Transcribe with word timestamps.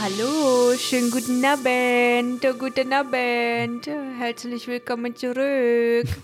Hallo, 0.00 0.74
schönen 0.76 1.10
guten 1.10 1.44
Abend, 1.44 2.44
oh, 2.44 2.54
guten 2.54 2.92
Abend. 2.92 3.86
Herzlich 4.18 4.66
willkommen 4.66 5.14
zurück. 5.16 6.06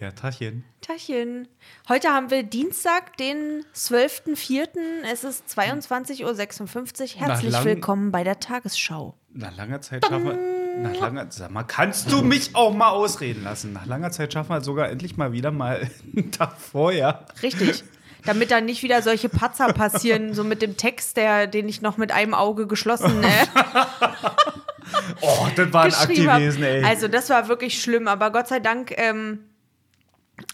Ja, 0.00 0.10
Tachchen. 0.10 0.64
Tachchen. 0.80 1.46
Heute 1.88 2.08
haben 2.08 2.30
wir 2.30 2.42
Dienstag, 2.42 3.16
den 3.18 3.64
12.04. 3.72 4.66
Es 5.12 5.22
ist 5.22 5.44
22.56 5.48 6.24
Uhr. 6.24 7.20
Herzlich 7.28 7.52
lang- 7.52 7.64
willkommen 7.64 8.10
bei 8.10 8.24
der 8.24 8.40
Tagesschau. 8.40 9.14
Nach 9.32 9.54
langer 9.56 9.80
Zeit 9.80 10.04
schaffen 10.04 10.24
wir. 10.26 10.82
Nach 10.82 10.98
langer, 10.98 11.26
sag 11.30 11.52
mal, 11.52 11.62
kannst 11.62 12.10
du 12.10 12.22
mich 12.22 12.56
auch 12.56 12.74
mal 12.74 12.88
ausreden 12.88 13.44
lassen? 13.44 13.72
Nach 13.74 13.86
langer 13.86 14.10
Zeit 14.10 14.32
schaffen 14.32 14.50
wir 14.50 14.62
sogar 14.62 14.88
endlich 14.88 15.16
mal 15.16 15.30
wieder 15.32 15.52
mal 15.52 15.88
einen 16.16 16.32
Tag 16.32 16.56
vorher. 16.58 17.26
Richtig. 17.40 17.84
Damit 18.24 18.50
dann 18.50 18.64
nicht 18.64 18.82
wieder 18.82 19.02
solche 19.02 19.28
Patzer 19.28 19.72
passieren, 19.72 20.34
so 20.34 20.44
mit 20.44 20.62
dem 20.62 20.76
Text, 20.76 21.16
der, 21.16 21.46
den 21.46 21.68
ich 21.68 21.82
noch 21.82 21.96
mit 21.96 22.12
einem 22.12 22.34
Auge 22.34 22.66
geschlossen 22.66 23.24
äh, 23.24 23.46
Oh, 25.20 25.46
das 25.56 25.72
war 25.72 25.84
ein 25.84 25.94
Akt 25.94 26.08
gewesen, 26.08 26.62
ey. 26.62 26.84
Also 26.84 27.08
das 27.08 27.30
war 27.30 27.48
wirklich 27.48 27.80
schlimm, 27.80 28.08
aber 28.08 28.30
Gott 28.30 28.48
sei 28.48 28.60
Dank 28.60 28.92
ähm, 28.96 29.40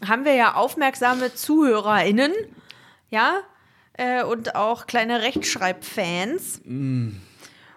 haben 0.06 0.24
wir 0.24 0.34
ja 0.34 0.54
aufmerksame 0.54 1.34
ZuhörerInnen, 1.34 2.32
ja, 3.10 3.40
äh, 3.94 4.22
und 4.22 4.54
auch 4.54 4.86
kleine 4.86 5.22
Rechtschreibfans. 5.22 6.60
Mm. 6.64 7.10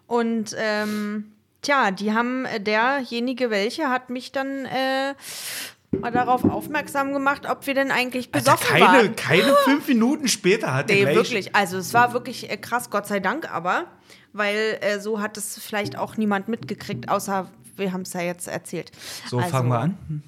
Und 0.08 0.56
ähm, 0.58 1.32
tja, 1.62 1.92
die 1.92 2.14
haben, 2.14 2.46
äh, 2.46 2.60
derjenige 2.60 3.50
welche 3.50 3.90
hat 3.90 4.10
mich 4.10 4.32
dann 4.32 4.66
äh, 4.66 5.16
mal 6.00 6.12
darauf 6.12 6.44
aufmerksam 6.46 7.12
gemacht, 7.14 7.46
ob 7.50 7.68
wir 7.68 7.74
denn 7.74 7.92
eigentlich 7.92 8.32
besoffen 8.32 8.68
keine, 8.68 8.86
waren. 8.86 9.16
keine 9.16 9.54
fünf 9.66 9.88
Minuten 9.88 10.28
später 10.28 10.74
hat 10.74 10.90
er 10.90 10.96
Nee, 10.96 11.16
wirklich. 11.16 11.56
Also 11.56 11.78
es 11.78 11.94
war 11.94 12.14
wirklich 12.14 12.50
äh, 12.50 12.58
krass, 12.58 12.90
Gott 12.90 13.08
sei 13.08 13.20
Dank 13.20 13.52
aber, 13.54 13.86
weil 14.34 14.78
äh, 14.82 15.00
so 15.00 15.22
hat 15.22 15.38
es 15.38 15.60
vielleicht 15.60 15.98
auch 15.98 16.16
niemand 16.18 16.48
mitgekriegt, 16.48 17.10
außer 17.10 17.48
wir 17.76 17.92
haben 17.94 18.02
es 18.02 18.14
ja 18.14 18.22
jetzt 18.22 18.48
erzählt. 18.48 18.92
So, 19.28 19.40
Also, 19.40 19.50
fangen 19.50 19.70
wir 19.70 19.80
an. 19.80 20.24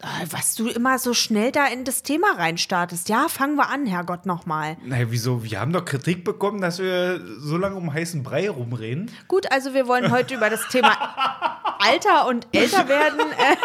äh, 0.00 0.06
Was 0.30 0.54
du 0.54 0.68
immer 0.68 0.98
so 0.98 1.12
schnell 1.14 1.52
da 1.52 1.66
in 1.66 1.84
das 1.84 2.02
Thema 2.02 2.28
reinstartest. 2.36 3.08
Ja, 3.10 3.28
fangen 3.28 3.56
wir 3.56 3.68
an, 3.68 3.86
Herrgott, 3.86 4.24
nochmal. 4.24 4.76
Naja, 4.84 5.06
wieso? 5.10 5.42
Wir 5.44 5.60
haben 5.60 5.72
doch 5.72 5.84
Kritik 5.84 6.24
bekommen, 6.24 6.60
dass 6.60 6.78
wir 6.78 7.20
so 7.38 7.56
lange 7.58 7.76
um 7.76 7.92
heißen 7.92 8.22
Brei 8.22 8.48
rumreden. 8.48 9.10
Gut, 9.28 9.50
also 9.52 9.74
wir 9.74 9.86
wollen 9.88 10.10
heute 10.10 10.34
über 10.34 10.48
das 10.48 10.66
Thema 10.68 10.92
Alter 11.80 12.26
und 12.28 12.46
Älterwerden 12.52 13.20
äh, 13.20 13.56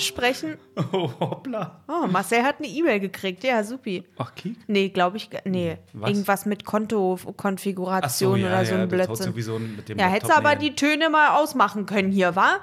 sprechen. 0.00 0.58
Oh, 0.92 1.10
hoppla. 1.20 1.82
Oh, 1.88 2.06
Marcel 2.06 2.42
hat 2.42 2.58
eine 2.58 2.68
E-Mail 2.68 3.00
gekriegt. 3.00 3.44
Ja, 3.44 3.62
supi. 3.62 4.04
Ach, 4.18 4.34
Kiek. 4.34 4.56
Nee, 4.66 4.88
glaube 4.88 5.16
ich, 5.16 5.30
nee. 5.44 5.78
Was? 5.92 6.10
Irgendwas 6.10 6.46
mit 6.46 6.64
Kontokonfiguration 6.64 8.40
ja, 8.40 8.46
oder 8.46 8.64
so 8.64 8.74
ja, 8.74 8.82
ein 8.82 8.88
das 8.88 9.08
haut 9.08 9.34
Blödsinn. 9.34 9.84
dem 9.86 9.98
Ja, 9.98 10.08
hättest 10.08 10.32
du 10.32 10.36
aber 10.36 10.56
die 10.56 10.74
Töne 10.74 11.10
mal 11.10 11.36
ausmachen 11.36 11.86
können 11.86 12.10
hier, 12.10 12.36
wa? 12.36 12.60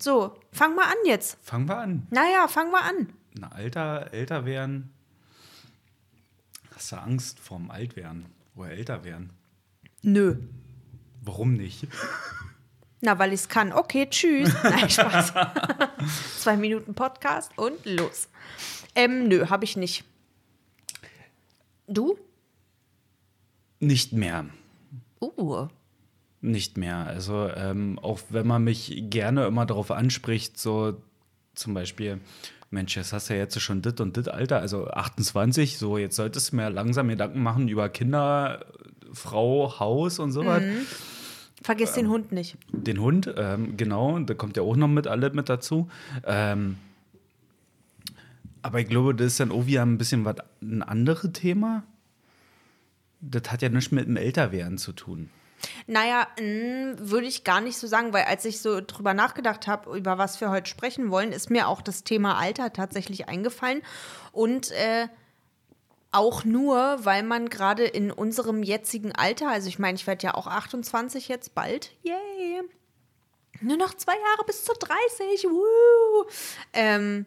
So, 0.00 0.34
fang 0.50 0.74
mal 0.74 0.86
an 0.86 0.96
jetzt. 1.06 1.38
Fangen 1.42 1.68
wir 1.68 1.78
an. 1.78 2.06
Naja, 2.10 2.48
fang 2.48 2.70
mal 2.70 2.82
an. 2.82 3.12
Na, 3.38 3.48
Alter, 3.52 4.12
älter 4.12 4.44
werden. 4.44 4.92
Hast 6.74 6.92
du 6.92 6.96
Angst 6.96 7.38
vorm 7.38 7.70
Altwerden 7.70 8.26
oder 8.56 8.70
älter 8.70 9.04
werden? 9.04 9.30
Nö. 10.02 10.36
Warum 11.20 11.54
nicht? 11.54 11.86
Na, 13.04 13.18
weil 13.18 13.32
ich 13.32 13.40
es 13.40 13.48
kann. 13.48 13.72
Okay, 13.72 14.06
tschüss. 14.08 14.54
Nein, 14.62 14.88
Spaß. 14.88 15.34
Zwei 16.38 16.56
Minuten 16.56 16.94
Podcast 16.94 17.50
und 17.56 17.84
los. 17.84 18.28
Ähm, 18.94 19.26
nö, 19.26 19.48
habe 19.48 19.64
ich 19.64 19.76
nicht. 19.76 20.04
Du? 21.88 22.16
Nicht 23.80 24.12
mehr. 24.12 24.46
Uh. 25.20 25.66
Nicht 26.40 26.76
mehr. 26.76 26.98
Also, 26.98 27.48
ähm, 27.48 27.98
auch 27.98 28.20
wenn 28.28 28.46
man 28.46 28.62
mich 28.62 29.02
gerne 29.10 29.46
immer 29.46 29.66
darauf 29.66 29.90
anspricht, 29.90 30.56
so 30.56 30.96
zum 31.54 31.74
Beispiel, 31.74 32.20
Mensch, 32.70 32.96
jetzt 32.96 33.12
hast 33.12 33.28
du 33.30 33.34
ja 33.34 33.40
jetzt 33.40 33.60
schon 33.60 33.82
dit 33.82 34.00
und 34.00 34.16
dit 34.16 34.28
Alter, 34.28 34.60
also 34.60 34.86
28, 34.86 35.76
so 35.76 35.98
jetzt 35.98 36.14
solltest 36.14 36.52
du 36.52 36.56
mir 36.56 36.70
langsam 36.70 37.08
Gedanken 37.08 37.42
machen 37.42 37.66
über 37.66 37.88
Kinder, 37.88 38.64
Frau, 39.12 39.80
Haus 39.80 40.20
und 40.20 40.30
so 40.30 40.46
was. 40.46 40.62
Vergiss 41.62 41.92
den 41.92 42.08
Hund 42.08 42.32
nicht. 42.32 42.56
Den 42.72 43.00
Hund, 43.00 43.32
ähm, 43.36 43.76
genau, 43.76 44.18
da 44.18 44.34
kommt 44.34 44.56
ja 44.56 44.62
auch 44.62 44.76
noch 44.76 44.88
mit 44.88 45.06
alle 45.06 45.30
mit 45.30 45.48
dazu. 45.48 45.88
Ähm, 46.24 46.76
aber 48.62 48.80
ich 48.80 48.88
glaube, 48.88 49.14
das 49.14 49.28
ist 49.28 49.40
dann 49.40 49.50
auch 49.52 49.66
wieder 49.66 49.82
ein 49.82 49.98
bisschen 49.98 50.24
was 50.24 50.36
ein 50.60 50.82
anderes 50.82 51.32
Thema. 51.32 51.82
Das 53.20 53.50
hat 53.50 53.62
ja 53.62 53.68
nichts 53.68 53.92
mit 53.92 54.06
dem 54.06 54.16
Älterwerden 54.16 54.78
zu 54.78 54.92
tun. 54.92 55.30
Naja, 55.86 56.26
mh, 56.40 56.96
würde 56.98 57.26
ich 57.26 57.44
gar 57.44 57.60
nicht 57.60 57.76
so 57.76 57.86
sagen, 57.86 58.12
weil 58.12 58.24
als 58.24 58.44
ich 58.44 58.60
so 58.60 58.80
drüber 58.80 59.14
nachgedacht 59.14 59.66
habe, 59.66 59.96
über 59.96 60.18
was 60.18 60.40
wir 60.40 60.50
heute 60.50 60.68
sprechen 60.68 61.10
wollen, 61.10 61.32
ist 61.32 61.50
mir 61.50 61.68
auch 61.68 61.82
das 61.82 62.02
Thema 62.02 62.36
Alter 62.38 62.72
tatsächlich 62.72 63.28
eingefallen. 63.28 63.82
Und 64.32 64.72
äh, 64.72 65.08
auch 66.12 66.44
nur, 66.44 67.04
weil 67.04 67.22
man 67.22 67.48
gerade 67.48 67.84
in 67.84 68.10
unserem 68.10 68.62
jetzigen 68.62 69.12
Alter, 69.12 69.48
also 69.48 69.68
ich 69.68 69.78
meine, 69.78 69.96
ich 69.96 70.06
werde 70.06 70.24
ja 70.26 70.34
auch 70.34 70.46
28 70.46 71.28
jetzt 71.28 71.54
bald, 71.54 71.90
yay, 72.02 72.62
nur 73.60 73.76
noch 73.76 73.94
zwei 73.94 74.14
Jahre 74.14 74.44
bis 74.46 74.64
zu 74.64 74.72
30, 74.72 75.44
woo. 75.44 76.24
Ähm, 76.72 77.26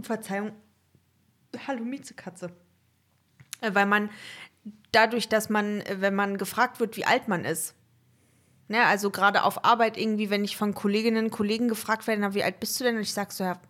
Verzeihung, 0.00 0.52
hallo 1.66 1.84
Miezekatze. 1.84 2.50
Äh, 3.60 3.74
Weil 3.74 3.86
man 3.86 4.10
dadurch, 4.92 5.28
dass 5.28 5.48
man, 5.48 5.80
äh, 5.82 5.96
wenn 6.00 6.14
man 6.14 6.38
gefragt 6.38 6.80
wird, 6.80 6.96
wie 6.96 7.04
alt 7.04 7.28
man 7.28 7.44
ist, 7.44 7.74
ne, 8.68 8.84
also 8.86 9.10
gerade 9.10 9.44
auf 9.44 9.64
Arbeit 9.64 9.96
irgendwie, 9.96 10.30
wenn 10.30 10.44
ich 10.44 10.56
von 10.56 10.74
Kolleginnen 10.74 11.26
und 11.26 11.30
Kollegen 11.30 11.68
gefragt 11.68 12.06
werde, 12.06 12.20
na, 12.20 12.34
wie 12.34 12.44
alt 12.44 12.60
bist 12.60 12.78
du 12.78 12.84
denn? 12.84 12.96
Und 12.96 13.02
ich 13.02 13.12
sag 13.12 13.32
so, 13.32 13.44
ja, 13.44 13.60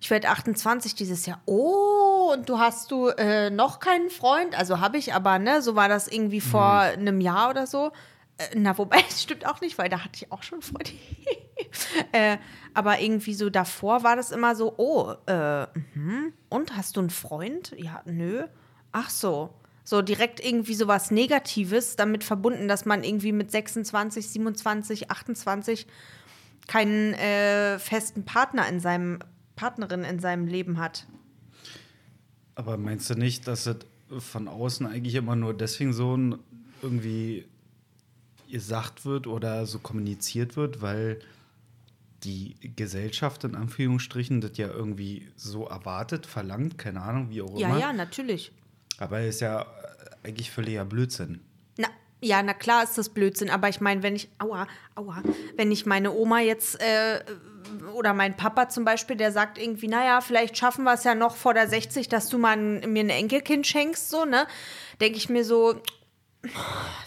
ich 0.00 0.10
werde 0.10 0.28
28 0.28 0.94
dieses 0.94 1.26
Jahr. 1.26 1.40
Oh, 1.46 2.32
und 2.32 2.48
du 2.48 2.58
hast 2.58 2.90
du 2.90 3.08
äh, 3.08 3.50
noch 3.50 3.80
keinen 3.80 4.10
Freund? 4.10 4.56
Also 4.58 4.80
habe 4.80 4.98
ich, 4.98 5.14
aber 5.14 5.38
ne, 5.38 5.62
so 5.62 5.74
war 5.74 5.88
das 5.88 6.08
irgendwie 6.08 6.40
vor 6.40 6.80
einem 6.80 7.20
Jahr 7.20 7.50
oder 7.50 7.66
so. 7.66 7.92
Äh, 8.38 8.44
na, 8.54 8.76
wobei, 8.76 9.02
das 9.08 9.22
stimmt 9.22 9.46
auch 9.46 9.60
nicht, 9.60 9.78
weil 9.78 9.88
da 9.88 10.04
hatte 10.04 10.12
ich 10.14 10.32
auch 10.32 10.42
schon 10.42 10.62
Freunde. 10.62 10.92
äh, 12.12 12.38
aber 12.74 13.00
irgendwie 13.00 13.34
so 13.34 13.50
davor 13.50 14.02
war 14.02 14.16
das 14.16 14.30
immer 14.30 14.54
so, 14.54 14.74
oh, 14.76 15.14
äh, 15.26 15.66
mhm. 15.94 16.32
und 16.48 16.76
hast 16.76 16.96
du 16.96 17.00
einen 17.00 17.10
Freund? 17.10 17.74
Ja, 17.76 18.02
nö. 18.04 18.44
Ach 18.92 19.10
so. 19.10 19.50
So 19.84 20.02
direkt 20.02 20.44
irgendwie 20.44 20.74
so 20.74 20.88
was 20.88 21.12
Negatives 21.12 21.94
damit 21.94 22.24
verbunden, 22.24 22.66
dass 22.66 22.86
man 22.86 23.04
irgendwie 23.04 23.30
mit 23.30 23.52
26, 23.52 24.28
27, 24.30 25.10
28 25.10 25.86
keinen 26.66 27.14
äh, 27.14 27.78
festen 27.78 28.24
Partner 28.24 28.66
in 28.68 28.80
seinem, 28.80 29.20
Partnerin 29.56 30.04
in 30.04 30.20
seinem 30.20 30.46
Leben 30.46 30.78
hat. 30.78 31.06
Aber 32.54 32.76
meinst 32.76 33.10
du 33.10 33.14
nicht, 33.14 33.46
dass 33.48 33.66
es 33.66 33.76
von 34.18 34.48
außen 34.48 34.86
eigentlich 34.86 35.14
immer 35.16 35.36
nur 35.36 35.52
deswegen 35.54 35.92
so 35.92 36.16
ein- 36.16 36.38
irgendwie 36.82 37.46
gesagt 38.50 39.04
wird 39.04 39.26
oder 39.26 39.66
so 39.66 39.78
kommuniziert 39.78 40.56
wird, 40.56 40.80
weil 40.80 41.18
die 42.22 42.56
Gesellschaft 42.76 43.44
in 43.44 43.54
Anführungsstrichen 43.56 44.40
das 44.40 44.56
ja 44.56 44.68
irgendwie 44.68 45.26
so 45.36 45.66
erwartet, 45.66 46.26
verlangt, 46.26 46.78
keine 46.78 47.02
Ahnung, 47.02 47.30
wie 47.30 47.42
auch 47.42 47.58
Ja, 47.58 47.68
immer. 47.68 47.78
ja, 47.80 47.92
natürlich. 47.92 48.52
Aber 48.98 49.20
ist 49.22 49.40
ja 49.40 49.66
eigentlich 50.22 50.50
völliger 50.50 50.84
Blödsinn. 50.84 51.40
Na, 51.76 51.88
ja, 52.20 52.42
na 52.42 52.54
klar 52.54 52.82
ist 52.82 52.96
das 52.96 53.10
Blödsinn, 53.10 53.50
aber 53.50 53.68
ich 53.68 53.80
meine, 53.80 54.02
wenn 54.02 54.16
ich, 54.16 54.28
aua, 54.38 54.66
aua, 54.94 55.22
wenn 55.56 55.70
ich 55.70 55.86
meine 55.86 56.12
Oma 56.12 56.40
jetzt 56.40 56.80
äh, 56.80 57.20
oder 57.94 58.14
mein 58.14 58.36
Papa 58.36 58.68
zum 58.68 58.84
Beispiel, 58.84 59.16
der 59.16 59.32
sagt 59.32 59.58
irgendwie, 59.58 59.88
naja, 59.88 60.20
vielleicht 60.20 60.56
schaffen 60.56 60.84
wir 60.84 60.94
es 60.94 61.04
ja 61.04 61.14
noch 61.14 61.36
vor 61.36 61.52
der 61.52 61.68
60, 61.68 62.08
dass 62.08 62.28
du 62.28 62.38
mal 62.38 62.56
ein, 62.56 62.92
mir 62.92 63.04
ein 63.04 63.10
Enkelkind 63.10 63.66
schenkst, 63.66 64.10
so, 64.10 64.24
ne? 64.24 64.46
Denke 65.00 65.18
ich 65.18 65.28
mir 65.28 65.44
so, 65.44 65.80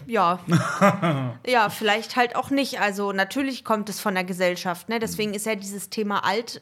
ja, 0.05 0.39
ja, 1.45 1.69
vielleicht 1.69 2.15
halt 2.15 2.35
auch 2.35 2.49
nicht. 2.49 2.79
Also 2.79 3.11
natürlich 3.11 3.63
kommt 3.63 3.89
es 3.89 3.99
von 3.99 4.13
der 4.13 4.23
Gesellschaft, 4.23 4.89
ne? 4.89 4.99
Deswegen 4.99 5.33
ist 5.33 5.45
ja 5.45 5.55
dieses 5.55 5.89
Thema 5.89 6.23
Alt, 6.23 6.61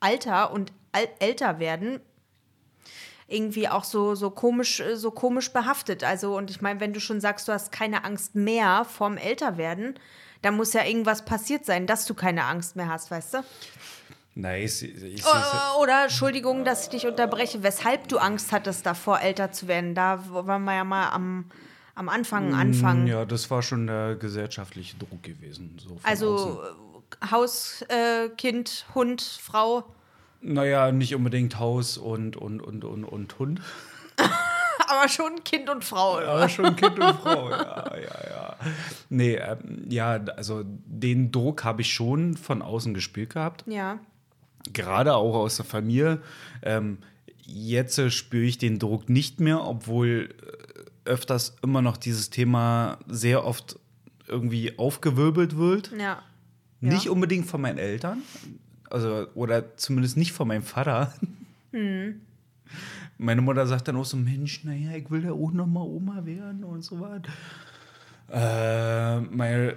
Alter 0.00 0.52
und 0.52 0.72
Al 0.92 1.08
älter 1.18 1.58
werden 1.58 2.00
irgendwie 3.28 3.68
auch 3.68 3.84
so, 3.84 4.14
so 4.14 4.30
komisch, 4.30 4.80
äh, 4.80 4.96
so 4.96 5.10
komisch 5.10 5.52
behaftet. 5.52 6.04
Also, 6.04 6.36
und 6.36 6.50
ich 6.50 6.60
meine, 6.60 6.80
wenn 6.80 6.92
du 6.92 7.00
schon 7.00 7.20
sagst, 7.20 7.48
du 7.48 7.52
hast 7.52 7.72
keine 7.72 8.04
Angst 8.04 8.34
mehr 8.34 8.84
vorm 8.84 9.16
Älterwerden, 9.16 9.98
dann 10.42 10.54
muss 10.56 10.72
ja 10.72 10.84
irgendwas 10.84 11.24
passiert 11.24 11.64
sein, 11.64 11.86
dass 11.86 12.04
du 12.06 12.14
keine 12.14 12.44
Angst 12.44 12.76
mehr 12.76 12.88
hast, 12.88 13.10
weißt 13.10 13.34
du? 13.34 13.38
Nein, 14.38 14.62
ich, 14.62 14.82
ich, 14.82 15.24
Äh, 15.24 15.80
Oder, 15.80 16.04
Entschuldigung, 16.04 16.64
dass 16.64 16.84
ich 16.84 16.88
dich 16.90 17.06
unterbreche, 17.06 17.62
weshalb 17.62 18.06
du 18.08 18.18
Angst 18.18 18.52
hattest, 18.52 18.84
davor 18.84 19.20
älter 19.20 19.50
zu 19.50 19.66
werden. 19.66 19.94
Da 19.94 20.28
wollen 20.28 20.64
wir 20.64 20.74
ja 20.74 20.84
mal 20.84 21.08
am, 21.08 21.46
am 21.94 22.08
Anfang 22.10 22.54
anfangen. 22.54 23.06
Ja, 23.06 23.24
das 23.24 23.50
war 23.50 23.62
schon 23.62 23.86
der 23.86 24.14
gesellschaftliche 24.16 24.98
Druck 24.98 25.22
gewesen. 25.22 25.78
So 25.82 25.96
Also 26.02 26.34
außen. 26.34 26.58
äh, 27.22 27.30
Haus, 27.30 27.82
äh, 27.88 28.28
Kind, 28.36 28.84
Hund, 28.94 29.22
Frau. 29.22 29.84
Naja, 30.40 30.92
nicht 30.92 31.14
unbedingt 31.14 31.58
Haus 31.58 31.98
und, 31.98 32.36
und, 32.36 32.60
und, 32.60 32.84
und, 32.84 33.04
und 33.04 33.38
Hund. 33.38 33.60
Aber 34.88 35.08
schon 35.08 35.42
Kind 35.44 35.68
und 35.68 35.84
Frau, 35.84 36.18
oder? 36.18 36.28
Aber 36.28 36.48
schon 36.48 36.76
Kind 36.76 36.98
und 37.00 37.14
Frau, 37.20 37.50
ja, 37.50 37.96
ja, 37.96 38.30
ja. 38.30 38.56
Nee, 39.08 39.34
ähm, 39.34 39.84
ja, 39.88 40.12
also 40.36 40.62
den 40.64 41.32
Druck 41.32 41.64
habe 41.64 41.82
ich 41.82 41.92
schon 41.92 42.36
von 42.36 42.62
außen 42.62 42.94
gespielt 42.94 43.30
gehabt. 43.30 43.64
Ja. 43.66 43.98
Gerade 44.72 45.14
auch 45.14 45.34
aus 45.34 45.56
der 45.56 45.64
Familie. 45.64 46.20
Ähm, 46.62 46.98
jetzt 47.42 47.98
äh, 47.98 48.10
spüre 48.10 48.44
ich 48.44 48.58
den 48.58 48.78
Druck 48.78 49.08
nicht 49.08 49.40
mehr, 49.40 49.64
obwohl 49.64 50.34
äh, 51.04 51.10
öfters 51.10 51.56
immer 51.62 51.82
noch 51.82 51.96
dieses 51.96 52.30
Thema 52.30 52.98
sehr 53.08 53.44
oft 53.44 53.78
irgendwie 54.28 54.78
aufgewirbelt 54.78 55.56
wird. 55.56 55.90
Ja. 55.98 56.22
Nicht 56.80 57.06
Ja. 57.06 57.10
unbedingt 57.12 57.46
von 57.46 57.60
meinen 57.60 57.78
Eltern, 57.78 58.22
also 58.90 59.28
oder 59.34 59.76
zumindest 59.76 60.16
nicht 60.16 60.32
von 60.32 60.48
meinem 60.48 60.62
Vater. 60.62 61.12
Hm. 61.72 62.20
Meine 63.18 63.40
Mutter 63.40 63.66
sagt 63.66 63.88
dann 63.88 63.96
auch 63.96 64.04
so: 64.04 64.16
Mensch, 64.16 64.64
naja, 64.64 64.92
ich 64.96 65.10
will 65.10 65.24
ja 65.24 65.32
auch 65.32 65.52
noch 65.52 65.66
mal 65.66 65.82
Oma 65.82 66.24
werden 66.24 66.64
und 66.64 66.82
so 66.82 67.00
was. 67.00 67.22
Äh, 68.30 69.20
meine 69.20 69.76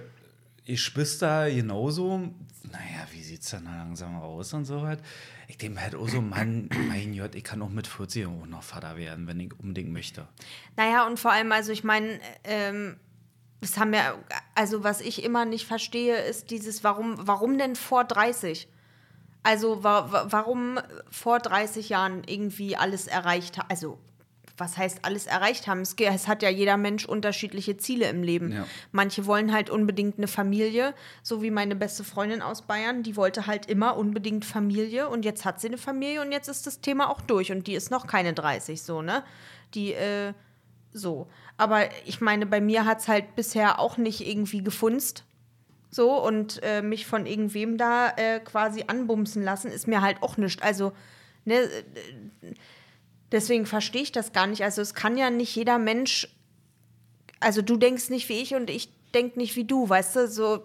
Geschwister 0.66 1.50
genauso. 1.50 2.18
Naja, 2.64 3.06
wie 3.12 3.22
sieht's 3.22 3.50
dann 3.50 3.64
langsam 3.64 4.16
aus 4.16 4.52
und 4.52 4.64
so 4.66 4.82
was. 4.82 4.98
Ich 5.48 5.56
denke 5.58 5.76
mir 5.76 5.82
halt 5.82 5.94
auch 5.94 6.08
so: 6.08 6.20
Mann, 6.20 6.68
mein 6.88 7.16
Gott, 7.16 7.34
ich 7.34 7.44
kann 7.44 7.62
auch 7.62 7.70
mit 7.70 7.86
40 7.86 8.26
auch 8.26 8.46
noch 8.46 8.62
Vater 8.62 8.96
werden, 8.96 9.26
wenn 9.26 9.40
ich 9.40 9.58
unbedingt 9.58 9.92
möchte. 9.92 10.26
Naja, 10.76 11.06
und 11.06 11.18
vor 11.18 11.32
allem, 11.32 11.52
also 11.52 11.72
ich 11.72 11.84
meine, 11.84 12.20
ähm, 12.44 12.96
das 13.60 13.78
haben 13.78 13.92
ja, 13.92 14.14
also 14.54 14.84
was 14.84 15.00
ich 15.00 15.22
immer 15.22 15.44
nicht 15.44 15.66
verstehe, 15.66 16.16
ist 16.16 16.50
dieses, 16.50 16.84
warum, 16.84 17.16
warum 17.18 17.58
denn 17.58 17.76
vor 17.76 18.04
30? 18.04 18.68
Also 19.42 19.82
wa 19.82 20.12
wa 20.12 20.26
warum 20.28 20.78
vor 21.10 21.38
30 21.38 21.88
Jahren 21.88 22.22
irgendwie 22.26 22.76
alles 22.76 23.06
erreicht 23.06 23.58
haben? 23.58 23.68
Also 23.70 23.98
was 24.60 24.76
heißt 24.76 25.00
alles 25.02 25.26
erreicht 25.26 25.66
haben? 25.66 25.80
Es, 25.80 25.94
es 25.94 26.28
hat 26.28 26.42
ja 26.42 26.50
jeder 26.50 26.76
Mensch 26.76 27.06
unterschiedliche 27.06 27.78
Ziele 27.78 28.08
im 28.08 28.22
Leben. 28.22 28.52
Ja. 28.52 28.66
Manche 28.92 29.26
wollen 29.26 29.52
halt 29.52 29.70
unbedingt 29.70 30.18
eine 30.18 30.28
Familie, 30.28 30.94
so 31.22 31.42
wie 31.42 31.50
meine 31.50 31.74
beste 31.74 32.04
Freundin 32.04 32.42
aus 32.42 32.62
Bayern, 32.62 33.02
die 33.02 33.16
wollte 33.16 33.46
halt 33.46 33.66
immer 33.66 33.96
unbedingt 33.96 34.44
Familie 34.44 35.08
und 35.08 35.24
jetzt 35.24 35.44
hat 35.44 35.60
sie 35.60 35.68
eine 35.68 35.78
Familie 35.78 36.20
und 36.20 36.30
jetzt 36.30 36.48
ist 36.48 36.66
das 36.66 36.80
Thema 36.80 37.10
auch 37.10 37.22
durch 37.22 37.50
und 37.50 37.66
die 37.66 37.74
ist 37.74 37.90
noch 37.90 38.06
keine 38.06 38.34
30, 38.34 38.82
so, 38.82 39.02
ne? 39.02 39.24
Die, 39.74 39.94
äh, 39.94 40.34
so. 40.92 41.28
Aber 41.56 41.88
ich 42.04 42.20
meine, 42.20 42.46
bei 42.46 42.60
mir 42.60 42.84
hat 42.84 43.00
es 43.00 43.08
halt 43.08 43.36
bisher 43.36 43.78
auch 43.78 43.96
nicht 43.96 44.26
irgendwie 44.26 44.62
gefunzt. 44.62 45.24
So, 45.90 46.22
und 46.24 46.62
äh, 46.62 46.82
mich 46.82 47.06
von 47.06 47.26
irgendwem 47.26 47.76
da 47.76 48.10
äh, 48.16 48.38
quasi 48.40 48.84
anbumsen 48.86 49.42
lassen, 49.42 49.72
ist 49.72 49.88
mir 49.88 50.02
halt 50.02 50.22
auch 50.22 50.36
nicht. 50.36 50.62
Also, 50.62 50.92
ne, 51.44 51.56
äh, 51.62 51.82
deswegen 53.32 53.66
verstehe 53.66 54.02
ich 54.02 54.12
das 54.12 54.32
gar 54.32 54.46
nicht. 54.46 54.62
Also, 54.62 54.82
es 54.82 54.94
kann 54.94 55.16
ja 55.16 55.30
nicht 55.30 55.54
jeder 55.56 55.78
Mensch. 55.78 56.28
Also, 57.40 57.60
du 57.60 57.76
denkst 57.76 58.08
nicht 58.10 58.28
wie 58.28 58.40
ich 58.40 58.54
und 58.54 58.70
ich 58.70 58.92
denk 59.14 59.36
nicht 59.36 59.56
wie 59.56 59.64
du, 59.64 59.88
weißt 59.88 60.16
du? 60.16 60.28
So, 60.28 60.62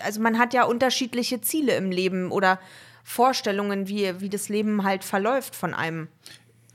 also, 0.00 0.20
man 0.20 0.38
hat 0.38 0.54
ja 0.54 0.64
unterschiedliche 0.64 1.40
Ziele 1.40 1.74
im 1.74 1.90
Leben 1.90 2.30
oder 2.30 2.60
Vorstellungen, 3.02 3.88
wie, 3.88 4.20
wie 4.20 4.30
das 4.30 4.48
Leben 4.48 4.84
halt 4.84 5.02
verläuft 5.02 5.56
von 5.56 5.74
einem. 5.74 6.06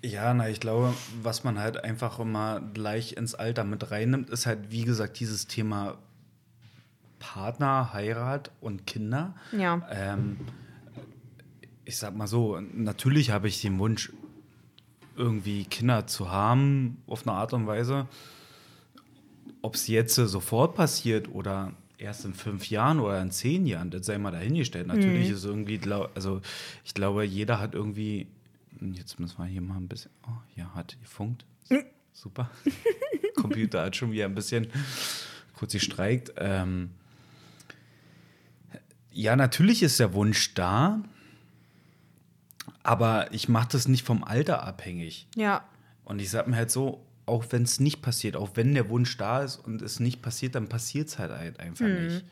Ja, 0.02 0.34
na, 0.34 0.50
ich 0.50 0.60
glaube, 0.60 0.94
was 1.22 1.44
man 1.44 1.60
halt 1.60 1.84
einfach 1.84 2.20
immer 2.20 2.62
gleich 2.74 3.18
ins 3.18 3.36
Alter 3.36 3.64
mit 3.64 3.92
reinnimmt, 3.92 4.30
ist 4.30 4.46
halt, 4.46 4.72
wie 4.72 4.84
gesagt, 4.84 5.20
dieses 5.20 5.48
Thema 5.48 5.98
Partner, 7.20 7.94
Heirat 7.94 8.52
und 8.62 8.88
Kinder. 8.88 9.36
Ja. 9.52 9.86
Ähm, 9.92 10.38
ich 11.86 11.98
sag 11.98 12.16
mal 12.16 12.28
so, 12.28 12.60
natürlich 12.60 13.32
habe 13.32 13.48
ich 13.48 13.62
den 13.62 13.80
Wunsch, 13.80 14.12
irgendwie 15.16 15.66
Kinder 15.66 16.08
zu 16.08 16.32
haben, 16.32 16.98
auf 17.06 17.28
eine 17.28 17.36
Art 17.36 17.54
und 17.54 17.68
Weise. 17.68 18.08
Ob 19.62 19.76
es 19.76 19.88
jetzt 19.88 20.16
sofort 20.16 20.76
passiert 20.76 21.28
oder 21.30 21.74
erst 21.98 22.24
in 22.24 22.34
fünf 22.34 22.70
Jahren 22.70 23.00
oder 23.00 23.22
in 23.22 23.30
zehn 23.30 23.66
Jahren, 23.66 23.92
das 23.92 24.06
sei 24.06 24.18
mal 24.18 24.32
dahingestellt. 24.32 24.88
Natürlich 24.88 25.30
ist 25.30 25.44
irgendwie, 25.44 25.80
also 26.16 26.42
ich 26.86 26.94
glaube, 26.94 27.26
jeder 27.26 27.60
hat 27.60 27.76
irgendwie, 27.76 28.28
jetzt 28.94 29.20
müssen 29.20 29.38
wir 29.38 29.46
hier 29.46 29.62
mal 29.62 29.76
ein 29.76 29.88
bisschen, 29.88 30.12
oh, 30.26 30.42
ja, 30.56 30.74
hat 30.74 30.98
gefunkt. 31.02 31.46
Super. 32.14 32.50
Computer 33.36 33.84
hat 33.84 33.96
schon 33.96 34.12
wieder 34.12 34.26
ein 34.26 34.36
bisschen 34.36 34.68
kurz 35.54 35.74
gestreikt. 35.74 36.34
Ähm, 36.38 36.92
ja, 39.20 39.36
natürlich 39.36 39.84
ist 39.84 40.00
der 40.00 40.14
Wunsch 40.14 40.54
da, 40.54 41.02
aber 42.84 43.34
ich 43.34 43.50
mache 43.50 43.70
das 43.72 43.88
nicht 43.88 44.06
vom 44.06 44.24
Alter 44.24 44.64
abhängig. 44.64 45.28
Ja. 45.36 45.64
Und 46.06 46.20
ich 46.20 46.30
sag 46.30 46.48
mir 46.48 46.56
halt 46.56 46.72
so, 46.72 47.06
auch 47.26 47.46
wenn 47.52 47.64
es 47.64 47.80
nicht 47.80 48.02
passiert, 48.02 48.36
auch 48.36 48.52
wenn 48.56 48.74
der 48.74 48.90
Wunsch 48.90 49.18
da 49.18 49.44
ist 49.44 49.58
und 49.58 49.82
es 49.82 50.00
nicht 50.00 50.22
passiert, 50.22 50.56
dann 50.56 50.68
passiert 50.70 51.10
es 51.10 51.20
halt 51.20 51.32
ein- 51.32 51.58
einfach 51.58 51.86
nicht. 51.88 52.26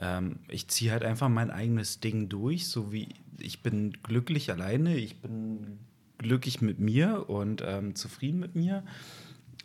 Ähm, 0.00 0.40
ich 0.48 0.68
ziehe 0.68 0.90
halt 0.92 1.04
einfach 1.04 1.28
mein 1.28 1.50
eigenes 1.50 2.00
Ding 2.00 2.28
durch, 2.28 2.68
so 2.68 2.92
wie 2.92 3.08
ich 3.38 3.62
bin 3.62 3.92
glücklich 4.02 4.50
alleine, 4.50 4.96
ich 4.96 5.20
bin 5.20 5.78
glücklich 6.18 6.60
mit 6.60 6.78
mir 6.80 7.28
und 7.30 7.62
ähm, 7.64 7.94
zufrieden 7.94 8.40
mit 8.40 8.54
mir. 8.56 8.82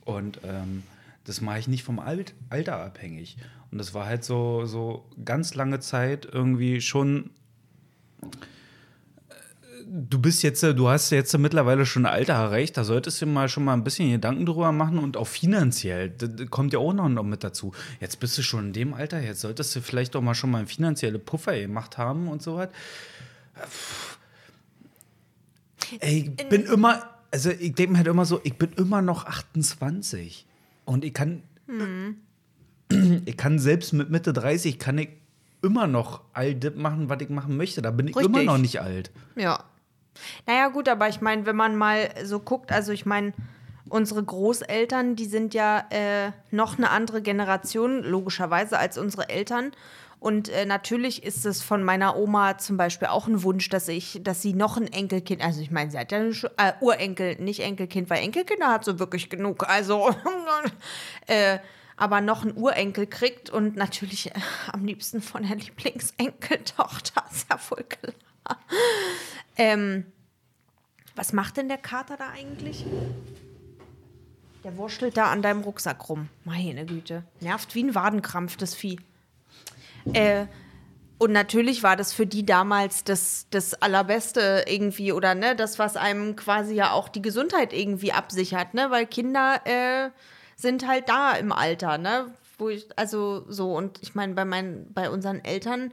Und 0.05 0.39
ähm, 0.43 0.83
das 1.23 1.41
mache 1.41 1.59
ich 1.59 1.67
nicht 1.67 1.83
vom 1.83 1.99
Alt 1.99 2.35
Alter 2.49 2.77
abhängig. 2.77 3.37
Und 3.71 3.77
das 3.77 3.93
war 3.93 4.05
halt 4.05 4.23
so, 4.23 4.65
so 4.65 5.05
ganz 5.23 5.55
lange 5.55 5.79
Zeit 5.79 6.27
irgendwie 6.31 6.81
schon 6.81 7.31
du 9.93 10.19
bist 10.19 10.43
jetzt, 10.43 10.63
äh, 10.63 10.73
du 10.73 10.89
hast 10.89 11.11
jetzt 11.11 11.37
mittlerweile 11.37 11.85
schon 11.85 12.05
ein 12.05 12.13
Alter 12.13 12.33
erreicht, 12.33 12.77
da 12.77 12.83
solltest 12.83 13.21
du 13.21 13.25
mal 13.25 13.49
schon 13.49 13.63
mal 13.63 13.73
ein 13.73 13.83
bisschen 13.83 14.11
Gedanken 14.11 14.45
drüber 14.45 14.71
machen 14.71 14.97
und 14.97 15.17
auch 15.17 15.27
finanziell, 15.27 16.09
das 16.09 16.29
kommt 16.49 16.73
ja 16.73 16.79
auch 16.79 16.93
noch 16.93 17.09
noch 17.09 17.23
mit 17.23 17.43
dazu. 17.43 17.73
Jetzt 17.99 18.19
bist 18.19 18.37
du 18.37 18.41
schon 18.41 18.67
in 18.67 18.73
dem 18.73 18.93
Alter, 18.93 19.21
jetzt 19.21 19.41
solltest 19.41 19.75
du 19.75 19.81
vielleicht 19.81 20.15
auch 20.15 20.21
mal 20.21 20.35
schon 20.35 20.51
mal 20.51 20.59
einen 20.59 20.67
finanziellen 20.67 21.23
Puffer 21.23 21.59
gemacht 21.59 21.97
haben 21.97 22.27
und 22.27 22.41
so 22.41 22.57
was. 22.57 22.69
Ey, 25.99 26.33
ich 26.37 26.49
bin 26.49 26.63
immer, 26.63 27.03
also 27.31 27.51
ich 27.51 27.75
denke 27.75 27.91
mir 27.91 27.97
halt 27.99 28.07
immer 28.07 28.25
so, 28.25 28.41
ich 28.43 28.57
bin 28.57 28.71
immer 28.73 29.01
noch 29.01 29.25
28 29.25 30.47
und 30.85 31.05
ich 31.05 31.13
kann, 31.13 31.43
ich 33.25 33.37
kann 33.37 33.59
selbst 33.59 33.93
mit 33.93 34.09
Mitte 34.09 34.33
30 34.33 34.79
kann 34.79 34.97
ich 34.97 35.09
immer 35.61 35.87
noch 35.87 36.21
all 36.33 36.53
das 36.55 36.75
machen, 36.75 37.09
was 37.09 37.21
ich 37.21 37.29
machen 37.29 37.57
möchte. 37.57 37.81
Da 37.81 37.91
bin 37.91 38.07
ich 38.07 38.15
Richtig. 38.15 38.33
immer 38.33 38.43
noch 38.43 38.57
nicht 38.57 38.81
alt. 38.81 39.11
Ja. 39.35 39.63
Naja, 40.45 40.67
gut, 40.67 40.87
aber 40.89 41.09
ich 41.09 41.21
meine, 41.21 41.45
wenn 41.45 41.55
man 41.55 41.75
mal 41.75 42.09
so 42.23 42.39
guckt, 42.39 42.71
also 42.71 42.91
ich 42.91 43.05
meine, 43.05 43.33
unsere 43.89 44.23
Großeltern, 44.23 45.15
die 45.15 45.25
sind 45.25 45.53
ja 45.53 45.85
äh, 45.89 46.31
noch 46.51 46.77
eine 46.77 46.89
andere 46.89 47.21
Generation, 47.21 48.03
logischerweise, 48.03 48.77
als 48.77 48.97
unsere 48.97 49.29
Eltern. 49.29 49.71
Und 50.23 50.47
äh, 50.47 50.65
natürlich 50.65 51.23
ist 51.23 51.45
es 51.45 51.61
von 51.61 51.83
meiner 51.83 52.15
Oma 52.15 52.57
zum 52.57 52.77
Beispiel 52.77 53.09
auch 53.09 53.27
ein 53.27 53.43
Wunsch, 53.43 53.67
dass 53.67 53.89
ich, 53.89 54.21
dass 54.23 54.41
sie 54.41 54.53
noch 54.53 54.77
ein 54.77 54.87
Enkelkind, 54.87 55.43
also 55.43 55.59
ich 55.59 55.69
meine, 55.69 55.91
sie 55.91 55.97
hat 55.99 56.13
ja 56.13 56.19
ein 56.19 56.31
Sch- 56.31 56.49
äh, 56.55 56.71
Urenkel, 56.79 57.35
nicht 57.41 57.59
Enkelkind, 57.59 58.09
weil 58.09 58.23
Enkelkinder 58.23 58.69
hat 58.71 58.85
sie 58.85 58.99
wirklich 58.99 59.29
genug. 59.29 59.67
Also, 59.67 60.15
äh, 61.27 61.59
aber 61.97 62.21
noch 62.21 62.45
ein 62.45 62.55
Urenkel 62.55 63.05
kriegt 63.05 63.49
und 63.49 63.75
natürlich 63.75 64.31
äh, 64.33 64.39
am 64.71 64.85
liebsten 64.85 65.21
von 65.21 65.43
der 65.45 65.57
Lieblingsenkeltochter, 65.57 67.25
ist 67.31 67.47
ja 67.49 67.57
voll 67.57 67.83
klar. 67.83 68.13
Ähm, 69.57 70.05
was 71.17 71.33
macht 71.33 71.57
denn 71.57 71.67
der 71.67 71.77
Kater 71.77 72.15
da 72.15 72.29
eigentlich? 72.29 72.85
Der 74.63 74.77
wurschtelt 74.77 75.17
da 75.17 75.25
an 75.31 75.41
deinem 75.41 75.63
Rucksack 75.63 76.07
rum. 76.07 76.29
Meine 76.45 76.85
Güte. 76.85 77.23
Nervt 77.41 77.75
wie 77.75 77.83
ein 77.83 77.93
Wadenkrampf, 77.93 78.55
das 78.55 78.73
Vieh. 78.73 78.99
Äh, 80.13 80.45
und 81.17 81.31
natürlich 81.31 81.83
war 81.83 81.95
das 81.95 82.11
für 82.11 82.25
die 82.25 82.45
damals 82.45 83.03
das, 83.03 83.47
das 83.49 83.75
Allerbeste 83.75 84.65
irgendwie 84.67 85.13
oder 85.13 85.35
ne, 85.35 85.55
das, 85.55 85.79
was 85.79 85.95
einem 85.95 86.35
quasi 86.35 86.75
ja 86.75 86.91
auch 86.91 87.07
die 87.07 87.21
Gesundheit 87.21 87.71
irgendwie 87.71 88.11
absichert, 88.11 88.73
ne? 88.73 88.91
Weil 88.91 89.05
Kinder 89.05 89.61
äh, 89.63 90.09
sind 90.57 90.85
halt 90.87 91.07
da 91.07 91.31
im 91.33 91.51
Alter, 91.51 91.97
ne? 91.97 92.33
Wo 92.57 92.69
ich, 92.69 92.87
also 92.97 93.45
so, 93.47 93.73
und 93.73 93.99
ich 94.01 94.15
meine, 94.15 94.33
bei 94.33 94.43
meinen, 94.43 94.91
bei 94.93 95.09
unseren 95.09 95.43
Eltern 95.45 95.91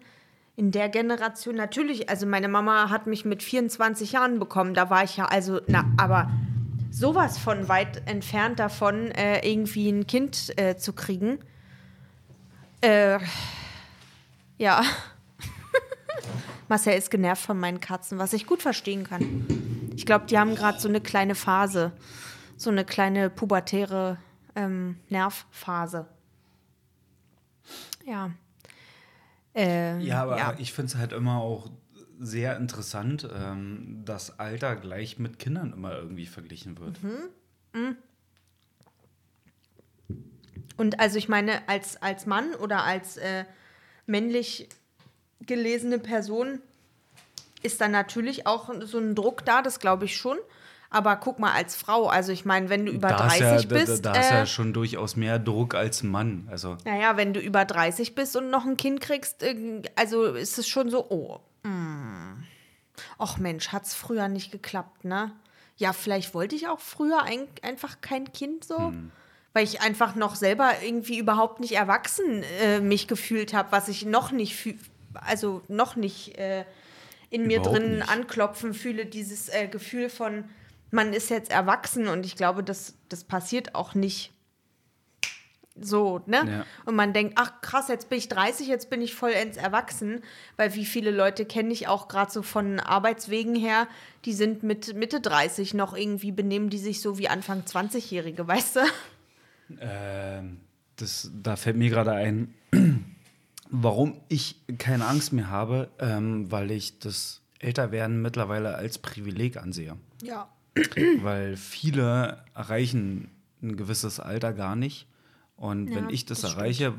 in 0.57 0.73
der 0.73 0.89
Generation 0.89 1.55
natürlich, 1.55 2.11
also 2.11 2.27
meine 2.27 2.49
Mama 2.49 2.91
hat 2.91 3.07
mich 3.07 3.25
mit 3.25 3.43
24 3.43 4.13
Jahren 4.13 4.39
bekommen, 4.39 4.75
da 4.75 4.91
war 4.91 5.05
ich 5.05 5.17
ja 5.17 5.27
also, 5.27 5.61
na, 5.69 5.85
aber 5.97 6.29
sowas 6.91 7.39
von 7.39 7.69
weit 7.69 8.03
entfernt 8.07 8.59
davon, 8.59 9.11
äh, 9.13 9.49
irgendwie 9.49 9.89
ein 9.89 10.07
Kind 10.07 10.53
äh, 10.59 10.77
zu 10.77 10.93
kriegen. 10.93 11.39
Äh, 12.81 13.21
ja. 14.61 14.83
Marcel 16.69 16.97
ist 16.97 17.11
genervt 17.11 17.43
von 17.43 17.59
meinen 17.59 17.81
Katzen, 17.81 18.19
was 18.19 18.33
ich 18.33 18.47
gut 18.47 18.63
verstehen 18.63 19.05
kann. 19.05 19.47
Ich 19.97 20.07
glaube, 20.07 20.27
die 20.27 20.39
haben 20.39 20.55
gerade 20.55 20.79
so 20.79 20.89
eine 20.89 21.01
kleine 21.01 21.35
Phase. 21.35 21.93
So 22.57 22.71
eine 22.71 22.85
kleine 22.85 23.31
pubertäre 23.31 24.19
ähm, 24.55 24.97
Nervphase. 25.09 26.07
Ja. 28.05 28.33
Äh, 29.55 29.99
Ja, 30.01 30.23
aber 30.23 30.37
ja. 30.37 30.55
ich 30.59 30.73
finde 30.73 30.93
es 30.93 30.97
halt 30.97 31.13
immer 31.13 31.39
auch 31.39 31.71
sehr 32.19 32.59
interessant, 32.59 33.27
ähm, 33.35 34.03
dass 34.05 34.39
Alter 34.39 34.77
gleich 34.77 35.19
mit 35.19 35.39
Kindern 35.39 35.73
immer 35.73 35.95
irgendwie 35.95 36.27
verglichen 36.27 36.79
wird. 36.79 37.01
Und 40.77 41.01
also 41.01 41.17
ich 41.17 41.31
meine, 41.31 41.67
als, 41.67 42.01
als 42.03 42.27
Mann 42.27 42.55
oder 42.55 42.85
als 42.85 43.17
äh, 43.17 43.47
männlich 44.11 44.69
gelesene 45.41 45.99
Person 45.99 46.61
ist 47.63 47.81
dann 47.81 47.93
natürlich 47.93 48.47
auch 48.47 48.71
so 48.83 48.99
ein 48.99 49.15
Druck 49.15 49.45
da, 49.45 49.63
das 49.63 49.81
glaube 49.81 50.07
ich 50.07 50.17
schon. 50.17 50.39
Aber 50.93 51.15
guck 51.17 51.39
mal, 51.39 51.53
als 51.53 51.77
Frau, 51.77 52.09
also 52.09 52.33
ich 52.33 52.45
meine, 52.45 52.69
wenn 52.69 52.85
du 52.85 52.91
über 52.91 53.11
da 53.11 53.29
30 53.29 53.41
ist 53.41 53.63
ja, 53.63 53.69
bist. 53.69 54.05
Da, 54.05 54.13
da 54.13 54.21
ist 54.21 54.31
äh, 54.31 54.35
ja 54.35 54.47
schon 54.47 54.73
durchaus 54.73 55.15
mehr 55.15 55.39
Druck 55.39 55.77
als 55.77 56.03
Mann. 56.03 56.49
Also, 56.51 56.77
Naja, 56.85 57.17
wenn 57.17 57.33
du 57.33 57.39
über 57.39 57.65
30 57.65 58.17
bist 58.17 58.35
und 58.35 58.51
noch 58.51 58.67
ein 58.67 58.77
Kind 58.77 59.01
kriegst, 59.01 59.45
äh, 59.45 59.83
also 59.95 60.25
ist 60.25 60.59
es 60.59 60.67
schon 60.67 60.91
so, 60.91 61.09
oh, 61.09 61.39
mm. 61.63 62.43
Och 63.19 63.39
Mensch, 63.39 63.69
hat's 63.69 63.95
früher 63.95 64.29
nicht 64.29 64.51
geklappt, 64.51 65.05
ne? 65.05 65.31
Ja, 65.77 65.93
vielleicht 65.93 66.35
wollte 66.35 66.57
ich 66.57 66.69
auch 66.69 66.81
früher 66.81 67.23
ein, 67.23 67.47
einfach 67.63 68.01
kein 68.01 68.33
Kind 68.33 68.65
so, 68.65 68.93
weil 69.53 69.65
ich 69.65 69.81
einfach 69.81 70.15
noch 70.15 70.37
selber 70.37 70.73
irgendwie 70.85 71.19
überhaupt 71.19 71.61
nicht 71.61 71.73
erwachsen 71.73 72.45
äh, 72.63 72.81
mich 72.81 73.09
gefühlt 73.09 73.53
habe, 73.53 73.73
was 73.73 73.89
ich 73.89 74.05
noch 74.07 74.33
nicht 74.33 74.55
also 75.15 75.63
noch 75.69 75.97
nicht 75.97 76.39
äh, 76.39 76.65
in 77.31 77.47
mir 77.47 77.59
Überhaupt 77.59 77.77
drin 77.77 77.97
nicht. 77.97 78.09
anklopfen 78.09 78.75
fühle, 78.75 79.07
dieses 79.07 79.49
äh, 79.49 79.69
Gefühl 79.69 80.11
von, 80.11 80.45
man 80.91 81.13
ist 81.13 81.31
jetzt 81.31 81.51
erwachsen 81.51 82.09
und 82.09 82.27
ich 82.27 82.37
glaube, 82.37 82.65
das, 82.65 82.95
das 83.09 83.25
passiert 83.25 83.75
auch 83.75 83.95
nicht 83.95 84.33
so, 85.83 86.21
ne? 86.27 86.45
Ja. 86.47 86.67
Und 86.85 86.97
man 86.97 87.13
denkt, 87.15 87.35
ach 87.37 87.61
krass, 87.63 87.89
jetzt 87.89 88.11
bin 88.11 88.19
ich 88.19 88.29
30, 88.29 88.67
jetzt 88.67 88.91
bin 88.91 89.01
ich 89.01 89.15
vollends 89.15 89.57
erwachsen, 89.57 90.21
weil 90.57 90.75
wie 90.75 90.85
viele 90.85 91.11
Leute 91.11 91.47
kenne 91.47 91.73
ich 91.73 91.89
auch 91.89 92.09
gerade 92.09 92.31
so 92.31 92.43
von 92.43 92.81
Arbeitswegen 92.81 93.55
her, 93.55 93.87
die 94.25 94.35
sind 94.35 94.63
mit 94.63 94.95
Mitte 94.95 95.21
30 95.21 95.73
noch 95.73 95.97
irgendwie 95.97 96.33
benehmen 96.33 96.69
die 96.69 96.79
sich 96.79 97.01
so 97.01 97.19
wie 97.19 97.29
Anfang 97.29 97.63
20-Jährige, 97.63 98.47
weißt 98.49 98.77
du? 98.77 98.81
Ähm, 99.81 100.59
das, 100.97 101.31
da 101.43 101.57
fällt 101.57 101.77
mir 101.77 101.91
gerade 101.91 102.13
ein, 102.13 102.55
warum 103.71 104.21
ich 104.29 104.57
keine 104.79 105.07
Angst 105.07 105.33
mehr 105.33 105.49
habe, 105.49 105.89
ähm, 105.99 106.51
weil 106.51 106.71
ich 106.71 106.99
das 106.99 107.43
Älterwerden 107.59 108.23
mittlerweile 108.23 108.75
als 108.75 108.99
Privileg 108.99 109.57
ansehe. 109.57 109.97
Ja. 110.23 110.49
weil 111.23 111.57
viele 111.57 112.45
erreichen 112.55 113.29
ein 113.63 113.77
gewisses 113.77 114.21
Alter 114.21 114.53
gar 114.53 114.77
nicht. 114.77 115.07
Und 115.57 115.89
Ja, 115.89 115.97
wenn 115.97 116.11
ich 116.11 116.25
das, 116.25 116.41
das 116.41 116.55
erreiche, 116.55 116.95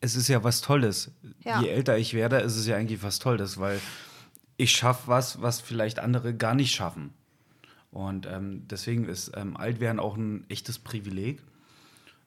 es 0.00 0.16
ist 0.16 0.28
ja 0.28 0.44
was 0.44 0.60
Tolles. 0.60 1.10
Ja. 1.42 1.60
Je 1.62 1.68
älter 1.68 1.96
ich 1.96 2.12
werde, 2.12 2.36
ist 2.38 2.56
es 2.56 2.66
ja 2.66 2.76
eigentlich 2.76 3.02
was 3.02 3.18
Tolles, 3.18 3.58
weil 3.58 3.80
ich 4.56 4.72
schaffe 4.72 5.08
was, 5.08 5.40
was 5.40 5.60
vielleicht 5.60 5.98
andere 5.98 6.34
gar 6.34 6.54
nicht 6.54 6.74
schaffen. 6.74 7.14
Und 7.90 8.26
ähm, 8.26 8.66
deswegen 8.68 9.06
ist 9.06 9.32
ähm, 9.34 9.56
Altwerden 9.56 10.00
auch 10.00 10.16
ein 10.16 10.44
echtes 10.50 10.78
Privileg. 10.78 11.42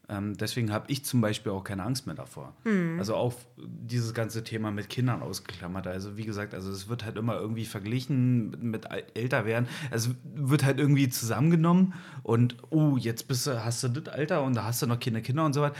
Ähm, 0.09 0.35
deswegen 0.35 0.71
habe 0.71 0.91
ich 0.91 1.05
zum 1.05 1.21
Beispiel 1.21 1.51
auch 1.51 1.63
keine 1.63 1.83
Angst 1.83 2.07
mehr 2.07 2.15
davor. 2.15 2.53
Also 2.97 3.15
auch 3.15 3.35
dieses 3.57 4.15
ganze 4.15 4.43
Thema 4.43 4.71
mit 4.71 4.89
Kindern 4.89 5.21
ausgeklammert. 5.21 5.85
Also 5.85 6.17
wie 6.17 6.25
gesagt, 6.25 6.55
also 6.55 6.71
es 6.71 6.89
wird 6.89 7.05
halt 7.05 7.17
immer 7.17 7.35
irgendwie 7.35 7.65
verglichen 7.65 8.49
mit, 8.49 8.63
mit 8.63 8.87
älter 9.13 9.45
werden. 9.45 9.67
Es 9.91 10.09
wird 10.33 10.63
halt 10.63 10.79
irgendwie 10.79 11.09
zusammengenommen 11.09 11.93
und 12.23 12.57
oh, 12.71 12.97
jetzt 12.97 13.27
bist 13.27 13.45
du, 13.45 13.63
hast 13.63 13.83
du 13.83 13.89
das 13.89 14.11
Alter 14.11 14.43
und 14.43 14.55
da 14.55 14.63
hast 14.63 14.81
du 14.81 14.87
noch 14.87 14.99
keine 14.99 15.21
Kinder 15.21 15.45
und 15.45 15.53
so 15.53 15.61
weiter. 15.61 15.75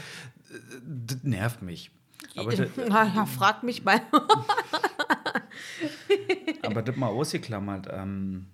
Das 0.84 1.24
nervt 1.24 1.62
mich. 1.62 1.90
Aber 2.36 2.54
das, 2.54 2.68
ja, 2.88 3.26
frag 3.26 3.64
mich 3.64 3.84
mal. 3.84 4.00
aber 6.62 6.82
das 6.82 6.96
mal 6.96 7.08
ausgeklammert. 7.08 7.88
Ähm, 7.90 8.46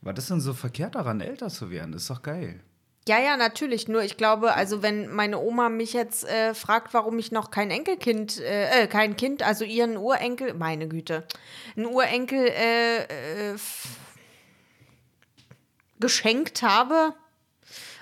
was 0.00 0.18
ist 0.18 0.30
denn 0.30 0.40
so 0.40 0.54
verkehrt 0.54 0.94
daran, 0.94 1.20
älter 1.20 1.48
zu 1.48 1.70
werden? 1.70 1.92
Ist 1.92 2.08
doch 2.08 2.22
geil. 2.22 2.60
Ja, 3.08 3.18
ja, 3.18 3.36
natürlich. 3.36 3.88
Nur 3.88 4.02
ich 4.02 4.16
glaube, 4.16 4.54
also 4.54 4.82
wenn 4.82 5.12
meine 5.12 5.38
Oma 5.38 5.68
mich 5.68 5.92
jetzt 5.92 6.24
äh, 6.24 6.54
fragt, 6.54 6.94
warum 6.94 7.18
ich 7.18 7.32
noch 7.32 7.50
kein 7.50 7.70
Enkelkind, 7.70 8.38
äh, 8.40 8.84
äh, 8.84 8.86
kein 8.86 9.16
Kind, 9.16 9.42
also 9.42 9.64
ihren 9.64 9.96
Urenkel, 9.96 10.54
meine 10.54 10.86
Güte, 10.86 11.26
einen 11.76 11.86
Urenkel 11.86 12.46
äh, 12.46 13.52
äh, 13.52 13.56
geschenkt 15.98 16.62
habe 16.62 17.14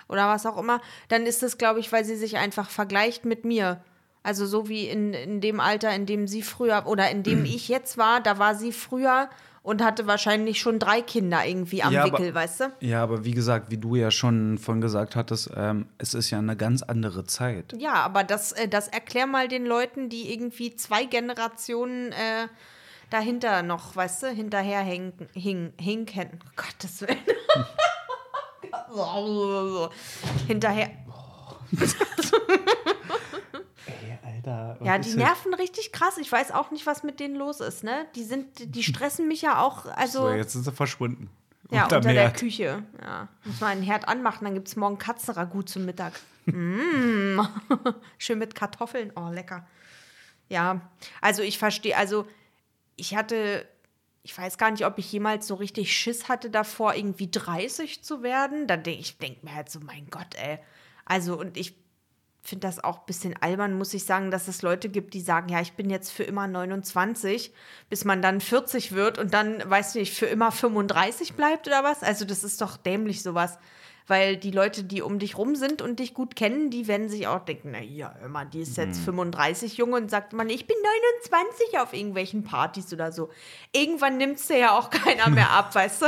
oder 0.08 0.28
was 0.28 0.44
auch 0.44 0.58
immer, 0.58 0.82
dann 1.08 1.24
ist 1.24 1.42
es, 1.42 1.56
glaube 1.56 1.80
ich, 1.80 1.90
weil 1.92 2.04
sie 2.04 2.16
sich 2.16 2.36
einfach 2.36 2.68
vergleicht 2.68 3.24
mit 3.24 3.44
mir. 3.44 3.82
Also 4.22 4.44
so 4.44 4.68
wie 4.68 4.86
in, 4.86 5.14
in 5.14 5.40
dem 5.40 5.60
Alter, 5.60 5.94
in 5.94 6.04
dem 6.04 6.26
sie 6.26 6.42
früher 6.42 6.86
oder 6.86 7.10
in 7.10 7.22
dem 7.22 7.44
ich 7.46 7.68
jetzt 7.68 7.96
war, 7.96 8.20
da 8.20 8.38
war 8.38 8.54
sie 8.54 8.72
früher 8.72 9.30
und 9.62 9.82
hatte 9.84 10.06
wahrscheinlich 10.06 10.58
schon 10.60 10.78
drei 10.78 11.02
Kinder 11.02 11.44
irgendwie 11.44 11.82
am 11.82 11.92
Ja, 11.92 12.04
aber- 12.04 12.18
Wickel, 12.18 12.34
weißt 12.34 12.60
du? 12.60 12.72
Ja, 12.80 13.02
aber 13.02 13.24
wie 13.24 13.32
gesagt, 13.32 13.70
wie 13.70 13.76
du 13.76 13.94
ja 13.96 14.10
schon 14.10 14.56
von 14.58 14.80
gesagt 14.80 15.16
hattest, 15.16 15.50
ähm, 15.54 15.86
es 15.98 16.14
ist 16.14 16.30
ja 16.30 16.38
eine 16.38 16.56
ganz 16.56 16.82
andere 16.82 17.24
Zeit. 17.24 17.74
Ja, 17.78 17.94
aber 17.94 18.24
das, 18.24 18.52
äh, 18.52 18.68
das 18.68 18.88
erklär 18.88 19.26
mal 19.26 19.48
den 19.48 19.66
Leuten, 19.66 20.08
die 20.08 20.32
irgendwie 20.32 20.74
zwei 20.76 21.04
Generationen 21.04 22.12
äh, 22.12 22.48
dahinter 23.10 23.62
noch, 23.62 23.94
weißt 23.96 24.22
du, 24.22 24.26
hinterher 24.28 24.80
hinken, 24.80 25.28
hing, 25.34 25.72
hinken. 25.78 26.30
Um 26.32 26.50
Gottes 26.56 27.02
Willen. 27.02 27.18
hinterher. 30.46 30.90
Alter. 34.46 34.78
Ja, 34.84 34.98
die 34.98 35.14
nerven 35.14 35.54
richtig 35.54 35.92
krass. 35.92 36.18
Ich 36.18 36.30
weiß 36.30 36.52
auch 36.52 36.70
nicht, 36.70 36.86
was 36.86 37.02
mit 37.02 37.20
denen 37.20 37.36
los 37.36 37.60
ist, 37.60 37.84
ne? 37.84 38.06
Die 38.14 38.24
sind, 38.24 38.74
die 38.74 38.82
stressen 38.84 39.28
mich 39.28 39.42
ja 39.42 39.62
auch, 39.62 39.86
also. 39.86 40.22
So, 40.22 40.30
jetzt 40.30 40.52
sind 40.52 40.64
sie 40.64 40.72
verschwunden. 40.72 41.30
Ja, 41.70 41.84
Unterm 41.84 41.98
unter 41.98 42.12
der 42.12 42.22
Herd. 42.22 42.38
Küche. 42.38 42.82
Ja. 43.00 43.28
Muss 43.44 43.60
man 43.60 43.70
einen 43.70 43.82
Herd 43.82 44.08
anmachen, 44.08 44.44
dann 44.44 44.54
gibt 44.54 44.68
es 44.68 44.76
morgen 44.76 44.98
Katzenragout 44.98 45.62
zum 45.62 45.84
Mittag. 45.84 46.14
mm. 46.46 47.40
Schön 48.18 48.38
mit 48.38 48.54
Kartoffeln. 48.54 49.12
Oh, 49.14 49.28
lecker. 49.30 49.66
Ja, 50.48 50.80
also 51.20 51.42
ich 51.42 51.58
verstehe, 51.58 51.96
also 51.96 52.26
ich 52.96 53.14
hatte, 53.14 53.66
ich 54.24 54.36
weiß 54.36 54.58
gar 54.58 54.72
nicht, 54.72 54.84
ob 54.84 54.98
ich 54.98 55.12
jemals 55.12 55.46
so 55.46 55.54
richtig 55.54 55.96
Schiss 55.96 56.28
hatte 56.28 56.50
davor, 56.50 56.94
irgendwie 56.94 57.30
30 57.30 58.02
zu 58.02 58.24
werden. 58.24 58.66
Da 58.66 58.76
denk 58.76 58.98
ich 58.98 59.18
denke 59.18 59.46
mir 59.46 59.54
halt 59.54 59.70
so, 59.70 59.78
mein 59.78 60.10
Gott, 60.10 60.34
ey. 60.34 60.58
Also, 61.04 61.38
und 61.38 61.56
ich 61.56 61.76
finde 62.42 62.66
das 62.66 62.82
auch 62.82 62.98
ein 63.00 63.06
bisschen 63.06 63.34
albern, 63.40 63.74
muss 63.74 63.94
ich 63.94 64.04
sagen, 64.04 64.30
dass 64.30 64.48
es 64.48 64.62
Leute 64.62 64.88
gibt, 64.88 65.14
die 65.14 65.20
sagen, 65.20 65.48
ja, 65.50 65.60
ich 65.60 65.74
bin 65.74 65.90
jetzt 65.90 66.10
für 66.10 66.22
immer 66.22 66.46
29, 66.46 67.52
bis 67.88 68.04
man 68.04 68.22
dann 68.22 68.40
40 68.40 68.92
wird 68.92 69.18
und 69.18 69.34
dann, 69.34 69.62
weiß 69.68 69.94
nicht, 69.96 70.14
für 70.14 70.26
immer 70.26 70.50
35 70.50 71.34
bleibt 71.34 71.66
oder 71.66 71.84
was. 71.84 72.02
Also 72.02 72.24
das 72.24 72.44
ist 72.44 72.60
doch 72.60 72.76
dämlich 72.76 73.22
sowas. 73.22 73.58
Weil 74.06 74.36
die 74.36 74.50
Leute, 74.50 74.82
die 74.82 75.02
um 75.02 75.20
dich 75.20 75.38
rum 75.38 75.54
sind 75.54 75.82
und 75.82 76.00
dich 76.00 76.14
gut 76.14 76.34
kennen, 76.34 76.70
die 76.70 76.88
werden 76.88 77.08
sich 77.08 77.28
auch 77.28 77.44
denken, 77.44 77.70
na 77.72 77.80
ja, 77.80 78.12
immer, 78.24 78.44
die 78.44 78.62
ist 78.62 78.76
jetzt 78.76 78.98
35 79.04 79.76
jung 79.76 79.92
und 79.92 80.10
sagt 80.10 80.32
man, 80.32 80.48
ich 80.48 80.66
bin 80.66 80.76
29 81.22 81.78
auf 81.78 81.92
irgendwelchen 81.92 82.42
Partys 82.42 82.92
oder 82.92 83.12
so. 83.12 83.28
Irgendwann 83.70 84.16
nimmt's 84.16 84.48
dir 84.48 84.58
ja 84.58 84.76
auch 84.76 84.90
keiner 84.90 85.28
mehr 85.28 85.50
ab, 85.56 85.72
weißt 85.74 86.02
du? 86.02 86.06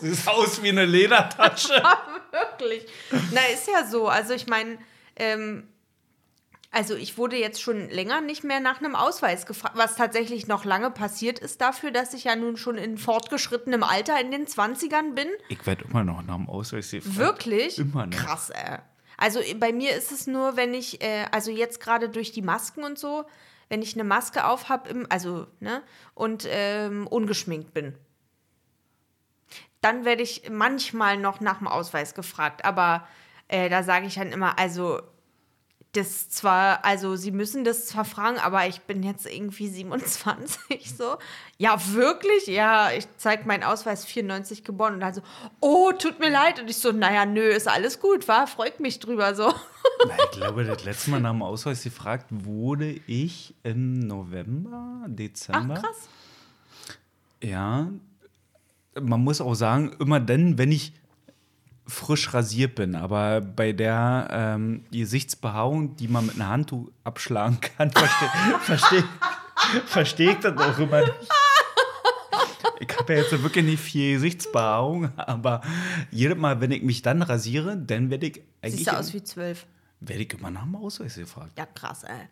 Sieht 0.00 0.28
aus 0.28 0.62
wie 0.62 0.68
eine 0.68 0.84
Ledertasche. 0.84 1.82
Wirklich. 2.34 2.86
Na, 3.32 3.40
ist 3.52 3.68
ja 3.68 3.86
so. 3.86 4.08
Also 4.08 4.34
ich 4.34 4.46
meine, 4.46 4.78
ähm, 5.16 5.68
also 6.74 6.96
ich 6.96 7.16
wurde 7.16 7.36
jetzt 7.36 7.62
schon 7.62 7.88
länger 7.88 8.20
nicht 8.20 8.42
mehr 8.42 8.58
nach 8.58 8.80
einem 8.80 8.96
Ausweis 8.96 9.46
gefragt, 9.46 9.76
was 9.76 9.94
tatsächlich 9.94 10.48
noch 10.48 10.64
lange 10.64 10.90
passiert 10.90 11.38
ist 11.38 11.60
dafür, 11.60 11.92
dass 11.92 12.14
ich 12.14 12.24
ja 12.24 12.34
nun 12.34 12.56
schon 12.56 12.76
in 12.76 12.98
fortgeschrittenem 12.98 13.84
Alter 13.84 14.20
in 14.20 14.32
den 14.32 14.46
20ern 14.46 15.14
bin. 15.14 15.28
Ich 15.48 15.64
werde 15.66 15.84
immer 15.84 16.02
noch 16.02 16.22
nach 16.22 16.34
dem 16.34 16.48
Ausweis 16.48 16.90
gefragt. 16.90 17.16
Wirklich? 17.16 17.78
Immer 17.78 18.06
noch. 18.06 18.16
Krass, 18.16 18.50
ey. 18.50 18.78
Also 19.16 19.40
bei 19.60 19.72
mir 19.72 19.94
ist 19.94 20.10
es 20.10 20.26
nur, 20.26 20.56
wenn 20.56 20.74
ich, 20.74 21.00
äh, 21.00 21.26
also 21.30 21.52
jetzt 21.52 21.78
gerade 21.78 22.08
durch 22.08 22.32
die 22.32 22.42
Masken 22.42 22.82
und 22.82 22.98
so, 22.98 23.24
wenn 23.68 23.80
ich 23.80 23.94
eine 23.94 24.04
Maske 24.04 24.44
auf 24.44 24.68
habe, 24.68 25.06
also, 25.08 25.46
ne, 25.60 25.82
und 26.14 26.46
ähm, 26.48 27.06
ungeschminkt 27.06 27.72
bin. 27.72 27.94
Dann 29.84 30.04
werde 30.04 30.22
ich 30.22 30.48
manchmal 30.50 31.16
noch 31.18 31.40
nach 31.40 31.58
dem 31.58 31.68
Ausweis 31.68 32.14
gefragt, 32.14 32.64
aber 32.64 33.06
äh, 33.48 33.68
da 33.68 33.82
sage 33.82 34.06
ich 34.06 34.14
dann 34.14 34.32
immer, 34.32 34.58
also 34.58 35.00
das 35.92 36.28
zwar, 36.28 36.84
also 36.84 37.14
sie 37.14 37.30
müssen 37.30 37.62
das 37.62 37.86
zwar 37.86 38.04
fragen, 38.04 38.38
aber 38.38 38.66
ich 38.66 38.80
bin 38.80 39.02
jetzt 39.04 39.26
irgendwie 39.26 39.68
27 39.80 40.96
so. 40.96 41.18
Ja, 41.58 41.76
wirklich? 41.92 42.46
Ja, 42.46 42.90
ich 42.92 43.06
zeige 43.16 43.46
meinen 43.46 43.62
Ausweis 43.62 44.04
94 44.04 44.64
geboren 44.64 44.94
und 44.94 45.00
dann 45.00 45.14
so, 45.14 45.20
oh, 45.60 45.92
tut 45.92 46.18
mir 46.18 46.30
leid. 46.30 46.58
Und 46.60 46.68
ich 46.68 46.78
so, 46.78 46.90
naja, 46.90 47.26
nö, 47.26 47.42
ist 47.42 47.68
alles 47.68 48.00
gut, 48.00 48.26
war, 48.26 48.46
freut 48.48 48.80
mich 48.80 48.98
drüber 48.98 49.34
so. 49.36 49.48
Na, 50.08 50.14
Ich 50.24 50.30
glaube, 50.38 50.64
das 50.64 50.82
letzte 50.84 51.10
Mal 51.10 51.20
nach 51.20 51.30
dem 51.32 51.42
Ausweis 51.42 51.84
gefragt 51.84 52.26
wurde 52.30 52.90
ich 53.06 53.54
im 53.62 54.00
November, 54.00 55.02
Ach, 55.04 55.06
Dezember. 55.08 55.74
krass. 55.74 56.08
Ja. 57.42 57.88
Man 59.00 59.22
muss 59.22 59.40
auch 59.40 59.54
sagen, 59.54 59.92
immer 59.98 60.20
dann, 60.20 60.58
wenn 60.58 60.72
ich 60.72 60.92
frisch 61.86 62.32
rasiert 62.32 62.76
bin, 62.76 62.94
aber 62.94 63.40
bei 63.40 63.72
der 63.72 64.28
ähm, 64.30 64.84
Gesichtsbehaarung, 64.90 65.96
die 65.96 66.08
man 66.08 66.26
mit 66.26 66.36
einer 66.36 66.48
Handtuch 66.48 66.90
abschlagen 67.04 67.58
kann, 67.60 67.90
verstehe 67.92 68.28
versteh, 68.60 69.04
verstehe 69.86 70.32
ich 70.32 70.38
das 70.38 70.56
auch 70.56 70.78
immer 70.78 71.00
nicht. 71.00 71.14
Ich 72.80 72.98
habe 72.98 73.14
ja 73.14 73.20
jetzt 73.20 73.30
wirklich 73.42 73.64
nicht 73.64 73.80
viel 73.80 74.14
Gesichtsbehaarung, 74.14 75.16
aber 75.18 75.60
jedes 76.10 76.36
Mal, 76.36 76.60
wenn 76.60 76.70
ich 76.70 76.82
mich 76.82 77.02
dann 77.02 77.22
rasiere, 77.22 77.76
dann 77.76 78.10
werde 78.10 78.26
ich 78.26 78.42
eigentlich. 78.62 78.76
Siehst 78.76 78.92
du 78.92 78.98
aus 78.98 79.14
wie 79.14 79.22
zwölf. 79.22 79.66
Werde 80.00 80.22
ich 80.22 80.32
immer 80.34 80.50
nach 80.50 80.64
dem 80.64 80.76
Ausweis 80.76 81.14
gefragt. 81.14 81.52
Ja, 81.56 81.66
krass, 81.66 82.04
ey. 82.04 82.28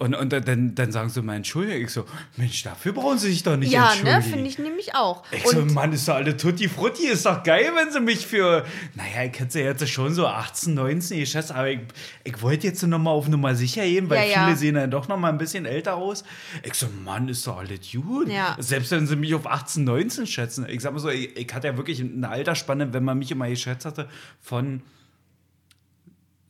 Und, 0.00 0.14
und 0.14 0.32
dann, 0.32 0.76
dann 0.76 0.92
sagen 0.92 1.08
sie 1.08 1.20
mal 1.22 1.34
Entschuldigung. 1.34 1.82
Ich 1.82 1.90
so, 1.90 2.04
Mensch, 2.36 2.62
dafür 2.62 2.92
brauchen 2.92 3.18
sie 3.18 3.30
sich 3.32 3.42
doch 3.42 3.56
nicht 3.56 3.72
Ja, 3.72 3.86
entschuldigen. 3.90 4.16
ne, 4.16 4.22
finde 4.22 4.48
ich 4.48 4.58
nämlich 4.60 4.94
auch. 4.94 5.24
Ich 5.32 5.42
so, 5.44 5.58
Und 5.58 5.74
Mann, 5.74 5.92
ist 5.92 6.06
doch 6.06 6.14
alle 6.14 6.36
Tutti 6.36 6.68
Frutti, 6.68 7.08
ist 7.08 7.26
doch 7.26 7.42
geil, 7.42 7.72
wenn 7.74 7.90
sie 7.92 7.98
mich 7.98 8.24
für, 8.24 8.64
naja, 8.94 9.24
ich 9.28 9.40
hätte 9.40 9.50
sie 9.50 9.60
jetzt 9.60 9.88
schon 9.88 10.14
so 10.14 10.28
18, 10.28 10.74
19 10.74 11.18
geschätzt, 11.18 11.50
aber 11.50 11.70
ich, 11.70 11.80
ich 12.22 12.40
wollte 12.42 12.68
jetzt 12.68 12.80
noch 12.84 12.98
mal 13.00 13.10
auf 13.10 13.26
Nummer 13.26 13.56
sicher 13.56 13.82
gehen, 13.82 14.08
weil 14.08 14.28
Ja, 14.28 14.34
ja. 14.36 14.44
viele 14.44 14.56
sehen 14.56 14.74
dann 14.76 14.90
doch 14.92 15.08
noch 15.08 15.18
mal 15.18 15.30
ein 15.30 15.38
bisschen 15.38 15.66
älter 15.66 15.96
aus. 15.96 16.22
Ich 16.62 16.74
so, 16.74 16.86
Mann, 17.04 17.28
ist 17.28 17.44
doch 17.48 17.58
alles 17.58 17.80
gut. 17.90 18.28
Ja. 18.28 18.56
Selbst 18.60 18.92
wenn 18.92 19.04
sie 19.08 19.16
mich 19.16 19.34
auf 19.34 19.48
18, 19.48 19.82
19 19.82 20.28
schätzen. 20.28 20.64
Ich 20.68 20.80
sag 20.80 20.92
mal 20.92 21.00
so, 21.00 21.08
ich, 21.08 21.36
ich 21.36 21.52
hatte 21.52 21.66
ja 21.66 21.76
wirklich 21.76 22.00
eine 22.00 22.28
Altersspanne, 22.28 22.92
wenn 22.92 23.02
man 23.02 23.18
mich 23.18 23.32
immer 23.32 23.48
geschätzt 23.48 23.84
hatte, 23.84 24.08
von 24.40 24.80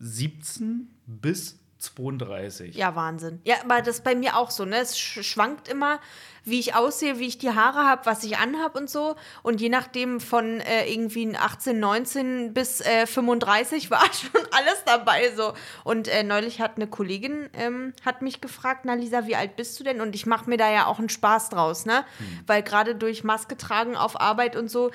17 0.01 0.89
bis 1.07 1.59
32. 1.79 2.75
ja, 2.75 2.95
Wahnsinn. 2.97 3.41
Ja, 3.45 3.57
aber 3.65 3.81
das 3.81 3.99
ist 3.99 4.05
bei 4.05 4.15
mir 4.15 4.37
auch 4.37 4.51
so, 4.51 4.65
ne? 4.65 4.79
Es 4.79 4.99
sch 4.99 5.23
schwankt 5.23 5.69
immer, 5.69 6.01
wie 6.45 6.59
ich 6.59 6.75
aussehe, 6.75 7.19
wie 7.19 7.27
ich 7.27 7.39
die 7.39 7.51
Haare 7.51 7.85
habe, 7.85 8.07
was 8.07 8.25
ich 8.25 8.39
anhab 8.39 8.75
und 8.77 8.91
so. 8.91 9.17
Und 9.43 9.61
je 9.61 9.69
nachdem 9.69 10.21
von 10.21 10.61
äh, 10.61 10.91
irgendwie 10.91 11.37
18, 11.37 11.79
19 11.79 12.55
bis 12.55 12.81
äh, 12.81 13.07
35 13.07 13.91
war 13.91 14.05
schon 14.13 14.43
alles 14.51 14.83
dabei 14.85 15.31
so. 15.37 15.55
Und 15.85 16.09
äh, 16.09 16.23
neulich 16.23 16.61
hat 16.61 16.77
eine 16.77 16.87
Kollegin 16.87 17.49
ähm, 17.55 17.93
hat 18.05 18.23
mich 18.23 18.41
gefragt, 18.41 18.83
na 18.85 18.95
Lisa, 18.95 19.27
wie 19.27 19.37
alt 19.37 19.57
bist 19.57 19.79
du 19.79 19.85
denn? 19.85 20.01
Und 20.01 20.15
ich 20.15 20.27
mache 20.27 20.49
mir 20.49 20.57
da 20.57 20.71
ja 20.71 20.87
auch 20.87 20.99
einen 20.99 21.09
Spaß 21.09 21.51
draus, 21.51 21.87
ne? 21.87 22.05
Weil 22.47 22.63
gerade 22.63 22.95
durch 22.95 23.25
Maske 23.25 23.57
tragen 23.57 23.97
auf 23.97 24.21
Arbeit 24.21 24.57
und 24.57 24.69
so 24.71 24.91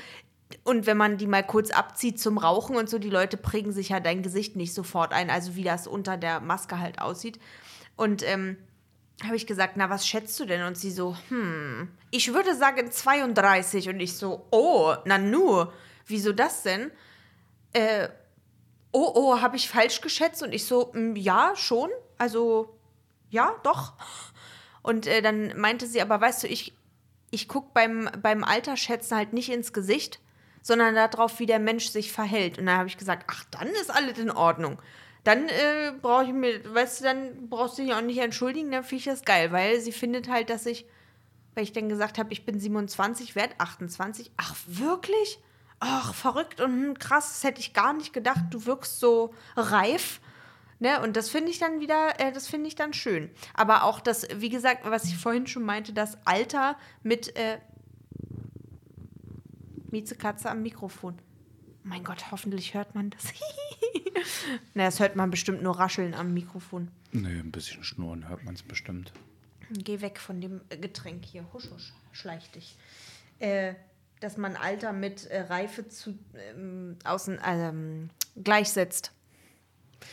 und 0.63 0.85
wenn 0.85 0.97
man 0.97 1.17
die 1.17 1.27
mal 1.27 1.43
kurz 1.43 1.71
abzieht 1.71 2.19
zum 2.19 2.37
Rauchen 2.37 2.75
und 2.75 2.89
so, 2.89 2.99
die 2.99 3.09
Leute 3.09 3.37
prägen 3.37 3.71
sich 3.71 3.89
ja 3.89 3.99
dein 3.99 4.23
Gesicht 4.23 4.55
nicht 4.55 4.73
sofort 4.73 5.13
ein, 5.13 5.29
also 5.29 5.55
wie 5.55 5.63
das 5.63 5.87
unter 5.87 6.17
der 6.17 6.39
Maske 6.39 6.79
halt 6.79 6.99
aussieht. 6.99 7.39
Und 7.95 8.23
ähm, 8.23 8.57
habe 9.23 9.35
ich 9.35 9.47
gesagt, 9.47 9.73
na, 9.77 9.89
was 9.89 10.07
schätzt 10.07 10.39
du 10.39 10.45
denn? 10.45 10.63
Und 10.63 10.77
sie 10.77 10.91
so, 10.91 11.15
hm, 11.29 11.89
ich 12.11 12.33
würde 12.33 12.55
sagen 12.55 12.91
32. 12.91 13.89
Und 13.89 13.99
ich 13.99 14.17
so, 14.17 14.45
oh, 14.51 14.95
na 15.05 15.17
nu, 15.17 15.65
wieso 16.07 16.33
das 16.33 16.63
denn? 16.63 16.91
Äh, 17.73 18.09
oh, 18.91 19.11
oh, 19.15 19.41
habe 19.41 19.55
ich 19.55 19.69
falsch 19.69 20.01
geschätzt? 20.01 20.43
Und 20.43 20.53
ich 20.53 20.65
so, 20.65 20.91
"Mm, 20.93 21.15
ja, 21.15 21.53
schon. 21.55 21.89
Also, 22.17 22.77
ja, 23.29 23.55
doch. 23.63 23.93
Und 24.81 25.07
äh, 25.07 25.21
dann 25.21 25.57
meinte 25.59 25.87
sie, 25.87 26.01
aber 26.01 26.19
weißt 26.19 26.43
du, 26.43 26.47
ich, 26.47 26.73
ich 27.31 27.47
gucke 27.47 27.71
beim, 27.73 28.09
beim 28.21 28.43
Altersschätzen 28.43 29.17
halt 29.17 29.33
nicht 29.33 29.49
ins 29.49 29.73
Gesicht, 29.73 30.19
sondern 30.63 30.95
darauf, 30.95 31.39
wie 31.39 31.45
der 31.45 31.59
Mensch 31.59 31.89
sich 31.89 32.11
verhält. 32.11 32.57
Und 32.57 32.65
dann 32.65 32.77
habe 32.77 32.87
ich 32.87 32.97
gesagt, 32.97 33.25
ach, 33.27 33.43
dann 33.51 33.67
ist 33.67 33.91
alles 33.91 34.17
in 34.17 34.31
Ordnung. 34.31 34.81
Dann 35.23 35.47
äh, 35.47 35.93
brauche 36.01 36.23
ich 36.23 36.33
mir, 36.33 36.73
weißt 36.73 37.01
du, 37.01 37.03
dann 37.03 37.49
brauchst 37.49 37.77
du 37.77 37.83
dich 37.83 37.93
auch 37.93 38.01
nicht 38.01 38.17
entschuldigen, 38.17 38.71
dann 38.71 38.83
finde 38.83 38.95
ich 38.99 39.05
das 39.05 39.23
geil, 39.23 39.51
weil 39.51 39.79
sie 39.79 39.91
findet 39.91 40.27
halt, 40.27 40.49
dass 40.49 40.65
ich, 40.65 40.85
weil 41.53 41.63
ich 41.63 41.71
dann 41.71 41.87
gesagt 41.87 42.17
habe, 42.17 42.33
ich 42.33 42.45
bin 42.45 42.59
27, 42.59 43.35
werde 43.35 43.53
28. 43.59 44.31
Ach, 44.37 44.55
wirklich? 44.65 45.39
Ach, 45.79 46.13
verrückt 46.13 46.61
und 46.61 46.71
hm, 46.71 46.99
krass, 46.99 47.33
das 47.33 47.43
hätte 47.43 47.59
ich 47.59 47.73
gar 47.73 47.93
nicht 47.93 48.13
gedacht. 48.13 48.41
Du 48.51 48.65
wirkst 48.65 48.99
so 48.99 49.33
reif. 49.55 50.19
Ne, 50.79 51.01
und 51.01 51.15
das 51.15 51.29
finde 51.29 51.49
ich 51.49 51.59
dann 51.59 51.79
wieder, 51.79 52.19
äh, 52.19 52.33
das 52.33 52.47
finde 52.47 52.67
ich 52.67 52.75
dann 52.75 52.91
schön. 52.91 53.29
Aber 53.53 53.83
auch 53.83 54.01
das, 54.01 54.27
wie 54.35 54.49
gesagt, 54.49 54.81
was 54.83 55.05
ich 55.05 55.17
vorhin 55.17 55.47
schon 55.47 55.63
meinte, 55.63 55.93
das 55.93 56.17
Alter 56.25 56.77
mit 57.03 57.37
äh, 57.37 57.59
Miezekatze 59.93 60.49
am 60.49 60.63
Mikrofon. 60.63 61.19
Mein 61.83 62.03
Gott, 62.03 62.31
hoffentlich 62.31 62.73
hört 62.73 62.95
man 62.95 63.11
das. 63.11 63.25
Na, 64.73 64.85
das 64.85 64.99
hört 64.99 65.15
man 65.15 65.29
bestimmt 65.29 65.61
nur 65.61 65.77
rascheln 65.77 66.15
am 66.15 66.33
Mikrofon. 66.33 66.89
Nee, 67.11 67.39
ein 67.39 67.51
bisschen 67.51 67.83
schnurren 67.83 68.27
hört 68.27 68.43
man 68.43 68.55
es 68.55 68.63
bestimmt. 68.63 69.13
Geh 69.69 70.01
weg 70.01 70.19
von 70.19 70.41
dem 70.41 70.61
äh, 70.69 70.77
Getränk 70.77 71.25
hier. 71.25 71.45
Husch, 71.53 71.69
husch, 71.69 71.93
schleich 72.11 72.49
dich. 72.51 72.75
Äh, 73.37 73.75
dass 74.19 74.37
man 74.37 74.55
Alter 74.55 74.93
mit 74.93 75.25
äh, 75.25 75.41
Reife 75.41 75.87
zu 75.87 76.17
ähm, 76.33 76.97
außen 77.03 77.39
ähm, 77.45 78.09
gleichsetzt. 78.41 79.11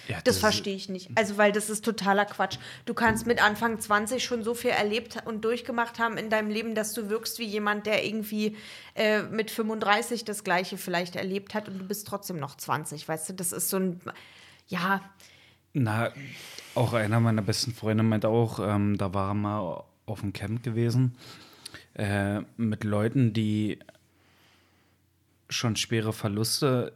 Ja, 0.09 0.21
Das 0.25 0.37
ist- 0.37 0.41
verstehe 0.41 0.75
ich 0.75 0.89
nicht. 0.89 1.11
Also, 1.15 1.37
weil 1.37 1.53
das 1.53 1.71
ist 1.71 1.85
totaler 1.85 2.25
Quatsch. 2.25 2.59
Du 2.85 2.95
kannst 2.95 3.27
mit 3.27 3.43
Anfang 3.43 3.79
20 3.81 4.25
schon 4.25 4.43
so 4.43 4.55
viel 4.55 4.71
erlebt 4.71 5.17
und 5.27 5.45
durchgemacht 5.45 5.99
haben 5.99 6.17
in 6.17 6.31
deinem 6.31 6.51
Leben, 6.51 6.75
dass 6.75 6.93
du 6.93 7.09
wirkst 7.11 7.39
wie 7.39 7.45
jemand, 7.47 7.87
der 7.87 8.05
irgendwie 8.05 8.57
äh, 8.95 9.23
mit 9.23 9.51
35 9.51 10.25
das 10.25 10.45
Gleiche 10.45 10.79
vielleicht 10.79 11.17
erlebt 11.17 11.55
hat 11.55 11.69
und 11.69 11.79
du 11.79 11.85
bist 11.87 12.07
trotzdem 12.07 12.39
noch 12.39 12.57
20. 12.57 13.07
Weißt 13.09 13.29
du, 13.29 13.33
das 13.35 13.53
ist 13.53 13.69
so 13.69 13.77
ein. 13.79 14.01
Ja, 14.69 15.01
Na, 15.73 16.13
auch 16.75 16.93
einer 16.95 17.21
meiner 17.21 17.43
besten 17.43 17.73
Freunde 17.73 18.03
meint 18.03 18.25
auch, 18.25 18.59
ähm, 18.59 18.99
da 18.99 19.15
war 19.15 19.31
er 19.31 19.35
mal 19.35 19.85
auf 20.07 20.21
dem 20.21 20.33
Camp 20.33 20.63
gewesen, 20.65 21.17
äh, 21.95 22.41
mit 22.57 22.83
Leuten, 22.85 23.33
die 23.33 23.79
schon 25.49 25.77
schwere 25.77 26.13
Verluste 26.13 26.93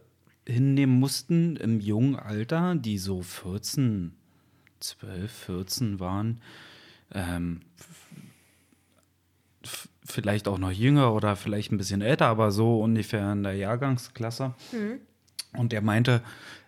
hinnehmen 0.47 0.99
mussten 0.99 1.57
im 1.57 1.81
jungen 1.81 2.17
Alter, 2.17 2.75
die 2.75 2.99
so 2.99 3.23
14, 3.23 4.13
12, 4.81 5.33
14 5.33 6.01
waren. 6.01 6.41
Ähm, 7.13 7.61
vielleicht 10.05 10.47
auch 10.49 10.59
noch 10.59 10.71
jünger 10.73 11.15
oder 11.15 11.37
vielleicht 11.37 11.73
ein 11.73 11.79
bisschen 11.79 12.03
älter, 12.03 12.27
aber 12.27 12.51
so 12.53 12.81
ungefähr 12.81 13.33
in 13.33 13.43
der 13.43 13.55
Jahrgangsklasse. 13.55 14.55
Und 15.57 15.73
er 15.73 15.81
meinte, 15.81 16.23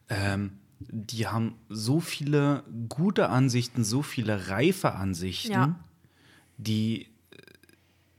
ähm, 0.08 0.52
die 0.78 1.26
haben 1.26 1.56
so 1.68 2.00
viele 2.00 2.62
gute 2.88 3.28
Ansichten, 3.28 3.84
so 3.84 4.02
viele 4.02 4.48
reife 4.48 4.92
Ansichten, 4.94 5.52
Ja. 5.52 5.78
die, 6.56 7.08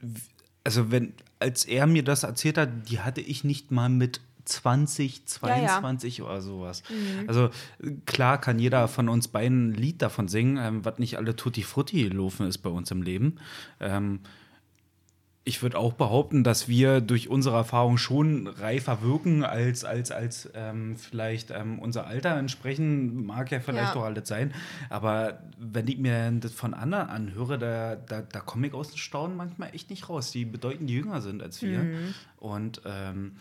äh, 0.01 0.07
also 0.63 0.91
wenn, 0.91 1.13
als 1.39 1.65
er 1.65 1.87
mir 1.87 2.03
das 2.03 2.23
erzählt 2.23 2.57
hat, 2.57 2.89
die 2.89 2.99
hatte 2.99 3.21
ich 3.21 3.43
nicht 3.43 3.71
mal 3.71 3.89
mit 3.89 4.21
20, 4.47 5.23
Ja, 5.43 5.55
ja. 5.57 5.67
22 5.79 6.21
oder 6.21 6.41
sowas. 6.41 6.83
Also 7.27 7.45
äh, 7.83 7.91
klar 8.05 8.39
kann 8.39 8.59
jeder 8.59 8.87
von 8.87 9.09
uns 9.09 9.27
beiden 9.27 9.69
ein 9.69 9.73
Lied 9.73 10.01
davon 10.01 10.27
singen, 10.27 10.57
ähm, 10.57 10.85
was 10.85 10.97
nicht 10.99 11.17
alle 11.17 11.35
Tutti 11.35 11.63
Frutti 11.63 12.07
laufen 12.07 12.47
ist 12.47 12.59
bei 12.59 12.69
uns 12.69 12.89
im 12.91 13.01
Leben. 13.01 13.37
Ähm, 13.79 14.19
ich 15.43 15.61
würde 15.61 15.77
auch 15.77 15.93
behaupten, 15.93 16.43
dass 16.43 16.67
wir 16.67 16.99
durch 16.99 17.29
unsere 17.29 17.55
Erfahrung 17.55 17.97
schon 17.97 18.47
reifer 18.47 19.01
wirken, 19.01 19.45
als, 19.45 19.85
als, 19.85 20.11
als 20.11 20.49
ähm, 20.53 20.97
vielleicht 20.97 21.51
ähm, 21.51 21.79
unser 21.79 22.05
Alter 22.05 22.35
entsprechen, 22.35 23.25
mag 23.25 23.49
ja 23.51 23.61
vielleicht 23.61 23.87
Ja. 23.87 23.93
doch 23.93 24.03
alles 24.03 24.27
sein. 24.27 24.53
Aber 24.89 25.39
wenn 25.57 25.87
ich 25.87 25.99
mir 25.99 26.29
das 26.33 26.51
von 26.51 26.73
anderen 26.73 27.07
anhöre, 27.07 27.57
da, 27.57 27.95
da, 27.95 28.23
da 28.23 28.39
komme 28.41 28.67
ich 28.67 28.73
aus 28.73 28.89
dem 28.89 28.97
Staunen 28.97 29.37
manchmal 29.37 29.73
echt 29.73 29.89
nicht 29.89 30.09
raus, 30.09 30.31
die 30.31 30.43
bedeutend 30.43 30.89
jünger 30.91 31.21
sind 31.21 31.41
als 31.41 31.61
wir. 31.61 31.85
Und 32.35 32.81
ähm, 32.85 33.37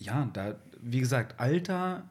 ja, 0.00 0.28
da, 0.32 0.56
wie 0.82 0.98
gesagt, 1.00 1.38
Alter, 1.38 2.02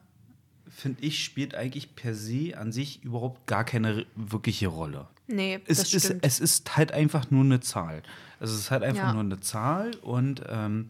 finde 0.68 1.02
ich, 1.02 1.22
spielt 1.22 1.54
eigentlich 1.54 1.94
per 1.94 2.14
se 2.14 2.56
an 2.56 2.72
sich 2.72 3.02
überhaupt 3.04 3.46
gar 3.46 3.64
keine 3.64 4.06
wirkliche 4.14 4.68
Rolle 4.68 5.08
nee, 5.26 5.60
das 5.66 5.78
es 5.80 5.94
ist, 5.94 6.04
stimmt. 6.06 6.24
es 6.26 6.40
ist 6.40 6.76
halt 6.76 6.90
einfach 6.92 7.30
nur 7.30 7.44
eine 7.44 7.60
Zahl. 7.60 8.02
Also 8.40 8.54
es 8.54 8.60
ist 8.60 8.70
halt 8.72 8.82
einfach 8.82 9.04
Ja. 9.08 9.12
nur 9.12 9.22
eine 9.22 9.38
Zahl 9.40 9.92
und 10.02 10.42
ähm, 10.48 10.88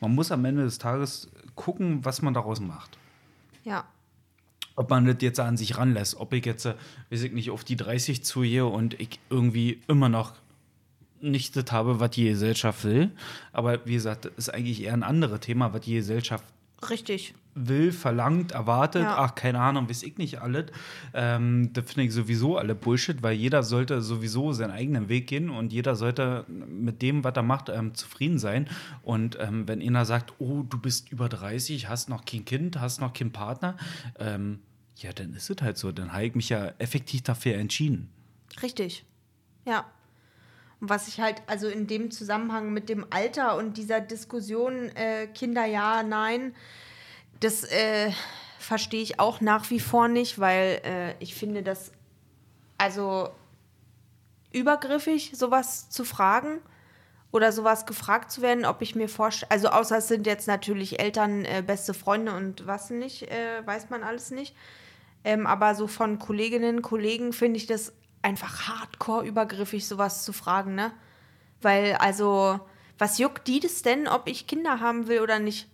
man 0.00 0.14
muss 0.14 0.30
am 0.32 0.44
Ende 0.44 0.62
des 0.64 0.78
Tages 0.78 1.30
gucken, 1.54 2.04
was 2.04 2.20
man 2.22 2.34
daraus 2.34 2.60
macht. 2.60 2.98
ja. 3.64 3.84
Ob 4.76 4.90
man 4.90 5.06
das 5.06 5.16
jetzt 5.22 5.40
an 5.40 5.56
sich 5.56 5.76
ranlässt, 5.76 6.14
ob 6.20 6.32
ich 6.32 6.46
jetzt, 6.46 6.64
äh, 6.64 6.74
weiß 7.10 7.22
ich 7.24 7.32
nicht, 7.32 7.50
auf 7.50 7.64
die 7.64 7.74
30 7.76 8.22
zugehe 8.22 8.64
und 8.64 8.94
ich 9.00 9.18
irgendwie 9.28 9.82
immer 9.88 10.08
noch 10.08 10.34
nicht 11.20 11.56
das 11.56 11.70
habe, 11.72 12.00
was 12.00 12.10
die 12.10 12.24
Gesellschaft 12.24 12.84
will. 12.84 13.10
Aber 13.52 13.84
wie 13.86 13.94
gesagt, 13.94 14.24
das 14.26 14.32
ist 14.36 14.48
eigentlich 14.54 14.82
eher 14.82 14.92
ein 14.94 15.02
anderes 15.02 15.40
Thema, 15.40 15.72
was 15.72 15.80
die 15.82 15.94
Gesellschaft 15.94 16.44
Richtig. 16.88 17.34
will, 17.54 17.90
verlangt, 17.90 18.52
erwartet, 18.52 19.02
Ja. 19.02 19.18
ach, 19.18 19.34
keine 19.34 19.58
Ahnung, 19.60 19.88
weiß 19.88 20.04
ich 20.04 20.16
nicht 20.18 20.40
alles. 20.40 20.66
Ähm, 21.12 21.70
das 21.72 21.86
finde 21.86 22.04
ich 22.04 22.12
sowieso 22.14 22.56
alle 22.56 22.74
Bullshit, 22.76 23.20
weil 23.22 23.34
jeder 23.34 23.64
sollte 23.64 24.00
sowieso 24.00 24.52
seinen 24.52 24.70
eigenen 24.70 25.08
Weg 25.08 25.26
gehen 25.26 25.50
und 25.50 25.72
jeder 25.72 25.96
sollte 25.96 26.44
mit 26.48 27.02
dem, 27.02 27.24
was 27.24 27.34
er 27.34 27.42
macht, 27.42 27.68
ähm, 27.68 27.94
zufrieden 27.94 28.38
sein. 28.38 28.68
Und 29.02 29.36
ähm, 29.40 29.66
wenn 29.66 29.82
einer 29.82 30.04
sagt, 30.04 30.34
oh, 30.38 30.62
du 30.62 30.78
bist 30.78 31.10
über 31.10 31.28
30, 31.28 31.88
hast 31.88 32.08
noch 32.08 32.24
kein 32.24 32.44
Kind, 32.44 32.80
hast 32.80 33.00
noch 33.00 33.12
keinen 33.12 33.32
Partner, 33.32 33.76
ähm, 34.20 34.60
ja, 34.96 35.12
dann 35.12 35.32
ist 35.34 35.50
es 35.50 35.60
halt 35.62 35.78
so. 35.78 35.90
Dann 35.92 36.12
habe 36.12 36.26
ich 36.26 36.34
mich 36.34 36.48
ja 36.48 36.72
effektiv 36.78 37.22
dafür 37.22 37.54
entschieden. 37.54 38.08
Richtig. 38.62 39.04
Ja. 39.64 39.84
Und 40.80 40.90
was 40.90 41.08
ich 41.08 41.20
halt, 41.20 41.42
also 41.46 41.68
in 41.68 41.86
dem 41.86 42.10
Zusammenhang 42.10 42.72
mit 42.72 42.88
dem 42.88 43.06
Alter 43.10 43.56
und 43.56 43.76
dieser 43.76 44.00
Diskussion, 44.00 44.90
äh, 44.96 45.26
Kinder 45.26 45.64
ja, 45.64 46.02
nein, 46.02 46.54
das 47.40 47.64
äh, 47.64 48.12
verstehe 48.58 49.02
ich 49.02 49.18
auch 49.18 49.40
nach 49.40 49.70
wie 49.70 49.80
vor 49.80 50.08
nicht, 50.08 50.38
weil 50.38 50.80
äh, 50.84 51.14
ich 51.20 51.34
finde, 51.34 51.62
dass, 51.62 51.92
also 52.76 53.30
übergriffig, 54.52 55.32
sowas 55.34 55.90
zu 55.90 56.04
fragen 56.04 56.60
oder 57.30 57.52
sowas 57.52 57.86
gefragt 57.86 58.30
zu 58.30 58.40
werden, 58.40 58.64
ob 58.64 58.80
ich 58.80 58.94
mir 58.94 59.08
vorstelle, 59.08 59.50
also 59.50 59.68
außer 59.68 59.98
es 59.98 60.08
sind 60.08 60.26
jetzt 60.26 60.46
natürlich 60.46 61.00
Eltern, 61.00 61.44
äh, 61.44 61.62
beste 61.66 61.92
Freunde 61.92 62.34
und 62.34 62.66
was 62.66 62.90
nicht, 62.90 63.30
äh, 63.30 63.66
weiß 63.66 63.90
man 63.90 64.02
alles 64.02 64.30
nicht. 64.30 64.54
Ähm, 65.24 65.46
aber 65.46 65.74
so 65.74 65.88
von 65.88 66.18
Kolleginnen, 66.18 66.80
Kollegen 66.80 67.32
finde 67.32 67.58
ich 67.58 67.66
das 67.66 67.92
einfach 68.22 68.68
hardcore 68.68 69.26
übergriffig, 69.26 69.86
sowas 69.86 70.24
zu 70.24 70.32
fragen, 70.32 70.74
ne? 70.74 70.92
Weil, 71.60 71.94
also, 71.96 72.60
was 72.98 73.18
juckt 73.18 73.46
die 73.46 73.60
das 73.60 73.82
denn, 73.82 74.08
ob 74.08 74.28
ich 74.28 74.46
Kinder 74.46 74.80
haben 74.80 75.08
will 75.08 75.20
oder 75.20 75.38
nicht? 75.38 75.68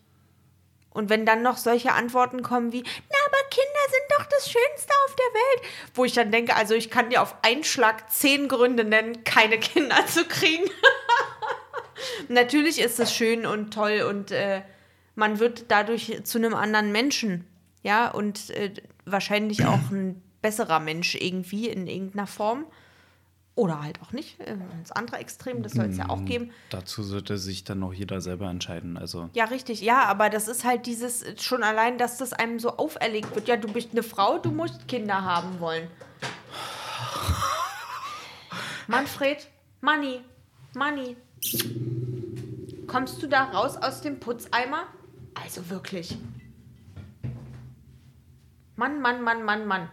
Und 0.91 1.11
wenn 1.11 1.27
dann 1.27 1.43
noch 1.43 1.57
solche 1.57 1.93
Antworten 1.93 2.43
kommen 2.43 2.73
wie, 2.73 2.83
na, 2.83 3.17
aber 3.27 3.49
Kinder 3.51 3.81
sind 3.91 4.19
doch 4.19 4.27
das 4.27 4.45
Schönste 4.45 4.93
auf 5.05 5.17
der 5.17 5.41
Welt. 5.41 5.71
Wo 5.95 6.05
ich 6.05 6.13
dann 6.13 6.31
denke, 6.31 6.55
also 6.55 6.75
ich 6.75 6.89
kann 6.89 7.11
dir 7.11 7.21
auf 7.21 7.35
einen 7.43 7.65
Schlag 7.65 8.11
zehn 8.13 8.49
Gründe 8.49 8.85
nennen, 8.85 9.25
keine 9.25 9.59
Kinder 9.59 10.07
zu 10.07 10.25
kriegen. 10.25 10.71
Natürlich 12.29 12.81
ist 12.81 13.01
es 13.01 13.13
schön 13.13 13.45
und 13.45 13.75
toll 13.75 14.07
und 14.09 14.31
äh, 14.31 14.63
man 15.17 15.41
wird 15.41 15.65
dadurch 15.69 16.21
zu 16.25 16.39
einem 16.39 16.55
anderen 16.55 16.93
Menschen. 16.93 17.45
Ja, 17.83 18.09
und 18.09 18.51
äh, 18.51 18.73
wahrscheinlich 19.05 19.67
auch 19.67 19.91
ein 19.91 20.23
besserer 20.45 20.79
Mensch 20.79 21.15
irgendwie 21.15 21.69
in 21.69 21.87
irgendeiner 21.87 22.27
Form. 22.27 22.67
Oder 23.57 23.83
halt 23.83 24.03
auch 24.03 24.13
nicht. 24.13 24.39
Äh, 24.41 24.57
Das 24.83 24.93
andere 24.93 25.17
Extrem, 25.17 25.63
das 25.63 25.73
soll 25.73 25.87
es 25.87 25.97
ja 25.97 26.11
auch 26.11 26.25
geben. 26.25 26.51
Dazu 26.71 27.03
sollte 27.03 27.39
sich 27.39 27.65
dann 27.65 27.79
noch 27.79 27.95
jeder 27.95 28.21
selber 28.21 28.51
entscheiden. 28.51 28.99
Also 28.99 29.31
Ja, 29.33 29.45
richtig. 29.47 29.81
Ja, 29.81 30.05
aber 30.05 30.29
das 30.29 30.49
ist 30.49 30.65
halt 30.65 30.87
dieses, 30.87 31.25
schon 31.43 31.63
allein, 31.63 31.97
dass 31.97 32.19
das 32.19 32.33
einem 32.35 32.59
so 32.59 32.77
auferlegt 32.77 33.35
wird. 33.35 33.49
Ja, 33.49 33.57
du 33.57 33.73
bist 33.73 33.91
eine 33.93 34.03
Frau, 34.03 34.39
du 34.39 34.51
musst 34.51 34.87
Kinder 34.87 35.23
haben 35.25 35.61
wollen. 35.61 35.89
Manfred, 38.87 39.49
Manni, 39.81 40.21
Manni. 40.75 41.17
Kommst 42.87 43.23
du 43.23 43.27
da 43.29 43.45
raus 43.45 43.77
aus 43.77 44.03
dem 44.03 44.21
Putzeimer? 44.21 44.85
Also 45.43 45.69
wirklich. 45.71 46.17
Mann, 48.77 49.01
Mann, 49.01 49.23
Mann, 49.23 49.43
Mann, 49.45 49.67
Mann. 49.67 49.89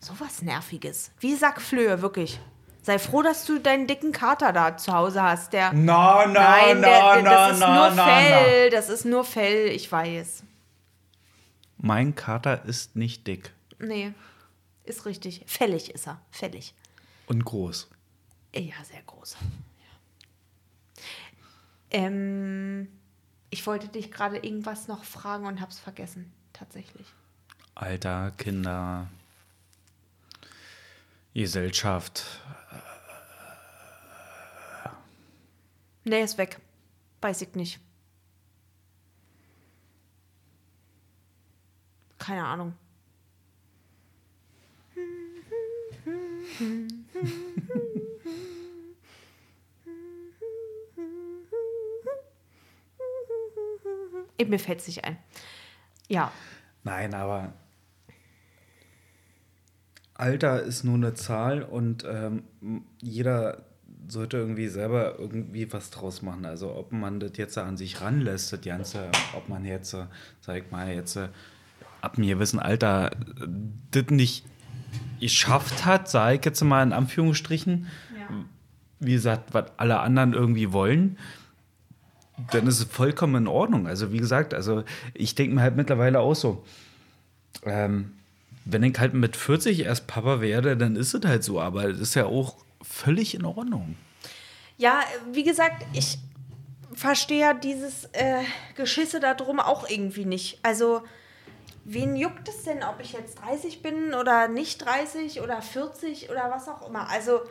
Sowas 0.00 0.42
Nerviges. 0.42 1.10
Wie 1.20 1.34
Sack 1.34 1.60
Flöhe, 1.60 2.00
wirklich. 2.02 2.40
Sei 2.82 2.98
froh, 2.98 3.20
dass 3.22 3.44
du 3.44 3.58
deinen 3.58 3.86
dicken 3.86 4.12
Kater 4.12 4.52
da 4.54 4.76
zu 4.76 4.92
Hause 4.94 5.22
hast. 5.22 5.52
Der, 5.52 5.72
Na, 5.74 6.26
na, 6.26 6.32
Nein, 6.32 6.80
der, 6.80 7.14
der, 7.16 7.22
na, 7.22 7.48
das 7.48 7.52
ist 7.58 7.60
nur 7.68 7.90
Fell. 8.04 8.70
Das 8.70 8.88
ist 8.88 9.04
nur 9.04 9.24
Fell, 9.24 9.66
ich 9.68 9.92
weiß. 9.92 10.42
mein 11.76 12.14
Kater 12.14 12.64
ist 12.64 12.96
nicht 12.96 13.26
dick 13.26 13.52
Nee, 13.78 14.12
ist 14.84 15.04
richtig. 15.06 15.42
Fällig 15.46 15.94
ist 15.94 16.06
er. 16.06 16.20
Fällig. 16.30 16.74
und 17.26 17.44
groß. 17.44 17.88
Ja, 18.54 18.74
sehr 18.84 19.02
groß. 19.06 19.36
Ja. 19.40 21.02
Ähm, 21.98 22.88
ich 23.50 23.66
wollte 23.66 23.88
dich 23.88 24.10
gerade 24.10 24.38
irgendwas 24.38 24.88
noch 24.88 25.04
fragen 25.04 25.46
und 25.46 25.60
hab's 25.60 25.78
vergessen. 25.78 26.32
Tatsächlich. 26.52 27.06
Alter, 27.74 28.32
Kinder, 28.36 29.06
Gesellschaft. 31.40 32.24
Nee, 36.04 36.22
ist 36.22 36.38
weg. 36.38 36.60
Weiß 37.20 37.42
ich 37.42 37.54
nicht. 37.54 37.78
Keine 42.18 42.44
Ahnung. 42.44 42.74
Mir 54.46 54.58
fällt 54.58 54.80
es 54.80 54.86
nicht 54.88 55.04
ein. 55.04 55.16
Ja, 56.08 56.32
Nein, 56.82 57.14
aber 57.14 57.52
Alter 60.20 60.62
ist 60.62 60.84
nur 60.84 60.96
eine 60.96 61.14
Zahl 61.14 61.62
und 61.62 62.04
ähm, 62.08 62.42
jeder 63.00 63.64
sollte 64.06 64.36
irgendwie 64.36 64.68
selber 64.68 65.18
irgendwie 65.18 65.72
was 65.72 65.90
draus 65.90 66.22
machen. 66.22 66.44
Also 66.44 66.74
ob 66.74 66.92
man 66.92 67.20
das 67.20 67.32
jetzt 67.36 67.56
an 67.56 67.76
sich 67.76 68.00
ranlässt, 68.00 68.52
das 68.52 68.60
Ganze, 68.60 69.10
ob 69.34 69.48
man 69.48 69.64
jetzt, 69.64 69.94
äh, 69.94 70.06
sag 70.40 70.56
ich 70.56 70.70
mal, 70.70 70.92
jetzt 70.92 71.16
äh, 71.16 71.28
ab 72.02 72.18
einem 72.18 72.28
gewissen 72.28 72.58
Alter 72.58 73.12
äh, 73.12 73.46
das 73.92 74.10
nicht 74.10 74.44
geschafft 75.20 75.86
hat, 75.86 76.08
sage 76.08 76.36
ich 76.36 76.44
jetzt 76.44 76.62
mal 76.62 76.82
in 76.82 76.92
Anführungsstrichen, 76.92 77.86
wie 79.00 79.12
gesagt, 79.12 79.54
was 79.54 79.72
alle 79.78 80.00
anderen 80.00 80.34
irgendwie 80.34 80.72
wollen, 80.72 81.16
dann 82.50 82.66
ist 82.66 82.78
es 82.78 82.84
vollkommen 82.84 83.34
in 83.42 83.48
Ordnung. 83.48 83.86
Also 83.86 84.12
wie 84.12 84.18
gesagt, 84.18 84.52
also 84.54 84.84
ich 85.14 85.34
denke 85.34 85.54
mir 85.54 85.62
halt 85.62 85.76
mittlerweile 85.76 86.20
auch 86.20 86.34
so, 86.34 86.64
ähm, 87.64 88.12
wenn 88.64 88.82
ich 88.82 88.98
halt 88.98 89.14
mit 89.14 89.36
40 89.36 89.80
erst 89.80 90.06
Papa 90.06 90.40
werde, 90.40 90.76
dann 90.76 90.96
ist 90.96 91.14
es 91.14 91.24
halt 91.24 91.44
so, 91.44 91.60
aber 91.60 91.84
es 91.84 92.00
ist 92.00 92.14
ja 92.14 92.26
auch 92.26 92.56
völlig 92.82 93.34
in 93.34 93.44
Ordnung. 93.44 93.96
Ja, 94.76 95.00
wie 95.32 95.42
gesagt, 95.42 95.84
ich 95.92 96.18
verstehe 96.94 97.40
ja 97.40 97.54
dieses 97.54 98.06
äh, 98.12 98.42
Geschisse 98.76 99.20
da 99.20 99.34
drum 99.34 99.60
auch 99.60 99.88
irgendwie 99.88 100.24
nicht. 100.24 100.58
Also, 100.62 101.02
wen 101.84 102.16
juckt 102.16 102.48
es 102.48 102.64
denn, 102.64 102.82
ob 102.82 103.00
ich 103.00 103.12
jetzt 103.12 103.40
30 103.40 103.82
bin 103.82 104.14
oder 104.14 104.48
nicht 104.48 104.84
30 104.84 105.40
oder 105.40 105.62
40 105.62 106.30
oder 106.30 106.50
was 106.50 106.68
auch 106.68 106.88
immer? 106.88 107.08
Also, 107.08 107.38
das 107.38 107.48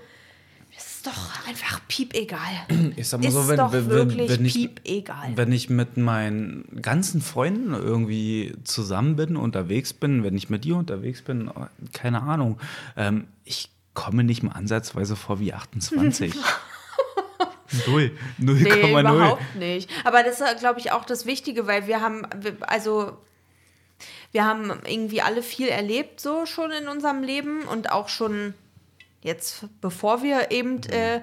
ist 0.78 1.08
doch 1.08 1.48
einfach 1.48 1.82
piep 1.88 2.14
egal. 2.14 2.40
Ich 2.96 3.08
sag 3.08 3.22
mal 3.22 3.28
Ist 3.28 3.34
so, 3.34 3.48
wenn, 3.48 3.58
doch 3.58 3.72
wenn, 3.72 3.90
wirklich 3.90 4.30
wenn, 4.30 4.46
ich, 4.46 4.54
piep 4.54 4.82
egal. 4.86 5.32
wenn 5.36 5.52
ich 5.52 5.70
mit 5.70 5.98
meinen 5.98 6.82
ganzen 6.82 7.22
Freunden 7.22 7.74
irgendwie 7.74 8.54
zusammen 8.64 9.16
bin, 9.16 9.38
unterwegs 9.38 9.94
bin, 9.94 10.24
wenn 10.24 10.36
ich 10.36 10.50
mit 10.50 10.66
dir 10.66 10.76
unterwegs 10.76 11.22
bin, 11.22 11.52
keine 11.94 12.22
Ahnung, 12.22 12.60
ähm, 12.98 13.28
ich 13.46 13.70
komme 13.94 14.24
nicht 14.24 14.44
mal 14.44 14.52
ansatzweise 14.52 15.16
vor 15.16 15.40
wie 15.40 15.54
28. 15.54 16.34
Null. 17.88 18.12
Nee, 18.38 18.52
0,0. 18.52 19.00
überhaupt 19.00 19.56
nicht. 19.56 19.90
Aber 20.04 20.24
das 20.24 20.42
ist, 20.42 20.60
glaube 20.60 20.80
ich, 20.80 20.92
auch 20.92 21.06
das 21.06 21.26
Wichtige, 21.26 21.68
weil 21.68 21.88
wir 21.88 22.02
haben, 22.02 22.26
also 22.62 23.18
wir 24.32 24.46
haben 24.46 24.72
irgendwie 24.86 25.22
alle 25.22 25.42
viel 25.44 25.68
erlebt, 25.68 26.20
so 26.20 26.46
schon 26.46 26.72
in 26.72 26.88
unserem 26.88 27.24
Leben 27.24 27.64
und 27.64 27.92
auch 27.92 28.10
schon 28.10 28.54
jetzt, 29.22 29.66
bevor 29.82 30.24
wir 30.24 30.52
eben 30.52 30.82
äh, 30.84 31.22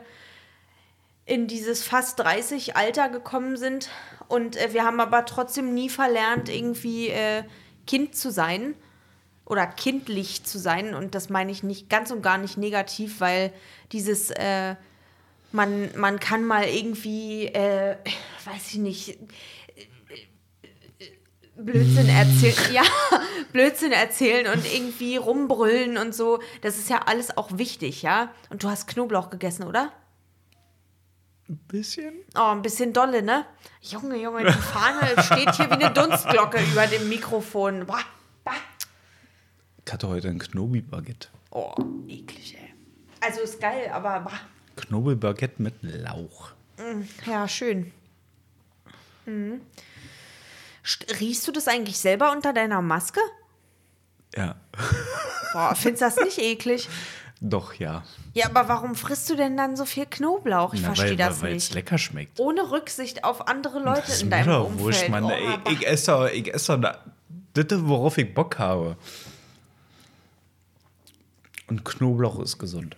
in 1.25 1.49
dieses 1.49 1.83
fast 1.83 2.19
30 2.21 2.77
Alter 2.77 3.09
gekommen 3.09 3.57
sind. 3.57 3.91
Und 4.29 4.57
äh, 4.57 4.73
wir 4.73 4.85
haben 4.85 5.01
aber 5.01 5.25
trotzdem 5.25 5.75
nie 5.75 5.89
verlernt, 5.89 6.49
irgendwie 6.49 7.09
äh, 7.09 7.43
Kind 7.87 8.17
zu 8.17 8.31
sein 8.31 8.75
oder 9.45 9.67
kindlich 9.67 10.45
zu 10.45 10.59
sein. 10.59 10.95
Und 10.95 11.15
das 11.15 11.29
meine 11.29 11.53
ich 11.53 11.63
nicht 11.63 11.89
ganz 11.89 12.11
und 12.11 12.23
gar 12.23 12.39
nicht 12.39 12.57
negativ, 12.57 13.21
weil 13.21 13.53
dieses, 13.93 14.31
äh, 14.31 14.77
man, 15.53 15.91
man 15.97 16.21
kann 16.21 16.45
mal 16.45 16.65
irgendwie, 16.65 17.47
äh, 17.47 17.97
weiß 18.45 18.73
ich 18.73 18.79
nicht, 18.79 19.19
Blödsinn 21.57 22.09
erzählen, 22.09 22.57
ja, 22.73 22.83
Blödsinn 23.53 23.93
erzählen 23.93 24.47
und 24.53 24.67
irgendwie 24.73 25.17
rumbrüllen 25.17 25.97
und 25.99 26.15
so. 26.15 26.41
Das 26.61 26.77
ist 26.77 26.91
ja 26.91 27.03
alles 27.07 27.37
auch 27.37 27.57
wichtig, 27.59 28.03
ja. 28.03 28.33
Und 28.51 28.63
du 28.63 28.69
hast 28.69 28.87
Knoblauch 28.89 29.31
gegessen, 29.31 29.65
oder? 29.65 29.93
Ein 31.49 31.59
bisschen. 31.69 32.15
Oh, 32.35 32.51
ein 32.53 32.63
bisschen 32.63 32.93
dolle, 32.93 33.23
ne? 33.23 33.47
Junge, 33.81 34.17
Junge, 34.17 34.45
die 34.45 34.53
Fahne 34.53 35.23
steht 35.23 35.55
hier 35.55 35.71
wie 35.71 35.85
eine 35.85 35.93
Dunstglocke 35.93 36.59
über 36.73 36.87
dem 36.87 37.09
Mikrofon. 37.09 37.87
Boah, 37.87 38.01
bah. 38.45 38.53
Ich 39.85 39.93
hatte 39.93 40.09
heute 40.09 40.29
ein 40.29 40.39
Knobi-Baguette. 40.39 41.29
Oh, 41.51 41.73
eklig, 42.09 42.57
ey. 42.59 42.75
Also 43.21 43.41
ist 43.41 43.61
geil, 43.61 43.91
aber 43.93 44.21
bah. 44.21 44.41
Knobelbaguette 44.77 45.63
mit 45.63 45.75
Lauch. 45.83 46.51
ja, 47.25 47.49
schön. 47.49 47.93
Mhm. 49.25 49.61
St- 50.87 51.21
Riechst 51.21 51.47
du 51.49 51.53
das 51.53 51.67
eigentlich 51.69 51.99
selber 51.99 52.31
unter 52.33 52.53
deiner 52.53 52.81
Maske? 52.81 53.21
Ja. 54.37 54.55
Boah, 55.53 55.75
findest 55.75 56.03
du 56.03 56.07
das 56.07 56.17
nicht 56.25 56.39
eklig? 56.39 56.89
Doch, 57.41 57.75
ja. 57.75 58.03
Ja, 58.35 58.47
aber 58.47 58.69
warum 58.69 58.95
frisst 58.95 59.29
du 59.29 59.35
denn 59.37 59.57
dann 59.57 59.77
so 59.77 59.85
viel 59.85 60.07
Knoblauch? 60.07 60.73
Ich 60.75 60.81
verstehe 60.83 61.11
weil, 61.11 61.17
das 61.17 61.43
weil 61.43 61.57
es 61.57 61.65
nicht. 61.65 61.75
lecker 61.75 61.99
schmeckt. 61.99 62.39
Ohne 62.41 62.71
Rücksicht 62.71 63.25
auf 63.25 63.49
andere 63.49 63.79
Leute 63.79 64.03
Das 64.07 64.23
in 64.23 64.31
deinem 64.31 64.63
Umfeld. 64.63 64.79
wurscht, 64.81 65.09
Mann. 65.09 65.25
Oh, 65.25 65.31
aber- 65.33 65.71
ich 65.71 65.87
esse 65.87 66.11
doch, 66.13 66.27
ich 66.29 66.53
esse 66.53 66.79
das, 66.79 66.97
worauf 67.87 68.17
ich 68.19 68.33
Bock 68.33 68.59
habe. 68.59 68.97
Und 71.69 71.85
Knoblauch 71.85 72.39
ist 72.41 72.59
gesund. 72.59 72.97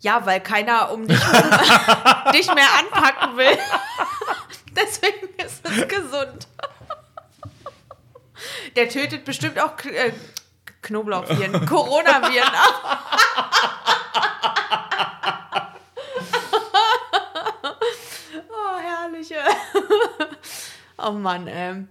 Ja, 0.00 0.24
weil 0.26 0.40
keiner 0.40 0.90
um 0.92 1.06
dich, 1.06 1.18
dich 2.32 2.46
mehr 2.54 2.68
anpacken 2.78 3.36
will. 3.36 3.58
Deswegen 4.76 5.28
ist 5.44 5.66
es 5.66 5.88
gesund. 5.88 6.48
Der 8.76 8.88
tötet 8.88 9.24
bestimmt 9.24 9.58
auch 9.58 9.76
K 9.76 9.88
äh, 9.90 10.12
Knoblauchviren, 10.82 11.66
Coronaviren. 11.66 12.52
oh, 18.48 18.78
herrliche. 18.78 19.40
Oh 20.98 21.12
Mann, 21.12 21.46
ähm. 21.48 21.88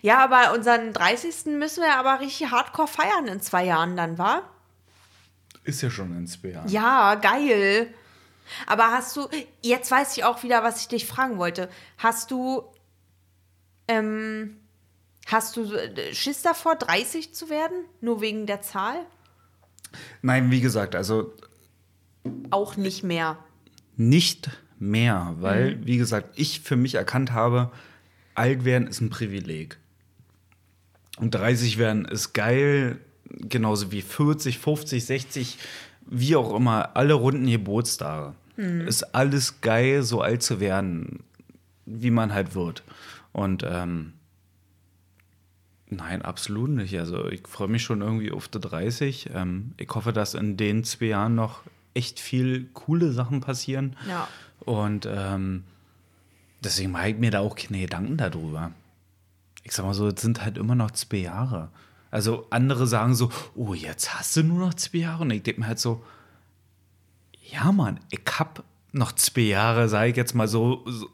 Ja, 0.00 0.24
aber 0.24 0.52
unseren 0.52 0.92
30. 0.92 1.46
müssen 1.46 1.82
wir 1.82 1.96
aber 1.96 2.20
richtig 2.20 2.50
hardcore 2.50 2.88
feiern 2.88 3.28
in 3.28 3.40
zwei 3.40 3.64
Jahren 3.64 3.96
dann, 3.96 4.18
wa? 4.18 4.42
Ist 5.64 5.82
ja 5.82 5.90
schon 5.90 6.16
in 6.16 6.26
zwei 6.26 6.48
Jahren. 6.48 6.68
Ja, 6.68 7.14
geil. 7.16 7.94
Aber 8.66 8.90
hast 8.90 9.16
du, 9.16 9.28
jetzt 9.62 9.90
weiß 9.90 10.16
ich 10.16 10.24
auch 10.24 10.42
wieder, 10.42 10.62
was 10.62 10.80
ich 10.80 10.88
dich 10.88 11.06
fragen 11.06 11.38
wollte. 11.38 11.68
Hast 11.98 12.30
du, 12.30 12.62
ähm, 13.88 14.56
hast 15.26 15.56
du 15.56 15.72
äh, 15.72 16.14
Schiss 16.14 16.42
davor, 16.42 16.76
30 16.76 17.34
zu 17.34 17.50
werden? 17.50 17.84
Nur 18.00 18.20
wegen 18.20 18.46
der 18.46 18.62
Zahl? 18.62 18.96
Nein, 20.22 20.50
wie 20.50 20.60
gesagt, 20.60 20.94
also 20.94 21.32
Auch 22.50 22.76
nicht 22.76 23.02
mehr. 23.02 23.38
nicht 23.96 24.50
mehr, 24.78 25.34
weil, 25.38 25.84
wie 25.86 25.96
gesagt, 25.96 26.38
ich 26.38 26.60
für 26.60 26.76
mich 26.76 26.94
erkannt 26.94 27.32
habe, 27.32 27.70
alt 28.34 28.64
werden 28.64 28.88
ist 28.88 29.00
ein 29.00 29.10
Privileg. 29.10 29.78
Und 31.18 31.34
30 31.34 31.78
werden 31.78 32.04
ist 32.04 32.32
geil, 32.32 32.98
genauso 33.28 33.92
wie 33.92 34.02
40, 34.02 34.58
50, 34.58 35.04
60, 35.04 35.58
wie 36.06 36.34
auch 36.36 36.54
immer, 36.54 36.96
alle 36.96 37.14
runden 37.14 37.46
Geburtstage. 37.46 38.34
Ist 38.56 39.14
alles 39.14 39.60
geil, 39.60 40.02
so 40.02 40.20
alt 40.20 40.42
zu 40.42 40.60
werden, 40.60 41.20
wie 41.86 42.10
man 42.10 42.32
halt 42.32 42.54
wird. 42.54 42.82
Und 43.32 43.64
ähm, 43.66 44.12
nein, 45.88 46.22
absolut 46.22 46.70
nicht. 46.70 46.98
Also 46.98 47.28
ich 47.28 47.46
freue 47.46 47.68
mich 47.68 47.82
schon 47.82 48.02
irgendwie 48.02 48.30
auf 48.30 48.48
die 48.48 48.60
30. 48.60 49.30
Ähm, 49.34 49.72
ich 49.78 49.88
hoffe, 49.90 50.12
dass 50.12 50.34
in 50.34 50.56
den 50.56 50.84
zwei 50.84 51.06
Jahren 51.06 51.34
noch 51.34 51.62
echt 51.94 52.20
viel 52.20 52.68
coole 52.74 53.12
Sachen 53.12 53.40
passieren. 53.40 53.96
Ja. 54.08 54.28
Und 54.60 55.08
ähm, 55.10 55.64
deswegen 56.62 56.92
mache 56.92 57.10
ich 57.10 57.18
mir 57.18 57.30
da 57.30 57.40
auch 57.40 57.56
keine 57.56 57.80
Gedanken 57.80 58.16
darüber. 58.16 58.72
Ich 59.64 59.72
sag 59.72 59.84
mal 59.84 59.94
so, 59.94 60.08
es 60.08 60.20
sind 60.20 60.44
halt 60.44 60.58
immer 60.58 60.74
noch 60.74 60.90
zwei 60.90 61.18
Jahre. 61.18 61.70
Also 62.10 62.46
andere 62.50 62.86
sagen 62.86 63.14
so, 63.14 63.30
oh, 63.54 63.74
jetzt 63.74 64.14
hast 64.14 64.36
du 64.36 64.42
nur 64.42 64.58
noch 64.58 64.74
zwei 64.74 64.98
Jahre. 64.98 65.22
Und 65.22 65.30
ich 65.30 65.42
denke 65.42 65.60
mir 65.60 65.68
halt 65.68 65.78
so, 65.78 66.04
ja, 67.52 67.70
Mann, 67.72 68.00
ich 68.10 68.20
hab 68.38 68.64
noch 68.92 69.12
zwei 69.12 69.42
Jahre, 69.42 69.88
sage 69.88 70.10
ich 70.10 70.16
jetzt 70.16 70.34
mal 70.34 70.48
so, 70.48 70.82
so 70.86 71.08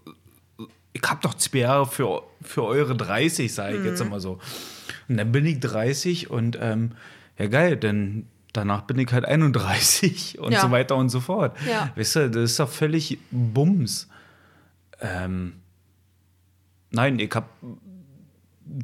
ich 0.92 1.02
hab 1.02 1.22
noch 1.24 1.34
zwei 1.34 1.58
Jahre 1.58 1.86
für, 1.86 2.22
für 2.42 2.64
eure 2.64 2.96
30, 2.96 3.52
sage 3.52 3.76
ich 3.78 3.84
jetzt 3.84 4.02
Mhm. 4.02 4.10
mal 4.10 4.20
so. 4.20 4.38
Und 5.08 5.16
dann 5.16 5.30
bin 5.32 5.46
ich 5.46 5.60
30 5.60 6.30
und 6.30 6.58
ähm, 6.60 6.92
ja 7.38 7.46
geil, 7.46 7.76
denn 7.76 8.26
danach 8.52 8.82
bin 8.82 8.98
ich 8.98 9.12
halt 9.12 9.24
31 9.24 10.38
und 10.40 10.52
Ja. 10.52 10.60
so 10.62 10.70
weiter 10.70 10.96
und 10.96 11.08
so 11.10 11.20
fort. 11.20 11.56
Ja. 11.68 11.92
Weißt 11.94 12.16
du, 12.16 12.30
das 12.30 12.50
ist 12.52 12.60
doch 12.60 12.68
völlig 12.68 13.18
Bums. 13.30 14.08
Ähm, 15.00 15.54
nein, 16.90 17.18
ich 17.20 17.30
hab 17.34 17.48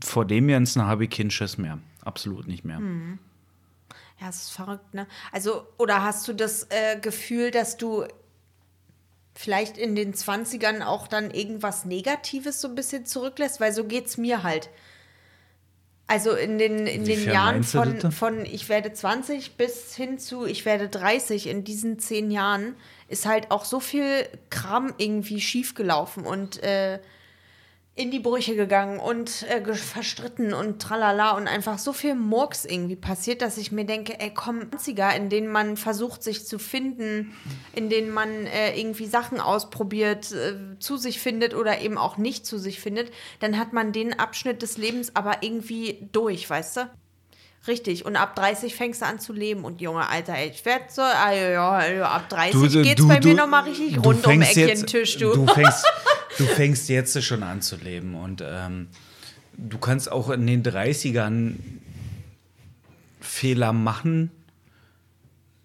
vor 0.05 0.25
dem 0.25 0.49
Ganzen 0.49 0.83
habe 0.83 1.05
ich 1.05 1.11
keinen 1.11 1.31
Schiss 1.31 1.59
mehr. 1.59 1.79
Absolut 2.03 2.47
nicht 2.47 2.65
mehr. 2.65 2.81
Ja, 4.25 4.29
das 4.29 4.45
ist 4.45 4.51
verrückt, 4.53 4.95
ne? 4.95 5.07
Also, 5.33 5.67
oder 5.77 6.03
hast 6.03 6.27
du 6.27 6.33
das 6.33 6.69
äh, 6.71 6.99
Gefühl, 6.99 7.51
dass 7.51 7.77
du 7.77 8.07
vielleicht 9.35 9.77
in 9.77 9.95
den 9.95 10.15
20ern 10.15 10.83
auch 10.83 11.09
dann 11.09 11.31
irgendwas 11.31 11.85
Negatives 11.85 12.63
so 12.63 12.69
ein 12.69 12.75
bisschen 12.75 13.05
zurücklässt? 13.05 13.61
Weil 13.61 13.73
so 13.73 13.85
geht's 13.85 14.17
mir 14.17 14.43
halt. 14.43 14.71
Also 16.07 16.33
in 16.33 16.59
den, 16.59 16.87
in 16.87 17.05
den 17.05 17.25
Jahren 17.25 17.63
von, 17.63 18.13
von 18.13 18.47
ich 18.47 18.71
werde 18.71 18.93
20 18.93 19.57
bis 19.57 19.95
hin 19.95 20.19
zu 20.19 20.47
ich 20.47 20.65
werde 20.65 20.89
30, 20.89 21.47
in 21.47 21.65
diesen 21.65 21.99
zehn 21.99 22.31
Jahren 22.31 22.77
ist 23.09 23.27
halt 23.27 23.51
auch 23.51 23.65
so 23.65 23.81
viel 23.81 24.27
Kram 24.49 24.95
irgendwie 24.97 25.41
schiefgelaufen 25.41 26.25
und 26.25 26.63
äh, 26.63 26.99
in 27.97 28.11
die 28.11 28.19
Brüche 28.19 28.57
gegangen 28.57 28.99
und 28.99 29.45
äh, 29.45 29.73
verstritten 29.73 30.53
und 30.53 30.83
tralala 30.83 31.33
und 31.37 31.47
einfach 31.47 31.79
so 31.79 31.93
viel 31.93 32.17
Murks 32.17 32.65
irgendwie 32.65 32.97
passiert, 32.97 33.41
dass 33.41 33.57
ich 33.57 33.71
mir 33.71 33.85
denke, 33.85 34.19
ey, 34.19 34.33
komm, 34.35 34.63
20er, 34.77 35.15
in 35.15 35.29
denen 35.29 35.47
man 35.47 35.77
versucht, 35.77 36.25
sich 36.25 36.45
zu 36.45 36.59
finden, 36.59 37.33
in 37.73 37.91
denen 37.91 38.11
man 38.11 38.47
äh, 38.47 38.77
irgendwie 38.77 39.07
Sachen 39.07 39.41
ausprobiert, 39.41 40.33
äh, 40.33 40.79
zu 40.81 40.97
sich 40.97 41.21
findet 41.21 41.55
oder 41.55 41.81
eben 41.83 41.97
auch 41.97 42.17
nicht 42.17 42.47
zu 42.47 42.59
sich 42.59 42.81
findet, 42.81 43.13
dann 43.39 43.59
hat 43.59 43.73
man 43.73 43.93
den 43.93 44.19
Abschnitt 44.19 44.63
des 44.63 44.77
Lebens 44.77 45.15
aber 45.15 45.43
irgendwie 45.43 46.09
durch, 46.11 46.51
weißt 46.51 46.79
du? 46.79 46.91
Richtig, 47.69 48.05
und 48.05 48.17
ab 48.17 48.35
30 48.35 48.75
fängst 48.75 49.01
du 49.01 49.07
an 49.07 49.21
zu 49.21 49.33
leben 49.33 49.65
und 49.65 49.81
Junge, 49.81 50.07
Alter, 50.07 50.35
ey, 50.35 50.51
ich 50.51 50.65
werde 50.67 50.85
so, 50.89 51.01
ah, 51.01 51.33
ja, 51.33 52.03
ab 52.03 52.29
30 52.29 52.83
geht's 52.83 53.07
bei 53.07 53.21
mir 53.21 53.35
nochmal 53.35 53.63
richtig 53.63 53.97
rund 54.05 54.27
um 54.27 54.33
fängst 54.33 54.51
Eckchen 54.51 54.69
jetzt- 54.69 54.87
Tisch, 54.89 55.17
du. 55.17 55.33
Du 55.33 55.47
fängst, 55.47 55.87
du 56.39 56.45
fängst 56.45 56.89
jetzt 56.89 57.23
schon 57.23 57.43
an 57.43 57.63
zu 57.63 57.77
leben 57.77 58.15
und 58.15 58.43
ähm, 58.47 58.89
du 59.57 59.79
kannst 59.79 60.11
auch 60.11 60.31
in 60.31 60.47
den 60.47 60.63
30ern 60.63 61.55
Fehler 63.21 63.73
machen. 63.73 64.31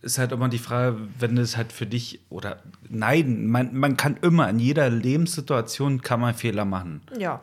Ist 0.02 0.18
halt 0.18 0.32
immer 0.32 0.48
die 0.48 0.60
Frage, 0.60 0.98
wenn 1.20 1.38
es 1.38 1.58
halt 1.58 1.74
für 1.74 1.86
dich 1.86 2.22
oder 2.30 2.64
nein, 2.90 3.48
man, 3.48 3.76
man 3.76 3.98
kann 3.98 4.18
immer 4.22 4.50
in 4.50 4.60
jeder 4.60 4.90
Lebenssituation 4.90 6.02
kann 6.02 6.22
man 6.22 6.34
Fehler 6.34 6.66
machen. 6.66 7.02
Ja. 7.18 7.42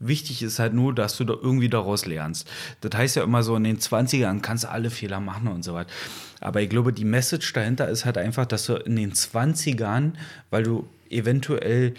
Wichtig 0.00 0.42
ist 0.42 0.58
halt 0.60 0.74
nur, 0.74 0.94
dass 0.94 1.16
du 1.16 1.24
da 1.24 1.34
irgendwie 1.34 1.68
daraus 1.68 2.06
lernst. 2.06 2.48
Das 2.82 2.92
heißt 2.94 3.16
ja 3.16 3.24
immer 3.24 3.42
so, 3.42 3.56
in 3.56 3.64
den 3.64 3.78
20ern 3.78 4.40
kannst 4.40 4.64
du 4.64 4.70
alle 4.70 4.90
Fehler 4.90 5.18
machen 5.18 5.48
und 5.48 5.64
so 5.64 5.74
weiter. 5.74 5.90
Aber 6.40 6.60
ich 6.60 6.68
glaube, 6.70 6.92
die 6.92 7.04
Message 7.04 7.52
dahinter 7.52 7.88
ist 7.88 8.04
halt 8.04 8.16
einfach, 8.16 8.46
dass 8.46 8.66
du 8.66 8.74
in 8.74 8.94
den 8.94 9.12
20ern, 9.12 10.12
weil 10.50 10.62
du 10.62 10.86
eventuell 11.10 11.94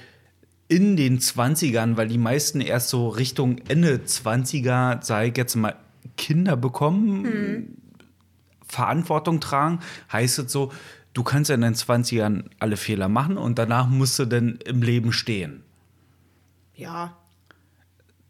in 0.69 0.95
den 0.95 1.19
20ern, 1.19 1.97
weil 1.97 2.07
die 2.07 2.17
meisten 2.17 2.61
erst 2.61 2.89
so 2.89 3.09
Richtung 3.09 3.57
Ende 3.67 3.97
20er, 4.05 5.03
sage 5.03 5.29
ich 5.29 5.37
jetzt 5.37 5.55
mal, 5.55 5.75
Kinder 6.15 6.55
bekommen, 6.55 7.75
Verantwortung 8.65 9.39
tragen, 9.41 9.79
heißt 10.11 10.39
es 10.39 10.51
so, 10.51 10.71
du 11.13 11.23
kannst 11.23 11.49
in 11.49 11.61
den 11.61 11.73
20ern 11.73 12.43
alle 12.59 12.77
Fehler 12.77 13.09
machen 13.09 13.37
und 13.37 13.57
danach 13.59 13.89
musst 13.89 14.19
du 14.19 14.25
dann 14.25 14.59
im 14.65 14.81
Leben 14.83 15.11
stehen. 15.11 15.63
Ja, 16.75 17.17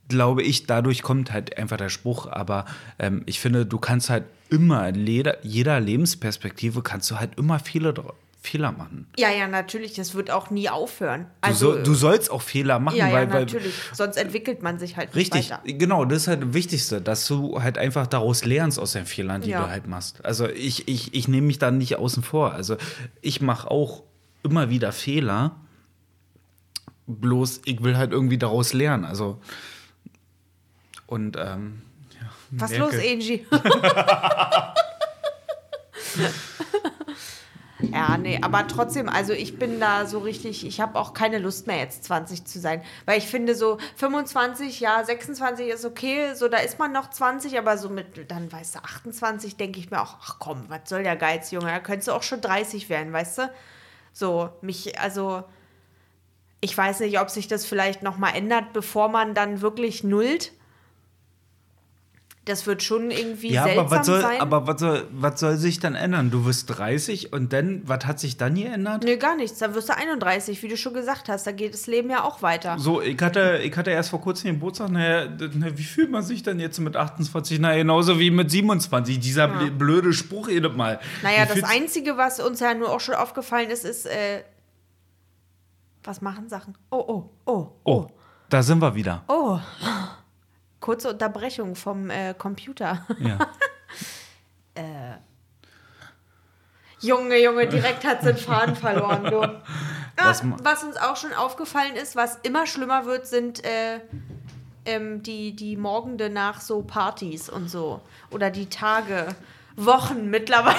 glaube 0.07 0.41
ich, 0.41 0.65
dadurch 0.65 1.03
kommt 1.03 1.31
halt 1.31 1.57
einfach 1.57 1.77
der 1.77 1.89
Spruch, 1.89 2.25
aber 2.25 2.65
ähm, 2.97 3.21
ich 3.27 3.39
finde, 3.39 3.65
du 3.65 3.77
kannst 3.77 4.09
halt 4.09 4.23
immer, 4.49 4.87
in 4.89 5.05
jeder, 5.05 5.79
Lebensperspektive 5.79 6.81
kannst 6.81 7.11
du 7.11 7.19
halt 7.19 7.37
immer 7.37 7.59
viele 7.59 7.93
dr- 7.93 8.15
Fehler 8.41 8.71
machen. 8.71 9.05
Ja, 9.17 9.29
ja, 9.29 9.47
natürlich. 9.47 9.93
Das 9.95 10.15
wird 10.15 10.31
auch 10.31 10.49
nie 10.49 10.69
aufhören. 10.69 11.23
Du, 11.23 11.27
Also, 11.41 11.73
so, 11.75 11.83
du 11.83 11.93
sollst 11.93 12.31
auch 12.31 12.41
Fehler 12.41 12.79
machen, 12.79 12.95
ja, 12.95 13.07
ja, 13.07 13.13
weil, 13.13 13.29
weil 13.31 13.41
natürlich. 13.41 13.73
Sonst 13.93 14.15
entwickelt 14.15 14.63
man 14.63 14.79
sich 14.79 14.95
halt 14.95 15.13
richtig, 15.13 15.51
weiter. 15.51 15.61
genau, 15.65 16.05
das 16.05 16.19
ist 16.23 16.27
halt 16.29 16.43
das 16.43 16.53
Wichtigste, 16.53 17.01
dass 17.01 17.27
du 17.27 17.61
halt 17.61 17.77
einfach 17.77 18.07
daraus 18.07 18.45
lernst 18.45 18.79
aus 18.79 18.93
den 18.93 19.05
Fehlern, 19.05 19.41
die 19.41 19.49
Ja. 19.49 19.63
du 19.63 19.69
halt 19.69 19.87
machst. 19.87 20.23
Also 20.23 20.47
ich, 20.47 20.87
ich, 20.87 21.13
ich 21.13 21.27
nehme 21.27 21.47
mich 21.47 21.59
da 21.59 21.69
nicht 21.69 21.97
außen 21.97 22.23
vor. 22.23 22.53
Also 22.53 22.77
ich 23.21 23.41
mache 23.41 23.69
auch 23.69 24.03
immer 24.43 24.69
wieder 24.69 24.93
Fehler, 24.93 25.57
bloß 27.07 27.61
ich 27.65 27.83
will 27.83 27.97
halt 27.97 28.11
irgendwie 28.13 28.37
daraus 28.37 28.71
lernen. 28.71 29.03
Also 29.03 29.41
und 31.07 31.35
ähm, 31.35 31.81
ja, 32.21 32.29
Was 32.51 32.71
merke- 32.71 32.79
los, 32.85 32.93
Angie? 32.95 33.45
ja, 37.81 38.17
nee, 38.17 38.39
aber 38.41 38.67
trotzdem, 38.67 39.07
also 39.07 39.33
ich 39.33 39.57
bin 39.57 39.79
da 39.79 40.05
so 40.05 40.19
richtig, 40.19 40.65
ich 40.65 40.81
habe 40.81 40.99
auch 40.99 41.13
keine 41.13 41.37
Lust 41.37 41.67
mehr 41.67 41.77
jetzt 41.77 42.03
20 42.03 42.45
zu 42.45 42.59
sein, 42.59 42.81
weil 43.05 43.17
ich 43.17 43.27
finde 43.27 43.55
so 43.55 43.77
25, 43.95 44.79
ja, 44.79 45.03
26 45.03 45.67
ist 45.67 45.85
okay, 45.85 46.33
so 46.35 46.47
da 46.49 46.57
ist 46.57 46.77
man 46.77 46.91
noch 46.91 47.09
20, 47.09 47.57
aber 47.57 47.77
so 47.77 47.89
mit, 47.89 48.29
dann 48.29 48.51
weißt 48.51 48.75
du, 48.75 48.79
28 48.79 49.55
denke 49.55 49.79
ich 49.79 49.91
mir 49.91 50.01
auch, 50.01 50.17
ach 50.21 50.37
komm, 50.39 50.65
was 50.67 50.81
soll 50.85 51.03
der 51.03 51.15
Geiz, 51.15 51.51
Junge, 51.51 51.67
da 51.67 51.79
könntest 51.79 52.09
du 52.09 52.11
auch 52.11 52.23
schon 52.23 52.41
30 52.41 52.89
werden, 52.89 53.13
weißt 53.13 53.37
du? 53.39 53.51
So, 54.11 54.49
mich, 54.61 54.99
also 54.99 55.43
ich 56.61 56.77
weiß 56.77 56.99
nicht, 57.01 57.19
ob 57.19 57.29
sich 57.29 57.47
das 57.47 57.65
vielleicht 57.65 58.03
noch 58.03 58.17
mal 58.17 58.31
ändert, 58.31 58.73
bevor 58.73 59.07
man 59.07 59.33
dann 59.33 59.61
wirklich 59.61 60.03
nullt. 60.03 60.51
Das 62.49 62.65
wird 62.65 62.83
schon 62.83 63.11
irgendwie 63.11 63.51
Ja, 63.51 63.63
seltsam 63.63 63.85
aber 63.85 63.95
was 63.97 64.05
soll, 64.07 64.21
sein. 64.21 64.41
aber 64.41 64.65
was 64.67 64.79
soll, 64.81 65.07
was 65.11 65.39
soll 65.39 65.55
sich 65.57 65.79
dann 65.79 65.95
ändern? 65.95 66.31
Du 66.31 66.45
wirst 66.45 66.69
30 66.77 67.31
und 67.31 67.53
dann, 67.53 67.83
was 67.85 68.05
hat 68.05 68.19
sich 68.19 68.37
dann 68.37 68.55
geändert? 68.55 69.03
Nö, 69.03 69.15
gar 69.17 69.35
nichts. 69.35 69.59
Dann 69.59 69.75
wirst 69.75 69.89
du 69.89 69.95
31, 69.95 70.61
wie 70.63 70.67
du 70.67 70.75
schon 70.75 70.93
gesagt 70.93 71.29
hast. 71.29 71.45
Da 71.47 71.51
geht 71.51 71.73
das 71.73 71.85
Leben 71.87 72.09
ja 72.09 72.23
auch 72.23 72.41
weiter. 72.41 72.77
So, 72.79 73.01
ich 73.01 73.21
hatte, 73.21 73.59
ich 73.63 73.77
hatte 73.77 73.91
erst 73.91 74.09
vor 74.09 74.19
kurzem 74.19 74.47
den 74.47 74.55
Geburtstag, 74.55 74.89
naja, 74.89 75.29
na, 75.53 75.77
wie 75.77 75.83
fühlt 75.83 76.09
man 76.11 76.23
sich 76.23 76.43
denn 76.43 76.59
jetzt 76.59 76.79
mit 76.79 76.95
28? 76.97 77.59
Na, 77.59 77.75
genauso 77.75 78.19
wie 78.19 78.31
mit 78.31 78.49
27. 78.51 79.19
Dieser 79.19 79.45
bl- 79.45 79.71
blöde 79.71 80.11
Spruch 80.11 80.49
jedes 80.49 80.75
Mal. 80.75 80.99
Naja, 81.23 81.47
Wie 81.53 81.61
das 81.61 81.69
Einzige, 81.69 82.17
was 82.17 82.39
uns 82.39 82.59
ja 82.59 82.73
nur 82.73 82.89
auch 82.91 82.99
schon 82.99 83.15
aufgefallen 83.15 83.69
ist, 83.69 83.85
ist, 83.85 84.05
äh, 84.07 84.43
was 86.03 86.21
machen 86.21 86.49
Sachen? 86.49 86.77
Oh, 86.89 87.03
oh, 87.07 87.29
oh, 87.45 87.67
Oh, 87.83 88.07
da 88.49 88.63
sind 88.63 88.81
wir 88.81 88.95
wieder. 88.95 89.23
oh. 89.27 89.59
Kurze 90.79 91.09
Unterbrechung 91.09 91.75
vom 91.75 92.09
äh, 92.09 92.33
Computer. 92.33 93.05
Ja. 93.19 93.37
Junge, 97.01 97.41
Junge, 97.41 97.67
direkt 97.67 98.05
hat 98.05 98.21
sie 98.21 98.33
den 98.33 98.37
Faden 98.37 98.75
verloren, 98.75 99.23
du. 99.25 99.41
Ah, 100.21 100.33
Was 100.63 100.83
uns 100.83 100.97
auch 100.97 101.15
schon 101.15 101.31
aufgefallen 101.31 101.95
ist, 101.95 102.17
was 102.17 102.39
immer 102.43 102.67
schlimmer 102.67 103.05
wird, 103.05 103.25
sind 103.25 103.63
äh, 103.63 104.01
ähm, 104.83 105.23
die, 105.23 105.55
die 105.55 105.77
Morgende 105.77 106.29
nach 106.29 106.59
so 106.59 106.81
Partys 106.81 107.47
und 107.47 107.69
so. 107.69 108.01
Oder 108.29 108.51
die 108.51 108.67
Tage, 108.67 109.27
Wochen 109.77 110.29
mittlerweile 110.29 110.75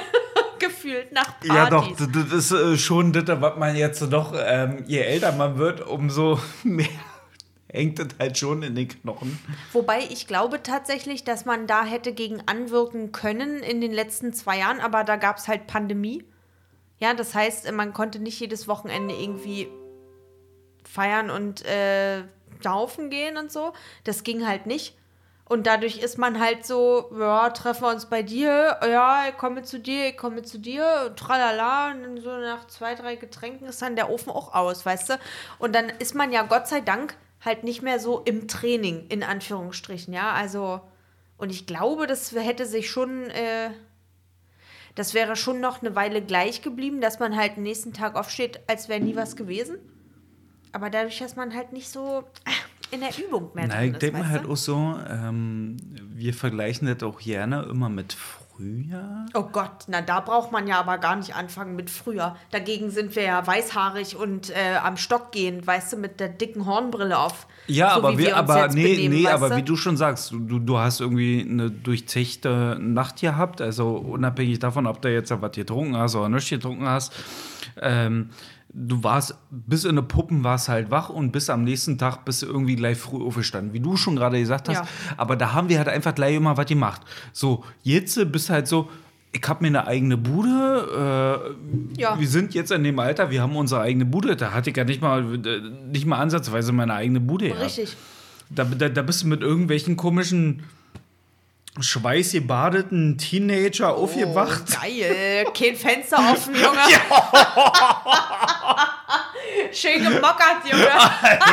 gefühlt 0.58 1.12
nach 1.12 1.38
Partys. 1.38 1.54
Ja, 1.54 1.68
doch, 1.68 1.94
das, 1.94 2.08
das 2.10 2.32
ist 2.32 2.52
äh, 2.52 2.78
schon 2.78 3.12
das, 3.12 3.24
was 3.42 3.58
man 3.58 3.76
jetzt 3.76 4.00
doch, 4.10 4.32
ähm, 4.34 4.84
je 4.86 5.00
älter 5.00 5.32
man 5.32 5.58
wird, 5.58 5.86
umso 5.86 6.40
mehr 6.64 6.88
hängt 7.70 7.98
das 7.98 8.08
halt 8.18 8.38
schon 8.38 8.62
in 8.62 8.74
den 8.74 8.88
Knochen. 8.88 9.38
Wobei 9.72 10.00
ich 10.00 10.26
glaube 10.26 10.62
tatsächlich, 10.62 11.24
dass 11.24 11.44
man 11.44 11.66
da 11.66 11.84
hätte 11.84 12.12
gegen 12.12 12.42
anwirken 12.46 13.12
können 13.12 13.62
in 13.62 13.80
den 13.80 13.92
letzten 13.92 14.32
zwei 14.32 14.58
Jahren, 14.58 14.80
aber 14.80 15.04
da 15.04 15.16
gab 15.16 15.38
es 15.38 15.48
halt 15.48 15.66
Pandemie. 15.66 16.24
Ja, 16.98 17.14
das 17.14 17.34
heißt, 17.34 17.70
man 17.72 17.92
konnte 17.92 18.18
nicht 18.18 18.40
jedes 18.40 18.66
Wochenende 18.66 19.14
irgendwie 19.14 19.68
feiern 20.84 21.30
und 21.30 21.64
äh, 21.64 22.24
saufen 22.62 23.10
gehen 23.10 23.36
und 23.36 23.52
so. 23.52 23.72
Das 24.04 24.24
ging 24.24 24.46
halt 24.46 24.66
nicht. 24.66 24.96
Und 25.44 25.66
dadurch 25.66 25.98
ist 25.98 26.18
man 26.18 26.40
halt 26.40 26.66
so, 26.66 27.10
ja, 27.18 27.48
treffen 27.50 27.82
wir 27.82 27.90
uns 27.90 28.06
bei 28.06 28.22
dir, 28.22 28.78
ja, 28.82 29.28
ich 29.28 29.36
komme 29.38 29.62
zu 29.62 29.80
dir, 29.80 30.08
ich 30.08 30.16
komme 30.16 30.42
zu 30.42 30.58
dir, 30.58 31.14
tralala, 31.16 31.92
und 31.92 32.20
so 32.20 32.36
nach 32.36 32.66
zwei, 32.66 32.94
drei 32.94 33.16
Getränken 33.16 33.66
ist 33.66 33.80
dann 33.80 33.96
der 33.96 34.10
Ofen 34.10 34.30
auch 34.30 34.54
aus, 34.54 34.84
weißt 34.84 35.10
du? 35.10 35.18
Und 35.58 35.74
dann 35.74 35.88
ist 35.88 36.14
man 36.14 36.32
ja 36.32 36.42
Gott 36.42 36.68
sei 36.68 36.82
Dank 36.82 37.14
halt 37.40 37.64
nicht 37.64 37.82
mehr 37.82 38.00
so 38.00 38.20
im 38.20 38.48
Training, 38.48 39.06
in 39.08 39.22
Anführungsstrichen, 39.22 40.12
ja, 40.12 40.32
also, 40.32 40.80
und 41.36 41.50
ich 41.50 41.66
glaube, 41.66 42.06
das 42.06 42.32
hätte 42.32 42.66
sich 42.66 42.90
schon, 42.90 43.30
äh, 43.30 43.70
das 44.94 45.14
wäre 45.14 45.36
schon 45.36 45.60
noch 45.60 45.80
eine 45.80 45.94
Weile 45.94 46.20
gleich 46.22 46.62
geblieben, 46.62 47.00
dass 47.00 47.20
man 47.20 47.36
halt 47.36 47.56
den 47.56 47.62
nächsten 47.62 47.92
Tag 47.92 48.16
aufsteht, 48.16 48.60
als 48.66 48.88
wäre 48.88 49.00
nie 49.00 49.14
was 49.14 49.36
gewesen. 49.36 49.78
Aber 50.72 50.90
dadurch, 50.90 51.18
dass 51.18 51.36
man 51.36 51.54
halt 51.54 51.72
nicht 51.72 51.88
so 51.88 52.24
äh, 52.44 52.94
in 52.94 53.00
der 53.00 53.16
Übung 53.16 53.50
mehr 53.54 53.68
Nein, 53.68 53.92
ich 53.92 53.98
denke 53.98 54.18
mir 54.18 54.28
halt 54.28 54.46
auch 54.46 54.56
so, 54.56 54.98
ähm, 55.08 55.76
wir 56.14 56.34
vergleichen 56.34 56.88
das 56.88 57.02
auch 57.02 57.20
gerne 57.20 57.62
immer 57.70 57.88
mit 57.88 58.16
Frühjahr. 58.58 59.26
Oh 59.34 59.44
Gott, 59.44 59.84
na 59.86 60.00
da 60.00 60.18
braucht 60.18 60.50
man 60.50 60.66
ja 60.66 60.80
aber 60.80 60.98
gar 60.98 61.14
nicht 61.14 61.36
anfangen 61.36 61.76
mit 61.76 61.90
früher. 61.90 62.34
Dagegen 62.50 62.90
sind 62.90 63.14
wir 63.14 63.22
ja 63.22 63.46
weißhaarig 63.46 64.16
und 64.16 64.50
äh, 64.50 64.76
am 64.82 64.96
Stock 64.96 65.30
gehend, 65.30 65.64
weißt 65.64 65.92
du, 65.92 65.96
mit 65.96 66.18
der 66.18 66.28
dicken 66.28 66.66
Hornbrille 66.66 67.16
auf. 67.16 67.46
Ja, 67.68 67.90
so 67.90 67.98
aber 67.98 68.18
wir, 68.18 68.26
wir 68.26 68.36
aber 68.36 68.66
nee, 68.68 68.96
benehmen, 68.96 69.22
nee, 69.22 69.28
aber 69.28 69.50
du? 69.50 69.56
wie 69.56 69.62
du 69.62 69.76
schon 69.76 69.96
sagst, 69.96 70.32
du, 70.32 70.58
du 70.58 70.78
hast 70.78 71.00
irgendwie 71.00 71.46
eine 71.48 71.70
durchzechte 71.70 72.76
Nacht 72.80 73.20
gehabt, 73.20 73.60
also 73.60 73.96
unabhängig 73.96 74.58
davon, 74.58 74.88
ob 74.88 75.02
du 75.02 75.12
jetzt 75.12 75.30
was 75.30 75.52
getrunken 75.52 75.96
hast 75.96 76.16
oder 76.16 76.28
nicht 76.28 76.50
getrunken 76.50 76.88
hast. 76.88 77.12
Ähm, 77.80 78.30
du 78.70 79.02
warst 79.02 79.34
bis 79.50 79.84
in 79.84 79.90
eine 79.90 80.02
Puppen 80.02 80.44
warst 80.44 80.68
halt 80.68 80.90
wach 80.90 81.08
und 81.08 81.32
bis 81.32 81.50
am 81.50 81.64
nächsten 81.64 81.98
Tag 81.98 82.24
bist 82.24 82.42
du 82.42 82.46
irgendwie 82.46 82.76
gleich 82.76 82.98
früh 82.98 83.24
aufgestanden, 83.24 83.72
wie 83.72 83.80
du 83.80 83.96
schon 83.96 84.16
gerade 84.16 84.38
gesagt 84.38 84.68
hast. 84.68 84.76
Ja. 84.76 84.88
Aber 85.16 85.36
da 85.36 85.52
haben 85.52 85.68
wir 85.68 85.78
halt 85.78 85.88
einfach 85.88 86.14
gleich 86.14 86.36
immer 86.36 86.56
was 86.56 86.66
gemacht. 86.66 87.02
So, 87.32 87.64
jetzt 87.82 88.20
bist 88.30 88.50
halt 88.50 88.68
so, 88.68 88.90
ich 89.32 89.42
habe 89.46 89.62
mir 89.62 89.68
eine 89.68 89.86
eigene 89.86 90.16
Bude. 90.16 91.56
Äh, 91.96 92.00
ja. 92.00 92.18
Wir 92.18 92.28
sind 92.28 92.54
jetzt 92.54 92.70
in 92.70 92.84
dem 92.84 92.98
Alter, 92.98 93.30
wir 93.30 93.42
haben 93.42 93.56
unsere 93.56 93.80
eigene 93.80 94.04
Bude. 94.04 94.36
Da 94.36 94.52
hatte 94.52 94.70
ich 94.70 94.76
ja 94.76 94.84
nicht 94.84 95.02
mal, 95.02 95.22
nicht 95.22 96.06
mal 96.06 96.18
ansatzweise 96.18 96.72
meine 96.72 96.94
eigene 96.94 97.20
Bude. 97.20 97.58
Richtig. 97.58 97.96
Da, 98.50 98.64
da, 98.64 98.88
da 98.88 99.02
bist 99.02 99.22
du 99.22 99.26
mit 99.26 99.42
irgendwelchen 99.42 99.96
komischen 99.96 100.62
schweißgebadeten 101.82 103.18
Teenager 103.18 103.96
oh, 103.96 104.04
aufgewacht. 104.04 104.64
Geil, 104.80 105.46
kein 105.54 105.76
Fenster 105.76 106.18
offen, 106.32 106.54
Junge. 106.54 106.78
Schön 109.72 110.02
gemockert, 110.02 110.64
Junge. 110.70 110.84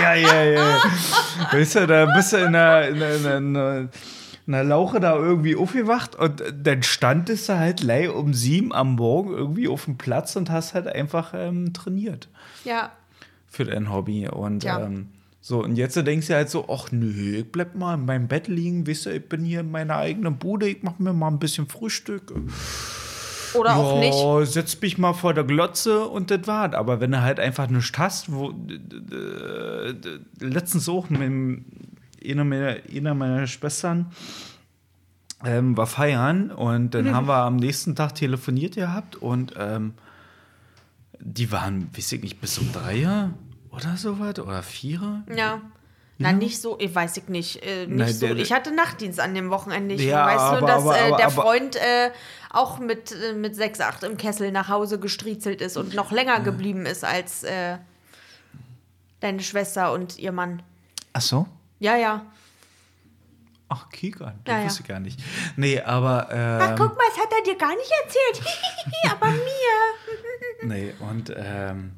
ja, 0.01 0.15
ja, 0.15 0.43
ja. 0.43 0.81
Weißt 1.51 1.75
du, 1.75 1.88
da 1.88 2.05
bist 2.05 2.33
du 2.33 2.38
in 2.38 2.55
einer, 2.55 2.88
in 2.88 3.03
einer, 3.03 3.89
in 4.47 4.53
einer 4.53 4.63
Lauche 4.63 4.99
da 4.99 5.15
irgendwie 5.15 5.55
aufgewacht 5.55 6.15
und 6.15 6.43
dann 6.53 6.83
standest 6.83 7.49
du 7.49 7.57
halt 7.57 7.81
lei 7.81 8.09
um 8.09 8.33
sieben 8.33 8.73
am 8.73 8.95
Morgen 8.95 9.33
irgendwie 9.33 9.67
auf 9.67 9.85
dem 9.85 9.97
Platz 9.97 10.35
und 10.35 10.49
hast 10.49 10.73
halt 10.73 10.88
einfach 10.88 11.33
ähm, 11.35 11.73
trainiert. 11.73 12.27
Ja. 12.63 12.91
Für 13.47 13.65
dein 13.65 13.91
Hobby. 13.91 14.27
Und 14.27 14.63
ja. 14.63 14.81
ähm, 14.81 15.09
so, 15.47 15.63
und 15.63 15.75
jetzt 15.75 15.95
denkst 15.95 16.25
du 16.25 16.34
halt 16.34 16.49
so, 16.49 16.67
ach 16.69 16.91
nö, 16.91 17.38
ich 17.38 17.51
bleib 17.51 17.75
mal 17.75 17.93
in 17.93 18.05
meinem 18.05 18.27
Bett 18.27 18.47
liegen, 18.47 18.88
wisst 18.88 19.05
ihr, 19.05 19.13
ich 19.13 19.29
bin 19.29 19.45
hier 19.45 19.60
in 19.60 19.69
meiner 19.69 19.95
eigenen 19.97 20.39
Bude, 20.39 20.67
ich 20.67 20.81
mach 20.81 20.97
mir 20.97 21.13
mal 21.13 21.27
ein 21.27 21.38
bisschen 21.38 21.67
Frühstück. 21.67 22.34
Oder 23.53 23.69
ja, 23.69 23.75
auch 23.75 23.99
nicht. 23.99 24.51
Setz 24.51 24.81
mich 24.81 24.97
mal 24.97 25.13
vor 25.13 25.36
der 25.36 25.43
Glotze 25.43 26.08
und 26.08 26.31
das 26.31 26.47
war's. 26.47 26.73
Aber 26.73 26.99
wenn 26.99 27.12
du 27.12 27.21
halt 27.21 27.39
einfach 27.39 27.69
nichts 27.69 27.95
hast, 27.95 28.34
wo 28.34 28.55
letztens 30.39 30.89
auch 30.89 31.12
mit 31.12 31.63
einer 32.27 32.43
meiner, 32.43 32.77
einer 32.91 33.13
meiner 33.13 33.45
Schwestern 33.45 34.08
ähm, 35.45 35.77
war 35.77 35.86
feiern 35.86 36.49
und 36.49 36.95
dann 36.95 37.05
mhm. 37.05 37.13
haben 37.13 37.27
wir 37.27 37.38
am 37.43 37.58
nächsten 37.58 37.95
Tag 37.95 38.15
telefoniert 38.15 38.73
gehabt 38.73 39.15
und 39.15 39.53
ähm, 39.60 39.93
die 41.19 41.51
waren, 41.51 41.95
weiß 41.95 42.13
ich 42.13 42.23
nicht, 42.23 42.41
bis 42.41 42.58
um 42.58 42.71
drei 42.71 42.95
oder 43.75 43.97
so 43.97 44.19
was? 44.19 44.39
Oder 44.39 44.63
Vierer? 44.63 45.23
Ja. 45.29 45.61
Ja. 46.17 46.31
Na, 46.31 46.31
nicht 46.31 46.61
so, 46.61 46.77
ich 46.79 46.95
weiß 46.95 47.17
ich 47.17 47.27
nicht. 47.27 47.61
Äh, 47.65 47.88
nicht 47.88 47.97
Nein, 47.97 48.13
so. 48.13 48.27
Der, 48.27 48.38
ich 48.38 48.53
hatte 48.53 48.71
Nachtdienst 48.73 49.19
an 49.19 49.35
dem 49.35 49.49
Wochenende. 49.49 49.95
Ich 49.95 50.03
ja, 50.03 50.25
weiß 50.25 50.39
aber, 50.39 50.59
nur, 50.61 50.69
dass 50.69 50.83
aber, 50.83 50.97
äh, 50.97 51.07
aber, 51.07 51.17
der 51.17 51.29
Freund 51.29 51.75
äh, 51.75 52.11
auch 52.51 52.79
mit, 52.79 53.11
äh, 53.11 53.33
mit 53.33 53.55
6, 53.55 53.81
8 53.81 54.03
im 54.03 54.17
Kessel 54.17 54.53
nach 54.53 54.69
Hause 54.69 54.97
gestriezelt 54.97 55.59
ist 55.61 55.75
und 55.75 55.93
noch 55.93 56.11
länger 56.11 56.39
geblieben 56.39 56.85
ist 56.85 57.03
als 57.03 57.43
äh, 57.43 57.77
deine 59.19 59.41
Schwester 59.41 59.91
und 59.91 60.17
ihr 60.17 60.31
Mann. 60.31 60.63
Ach 61.11 61.21
so? 61.21 61.47
Ja, 61.79 61.97
ja. 61.97 62.25
Ach, 63.67 63.89
Kika, 63.89 64.35
das 64.45 64.55
ja, 64.55 64.63
wusste 64.63 64.81
ich 64.83 64.88
gar 64.88 64.99
nicht. 65.01 65.19
Nee, 65.57 65.81
aber. 65.81 66.29
Ähm, 66.31 66.59
Ach, 66.61 66.75
guck 66.77 66.95
mal, 66.95 67.03
das 67.09 67.25
hat 67.25 67.33
er 67.33 67.43
dir 67.43 67.57
gar 67.57 67.75
nicht 67.75 67.91
erzählt. 68.05 68.55
aber 69.11 69.31
mir. 69.31 70.63
nee, 70.63 70.93
und. 71.01 71.33
Ähm, 71.35 71.91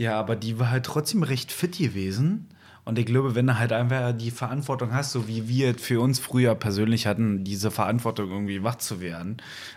ja, 0.00 0.18
aber 0.18 0.34
die 0.34 0.58
war 0.58 0.70
halt 0.70 0.86
trotzdem 0.86 1.22
recht 1.22 1.52
fit 1.52 1.76
gewesen. 1.76 2.48
Und 2.86 2.98
ich 2.98 3.04
glaube, 3.04 3.34
wenn 3.34 3.46
du 3.46 3.58
halt 3.58 3.70
einfach 3.70 4.12
die 4.16 4.30
Verantwortung 4.30 4.94
hast, 4.94 5.12
so 5.12 5.28
wie 5.28 5.46
wir 5.46 5.74
für 5.74 6.00
uns 6.00 6.18
früher 6.18 6.54
persönlich 6.54 7.06
hatten, 7.06 7.44
diese 7.44 7.70
Verantwortung 7.70 8.30
irgendwie 8.30 8.62
wach 8.62 8.76
zu 8.76 9.02
werden, 9.02 9.36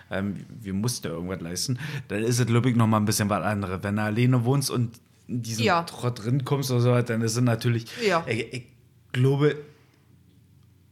ähm, 0.10 0.46
wir 0.62 0.74
mussten 0.74 1.08
irgendwas 1.08 1.42
leisten, 1.42 1.78
dann 2.08 2.24
ist 2.24 2.40
es, 2.40 2.46
glaube 2.46 2.70
ich, 2.70 2.78
nochmal 2.78 3.02
ein 3.02 3.06
bisschen 3.06 3.30
was 3.30 3.44
anderes. 3.44 3.84
Wenn 3.84 3.98
du 3.98 4.02
alleine 4.02 4.46
wohnst 4.46 4.72
und 4.72 4.98
in 5.28 5.42
diesen 5.42 5.66
ja. 5.66 5.84
Trott 5.84 6.24
drin 6.24 6.46
kommst 6.46 6.72
oder 6.72 6.80
so, 6.80 7.02
dann 7.02 7.22
ist 7.22 7.36
es 7.36 7.42
natürlich, 7.42 7.88
ja. 8.08 8.24
ich, 8.26 8.54
ich 8.54 8.64
glaube 9.12 9.58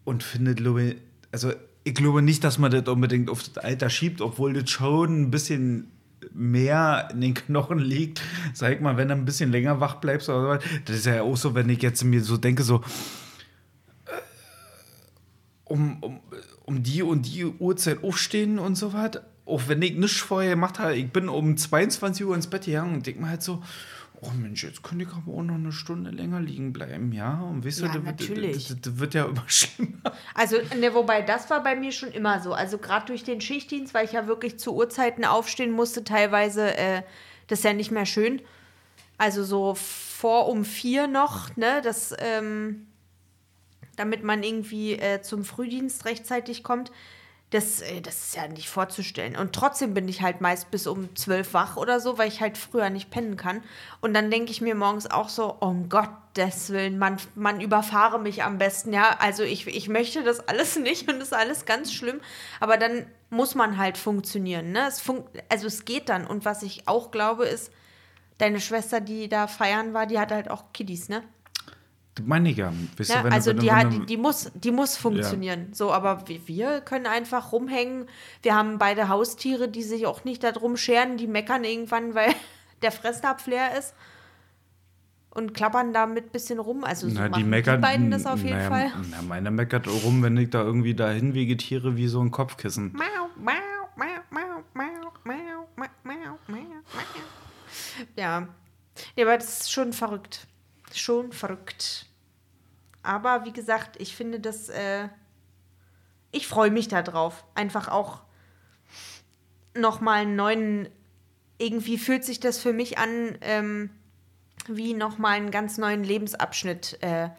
und 0.03 0.23
finde, 0.23 0.55
glaube 0.55 0.97
also 1.31 1.53
ich 1.85 1.95
glaube 1.95 2.21
nicht, 2.21 2.43
dass 2.43 2.57
man 2.57 2.69
das 2.69 2.85
unbedingt 2.85 3.29
auf 3.29 3.43
das 3.43 3.63
Alter 3.63 3.89
schiebt, 3.89 4.19
obwohl 4.19 4.51
das 4.51 4.69
schon 4.69 5.21
ein 5.21 5.31
bisschen 5.31 5.87
mehr 6.33 7.09
in 7.11 7.21
den 7.21 7.33
Knochen 7.33 7.79
liegt, 7.79 8.21
sag 8.53 8.81
mal, 8.81 8.97
wenn 8.97 9.09
du 9.09 9.13
ein 9.13 9.25
bisschen 9.25 9.51
länger 9.51 9.79
wach 9.79 9.95
bleibst 9.95 10.29
oder 10.29 10.59
so. 10.59 10.67
Das 10.85 10.95
ist 10.97 11.05
ja 11.05 11.21
auch 11.21 11.37
so, 11.37 11.55
wenn 11.55 11.69
ich 11.69 11.81
jetzt 11.81 12.03
mir 12.03 12.21
so 12.21 12.37
denke, 12.37 12.63
so 12.63 12.81
äh, 14.05 14.11
um, 15.65 16.01
um, 16.01 16.19
um 16.65 16.83
die 16.83 17.03
und 17.03 17.23
die 17.23 17.45
Uhrzeit 17.45 18.03
aufstehen 18.03 18.59
und 18.59 18.75
so 18.75 18.93
was. 18.93 19.21
Auch 19.45 19.67
wenn 19.67 19.81
ich 19.81 19.95
nichts 19.95 20.19
vorher 20.19 20.51
gemacht 20.51 20.79
habe, 20.79 20.95
ich 20.95 21.11
bin 21.11 21.27
um 21.27 21.57
22 21.57 22.25
Uhr 22.25 22.35
ins 22.35 22.47
Bett 22.47 22.65
gegangen 22.65 22.95
und 22.95 23.05
denke 23.05 23.21
mir 23.21 23.29
halt 23.29 23.41
so, 23.41 23.61
oh 24.21 24.31
Mensch, 24.35 24.63
jetzt 24.63 24.83
könnte 24.83 25.05
ich 25.05 25.11
aber 25.11 25.33
auch 25.33 25.43
noch 25.43 25.55
eine 25.55 25.71
Stunde 25.71 26.11
länger 26.11 26.39
liegen 26.39 26.73
bleiben, 26.73 27.11
ja? 27.11 27.41
Und 27.41 27.65
weißt 27.65 27.81
ja, 27.81 27.87
du, 27.87 27.99
das, 27.99 28.03
natürlich. 28.03 28.67
Das, 28.67 28.81
das, 28.81 28.99
wird 28.99 29.13
ja 29.13 29.25
immer 29.25 29.43
schlimmer. 29.47 30.13
Also, 30.35 30.57
ne, 30.79 30.93
wobei, 30.93 31.21
das 31.21 31.49
war 31.49 31.63
bei 31.63 31.75
mir 31.75 31.91
schon 31.91 32.11
immer 32.11 32.39
so. 32.39 32.53
Also 32.53 32.77
gerade 32.77 33.07
durch 33.07 33.23
den 33.23 33.41
Schichtdienst, 33.41 33.93
weil 33.93 34.05
ich 34.05 34.11
ja 34.11 34.27
wirklich 34.27 34.59
zu 34.59 34.75
Uhrzeiten 34.75 35.25
aufstehen 35.25 35.71
musste, 35.71 36.03
teilweise, 36.03 36.77
äh, 36.77 37.01
das 37.47 37.59
ist 37.59 37.65
ja 37.65 37.73
nicht 37.73 37.91
mehr 37.91 38.05
schön. 38.05 38.41
Also 39.17 39.43
so 39.43 39.75
vor 39.75 40.47
um 40.49 40.65
vier 40.65 41.07
noch, 41.07 41.55
ne, 41.57 41.81
das, 41.83 42.13
ähm, 42.19 42.87
damit 43.95 44.23
man 44.23 44.43
irgendwie 44.43 44.93
äh, 44.93 45.21
zum 45.21 45.43
Frühdienst 45.43 46.05
rechtzeitig 46.05 46.63
kommt. 46.63 46.91
Das, 47.51 47.81
äh, 47.81 48.01
das 48.01 48.27
ist 48.27 48.35
ja 48.35 48.47
nicht 48.47 48.69
vorzustellen. 48.69 49.35
Und 49.35 49.53
trotzdem 49.53 49.93
bin 49.93 50.07
ich 50.07 50.21
halt 50.21 50.41
meist 50.41 50.71
bis 50.71 50.87
um 50.87 51.15
zwölf 51.15 51.53
wach 51.53 51.77
oder 51.77 51.99
so, 51.99 52.17
weil 52.17 52.27
ich 52.27 52.41
halt 52.41 52.57
früher 52.57 52.89
nicht 52.89 53.11
pennen 53.11 53.37
kann. 53.37 53.61
Und 53.99 54.13
dann 54.13 54.31
denke 54.31 54.51
ich 54.51 54.61
mir 54.61 54.73
morgens 54.73 55.09
auch 55.09 55.29
so, 55.29 55.53
um 55.59 55.89
Gottes 55.89 56.69
Willen, 56.69 56.97
man, 56.97 57.17
man 57.35 57.61
überfahre 57.61 58.19
mich 58.19 58.43
am 58.43 58.57
besten. 58.57 58.93
Ja, 58.93 59.17
also 59.19 59.43
ich, 59.43 59.67
ich 59.67 59.89
möchte 59.89 60.23
das 60.23 60.47
alles 60.47 60.75
nicht 60.79 61.11
und 61.11 61.19
das 61.19 61.29
ist 61.29 61.33
alles 61.33 61.65
ganz 61.65 61.93
schlimm. 61.93 62.21
Aber 62.59 62.77
dann 62.77 63.05
muss 63.29 63.53
man 63.53 63.77
halt 63.77 63.97
funktionieren. 63.97 64.71
Ne? 64.71 64.87
Es 64.87 64.99
fun 64.99 65.23
also 65.49 65.67
es 65.67 65.85
geht 65.85 66.09
dann. 66.09 66.25
Und 66.25 66.45
was 66.45 66.63
ich 66.63 66.87
auch 66.87 67.11
glaube, 67.11 67.45
ist, 67.45 67.71
deine 68.37 68.59
Schwester, 68.59 69.01
die 69.01 69.29
da 69.29 69.47
feiern 69.47 69.93
war, 69.93 70.05
die 70.05 70.19
hat 70.19 70.31
halt 70.31 70.49
auch 70.49 70.73
Kiddies, 70.73 71.09
ne? 71.09 71.23
Meine 72.25 72.49
ich 72.49 72.57
ja. 72.57 72.73
Weißt 72.97 73.09
ja, 73.09 73.17
du, 73.19 73.23
wenn 73.25 73.33
also 73.33 73.53
du, 73.53 73.59
die, 73.59 73.71
hat, 73.71 73.91
die, 73.91 74.05
die, 74.05 74.17
muss, 74.17 74.51
die 74.53 74.71
muss 74.71 74.97
funktionieren. 74.97 75.67
Ja. 75.69 75.75
So, 75.75 75.91
aber 75.91 76.23
wir 76.27 76.81
können 76.81 77.05
einfach 77.07 77.51
rumhängen. 77.51 78.07
Wir 78.41 78.55
haben 78.55 78.77
beide 78.77 79.09
Haustiere, 79.09 79.67
die 79.67 79.83
sich 79.83 80.05
auch 80.05 80.23
nicht 80.23 80.43
darum 80.43 80.77
scheren, 80.77 81.17
die 81.17 81.27
meckern 81.27 81.63
irgendwann, 81.63 82.15
weil 82.15 82.33
der 82.81 82.91
Fressnapf 82.91 83.47
leer 83.47 83.77
ist. 83.77 83.93
und 85.33 85.53
klappern 85.53 85.93
damit 85.93 86.25
ein 86.25 86.31
bisschen 86.31 86.59
rum. 86.59 86.83
Also 86.83 87.09
so 87.09 87.15
Na, 87.15 87.29
die 87.29 87.43
meckert. 87.43 87.77
die 87.77 87.81
beiden 87.81 88.11
das 88.11 88.25
auf 88.25 88.43
jeden 88.43 88.57
naja, 88.57 88.69
Fall. 88.69 88.91
Na, 89.09 89.21
meine 89.21 89.51
meckert 89.51 89.87
rum, 89.87 90.21
wenn 90.23 90.37
ich 90.37 90.49
da 90.49 90.63
irgendwie 90.63 90.93
dahin 90.93 91.33
vegetiere 91.33 91.95
wie 91.95 92.07
so 92.07 92.21
ein 92.21 92.31
Kopfkissen. 92.31 92.93
Mau, 92.93 93.05
mau, 93.37 93.53
mau, 93.95 94.05
mau, 94.29 94.63
mau, 94.73 95.11
mau, 95.23 95.67
mau, 95.75 95.87
mau, 96.03 96.37
mau. 96.47 96.57
Ja. 98.15 98.47
ja, 99.15 99.25
aber 99.25 99.37
das 99.37 99.61
ist 99.61 99.71
schon 99.71 99.93
verrückt. 99.93 100.47
Schon 100.93 101.31
verrückt. 101.31 102.07
Aber 103.03 103.45
wie 103.45 103.53
gesagt, 103.53 103.99
ich 103.99 104.15
finde 104.15 104.39
das, 104.39 104.69
äh, 104.69 105.07
ich 106.31 106.47
freue 106.47 106.71
mich 106.71 106.87
da 106.87 107.01
drauf. 107.01 107.45
Einfach 107.55 107.87
auch 107.87 108.21
nochmal 109.75 110.21
einen 110.21 110.35
neuen, 110.35 110.89
irgendwie 111.57 111.97
fühlt 111.97 112.23
sich 112.23 112.39
das 112.39 112.59
für 112.59 112.73
mich 112.73 112.97
an, 112.97 113.37
ähm, 113.41 113.89
wie 114.67 114.93
nochmal 114.93 115.37
einen 115.37 115.51
ganz 115.51 115.77
neuen 115.77 116.03
Lebensabschnitt. 116.03 116.99
Äh, 117.01 117.29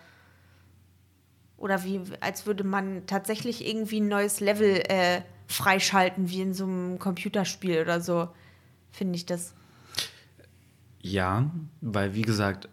oder 1.57 1.85
wie, 1.85 2.01
als 2.21 2.47
würde 2.47 2.65
man 2.65 3.07
tatsächlich 3.07 3.67
irgendwie 3.67 4.01
ein 4.01 4.09
neues 4.09 4.41
Level 4.41 4.83
äh, 4.89 5.23
freischalten, 5.47 6.29
wie 6.29 6.41
in 6.41 6.55
so 6.55 6.65
einem 6.65 6.99
Computerspiel 6.99 7.81
oder 7.81 8.01
so, 8.01 8.29
finde 8.91 9.15
ich 9.15 9.27
das. 9.27 9.55
Ja, 11.01 11.51
weil 11.81 12.15
wie 12.15 12.23
gesagt, 12.23 12.69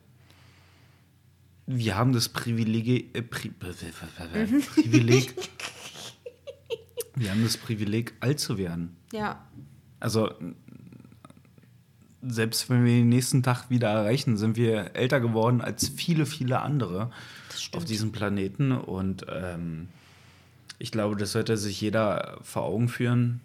wir 1.72 1.96
haben 1.96 2.14
das 2.14 2.30
Privileg, 2.30 3.16
äh, 3.16 3.22
Pri 3.22 3.50
Privileg, 3.60 5.36
wir 7.16 7.30
haben 7.30 7.44
das 7.44 7.58
Privileg, 7.58 8.14
alt 8.22 8.40
zu 8.40 8.58
werden. 8.58 8.98
Ja. 9.14 9.46
Also 10.00 10.34
selbst 12.24 12.72
wenn 12.72 12.86
wir 12.86 12.94
den 12.94 13.10
nächsten 13.10 13.44
Tag 13.44 13.70
wieder 13.70 13.90
erreichen, 13.90 14.36
sind 14.36 14.58
wir 14.58 14.96
älter 14.96 15.20
geworden 15.20 15.62
als 15.62 15.88
viele, 15.90 16.26
viele 16.26 16.60
andere 16.62 17.12
auf 17.74 17.86
diesem 17.86 18.12
Planeten. 18.12 18.72
Und 18.72 19.28
ähm, 19.30 19.90
ich 20.80 20.92
glaube, 20.92 21.18
das 21.18 21.34
sollte 21.34 21.56
sich 21.56 21.80
jeder 21.80 22.40
vor 22.42 22.64
Augen 22.64 22.90
führen, 22.90 23.42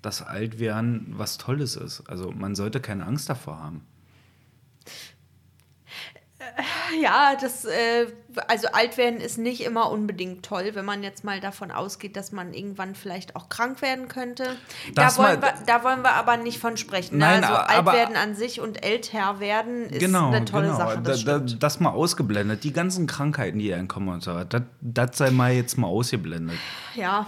dass 0.00 0.22
Altwerden 0.22 1.06
was 1.10 1.36
Tolles 1.36 1.76
ist. 1.76 2.08
Also 2.08 2.30
man 2.30 2.54
sollte 2.54 2.80
keine 2.80 3.04
Angst 3.04 3.28
davor 3.28 3.58
haben. 3.58 3.82
Ja, 7.02 7.36
das, 7.40 7.64
äh, 7.64 8.06
also 8.46 8.68
alt 8.72 8.96
werden 8.96 9.20
ist 9.20 9.38
nicht 9.38 9.62
immer 9.62 9.90
unbedingt 9.90 10.44
toll, 10.44 10.70
wenn 10.74 10.84
man 10.84 11.02
jetzt 11.02 11.24
mal 11.24 11.40
davon 11.40 11.70
ausgeht, 11.70 12.16
dass 12.16 12.32
man 12.32 12.54
irgendwann 12.54 12.94
vielleicht 12.94 13.36
auch 13.36 13.48
krank 13.48 13.82
werden 13.82 14.08
könnte. 14.08 14.56
Da 14.94 15.16
wollen, 15.16 15.40
wir, 15.42 15.54
da 15.66 15.84
wollen 15.84 16.02
wir 16.02 16.12
aber 16.12 16.36
nicht 16.36 16.58
von 16.58 16.76
sprechen. 16.76 17.18
Nein, 17.18 17.40
ne? 17.40 17.48
Also 17.48 17.58
aber- 17.72 17.90
alt 17.90 17.98
werden 17.98 18.16
an 18.16 18.34
sich 18.34 18.60
und 18.60 18.84
älter 18.84 19.40
werden 19.40 19.84
ist 19.90 20.00
genau, 20.00 20.28
eine 20.28 20.44
tolle 20.44 20.66
genau. 20.66 20.78
Sache. 20.78 21.00
Das 21.02 21.24
da, 21.24 21.38
da, 21.38 21.54
das 21.58 21.80
mal 21.80 21.90
ausgeblendet. 21.90 22.64
Die 22.64 22.72
ganzen 22.72 23.06
Krankheiten, 23.06 23.58
die 23.58 23.72
einen 23.74 23.88
kommen 23.88 24.08
und 24.08 24.22
so 24.22 24.44
das, 24.44 24.62
das 24.80 25.18
sei 25.18 25.30
mal 25.30 25.52
jetzt 25.52 25.76
mal 25.78 25.88
ausgeblendet. 25.88 26.56
ja, 26.94 27.26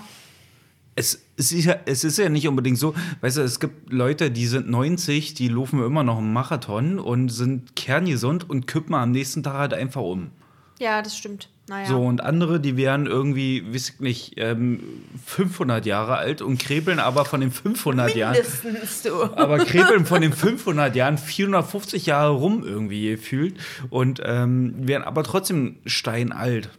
Es, 0.95 1.21
es, 1.41 1.53
ist 1.53 1.65
ja, 1.65 1.77
es 1.87 2.05
ist 2.05 2.19
ja 2.19 2.29
nicht 2.29 2.47
unbedingt 2.47 2.79
so, 2.79 2.95
weißt 3.23 3.39
du, 3.39 3.41
es 3.41 3.59
gibt 3.61 3.93
Leute, 3.93 4.31
die 4.31 4.47
sind 4.47 4.69
90, 4.69 5.35
die 5.35 5.49
laufen 5.49 5.83
immer 5.83 6.05
noch 6.05 6.19
einen 6.19 6.33
Marathon 6.33 6.99
und 6.99 7.31
sind 7.31 7.75
kerngesund 7.75 8.49
und 8.49 8.67
kippen 8.67 8.95
am 8.95 9.11
nächsten 9.11 9.43
Tag 9.43 9.55
halt 9.55 9.75
einfach 9.75 10.03
um. 10.03 10.31
ja, 10.79 11.03
das 11.03 11.17
stimmt. 11.17 11.49
Naja. 11.67 11.87
So, 11.87 12.03
und 12.03 12.21
andere, 12.21 12.59
die 12.59 12.77
wären 12.77 13.07
irgendwie, 13.07 13.65
weiß 13.73 13.91
ich 13.91 14.01
nicht, 14.01 14.35
ähm, 14.39 14.81
500 15.25 15.87
Jahre 15.87 16.17
alt 16.17 16.43
und 16.43 16.59
krebeln 16.59 16.99
aber 16.99 17.25
von 17.25 17.41
den 17.41 17.53
500 17.53 18.17
Jahren, 18.17 18.33
Mindestens 18.33 19.03
du. 19.03 19.23
aber 19.37 19.59
krebeln 19.59 20.05
von 20.05 20.21
den 20.21 20.33
500 20.33 20.97
Jahren 20.97 21.17
450 21.17 22.07
Jahre 22.07 22.33
rum 22.33 22.65
irgendwie 22.65 23.11
gefühlt 23.11 23.55
und 23.89 24.21
ähm, 24.25 24.75
wären 24.79 25.05
aber 25.05 25.23
trotzdem 25.23 25.77
steinalt. 25.87 26.71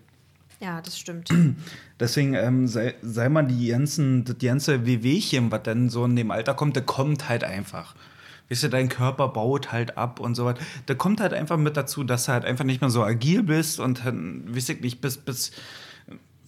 Ja, 0.61 0.79
das 0.81 0.97
stimmt. 0.99 1.29
Deswegen 1.99 2.35
ähm, 2.35 2.67
sei, 2.67 2.93
sei 3.01 3.29
mal 3.29 3.43
die 3.43 3.67
ganzen, 3.69 4.23
das 4.25 4.37
ganze 4.37 4.85
Wehwehchen, 4.85 5.51
was 5.51 5.63
dann 5.63 5.89
so 5.89 6.05
in 6.05 6.15
dem 6.15 6.29
Alter 6.31 6.53
kommt, 6.53 6.77
das 6.77 6.85
kommt 6.85 7.27
halt 7.29 7.43
einfach. 7.43 7.95
Weißt 8.49 8.63
du, 8.63 8.69
dein 8.69 8.89
Körper 8.89 9.29
baut 9.29 9.71
halt 9.71 9.97
ab 9.97 10.19
und 10.19 10.35
so 10.35 10.45
weiter. 10.45 10.61
Da 10.85 10.93
kommt 10.93 11.19
halt 11.21 11.33
einfach 11.33 11.57
mit 11.57 11.77
dazu, 11.77 12.03
dass 12.03 12.25
du 12.25 12.33
halt 12.33 12.45
einfach 12.45 12.65
nicht 12.65 12.81
mehr 12.81 12.89
so 12.89 13.01
agil 13.03 13.43
bist 13.43 13.79
und 13.79 14.05
dann, 14.05 14.43
weiß 14.55 14.69
ich 14.69 14.81
nicht, 14.81 15.01
bis, 15.01 15.17
bis 15.17 15.51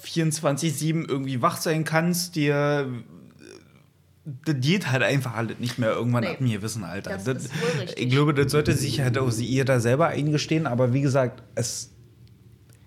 24-7 0.03 1.07
irgendwie 1.07 1.41
wach 1.41 1.57
sein 1.57 1.83
kannst, 1.83 2.35
dir. 2.35 2.87
Das 4.45 4.55
geht 4.59 4.89
halt 4.91 5.03
einfach 5.03 5.33
halt 5.33 5.59
nicht 5.59 5.79
mehr 5.79 5.91
irgendwann 5.91 6.23
Nee. 6.23 6.29
ab 6.29 6.39
einem 6.39 6.51
gewissen 6.51 6.83
Alter. 6.85 7.17
Das 7.17 7.27
richtig. 7.27 7.97
Ich 7.97 8.09
glaube, 8.09 8.33
das 8.33 8.51
sollte 8.51 8.73
sich 8.73 9.01
halt 9.01 9.17
auch 9.17 9.31
sie 9.31 9.45
ihr 9.45 9.65
da 9.65 9.79
selber 9.81 10.07
eingestehen, 10.07 10.65
aber 10.67 10.93
wie 10.93 11.01
gesagt, 11.01 11.41
es 11.55 11.92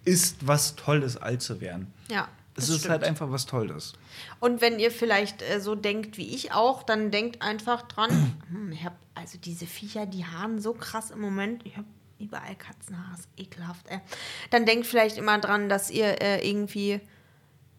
ist 0.07 0.47
was 0.47 0.77
Tolles, 0.77 1.17
alt 1.17 1.43
zu 1.43 1.61
werden. 1.61 1.93
Ja. 2.09 2.29
Es 2.57 2.71
ist 2.71 2.79
stimmt. 2.79 2.93
halt 2.93 3.05
einfach 3.05 3.31
was 3.31 3.45
Tolles. 3.45 3.93
Und 4.41 4.63
wenn 4.63 4.79
ihr 4.79 4.91
vielleicht 4.91 5.43
äh, 5.43 5.61
so 5.61 5.75
denkt 5.75 6.17
wie 6.17 6.35
ich 6.35 6.53
auch, 6.53 6.83
dann 6.83 7.11
denkt 7.11 7.43
einfach 7.43 7.83
dran, 7.83 8.35
hm, 8.51 8.73
ich 8.73 8.85
hab, 8.85 8.97
also 9.15 9.37
diese 9.37 9.67
Viecher, 9.67 10.07
die 10.07 10.25
haaren 10.25 10.59
so 10.61 10.73
krass 10.73 11.11
im 11.11 11.21
Moment. 11.21 11.67
Ich 11.67 11.77
habe 11.77 11.87
überall 12.19 12.55
Katzenhaar, 12.55 13.15
ist 13.19 13.29
ekelhaft. 13.37 13.87
Ey. 13.89 14.01
Dann 14.51 14.65
denkt 14.65 14.87
vielleicht 14.87 15.19
immer 15.19 15.39
dran, 15.39 15.69
dass 15.69 15.91
ihr 15.91 16.23
äh, 16.23 16.49
irgendwie 16.49 17.01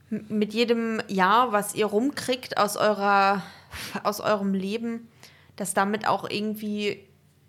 mit 0.10 0.54
jedem 0.54 1.02
Jahr, 1.08 1.52
was 1.52 1.74
ihr 1.74 1.88
rumkriegt 1.88 2.58
aus, 2.58 2.78
eurer, 2.78 3.42
aus 4.04 4.20
eurem 4.20 4.54
Leben, 4.54 5.08
dass 5.56 5.74
damit 5.74 6.08
auch 6.08 6.30
irgendwie 6.30 7.04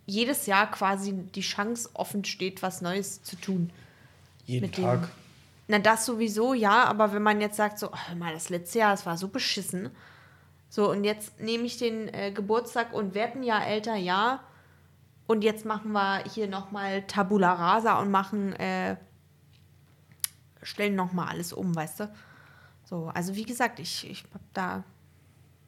jedes 0.07 0.47
Jahr 0.47 0.70
quasi 0.70 1.12
die 1.12 1.43
Chance 1.43 1.91
offen 1.93 2.24
steht, 2.24 2.62
was 2.62 2.81
Neues 2.81 3.22
zu 3.22 3.37
tun. 3.37 3.70
Jeden 4.49 4.67
Mit 4.67 4.79
dem- 4.79 4.85
Na, 5.69 5.79
das 5.79 6.07
sowieso, 6.07 6.55
ja, 6.55 6.85
aber 6.85 7.13
wenn 7.13 7.23
man 7.23 7.43
jetzt 7.43 7.57
sagt, 7.59 7.79
so, 7.79 7.91
oh, 7.93 8.15
mal, 8.17 8.33
das 8.33 8.49
letzte 8.49 8.79
Jahr, 8.79 8.93
das 8.93 9.05
war 9.05 9.19
so 9.19 9.29
beschissen. 9.29 9.91
So, 10.71 10.91
und 10.91 11.05
jetzt 11.05 11.39
nehme 11.39 11.65
ich 11.65 11.77
den 11.77 12.09
äh, 12.09 12.33
Geburtstag 12.33 12.95
und 12.95 13.15
werde 13.15 13.35
ein 13.39 13.43
Jahr 13.43 13.67
älter, 13.67 13.95
ja. 13.95 14.41
Und 15.27 15.43
jetzt 15.45 15.67
machen 15.67 15.93
wir 15.93 16.25
hier 16.33 16.49
nochmal 16.49 17.03
Tabula 17.03 17.53
Rasa 17.53 18.01
und 18.01 18.11
machen, 18.11 18.55
äh, 18.55 18.97
stellen 20.63 20.95
nochmal 20.95 21.29
alles 21.29 21.53
um, 21.53 21.77
weißt 21.77 22.01
du? 22.01 22.15
So, 22.85 23.11
also 23.15 23.35
wie 23.37 23.45
gesagt, 23.45 23.79
ich, 23.79 24.11
ich 24.11 24.25
hab 24.33 24.41
da, 24.55 24.85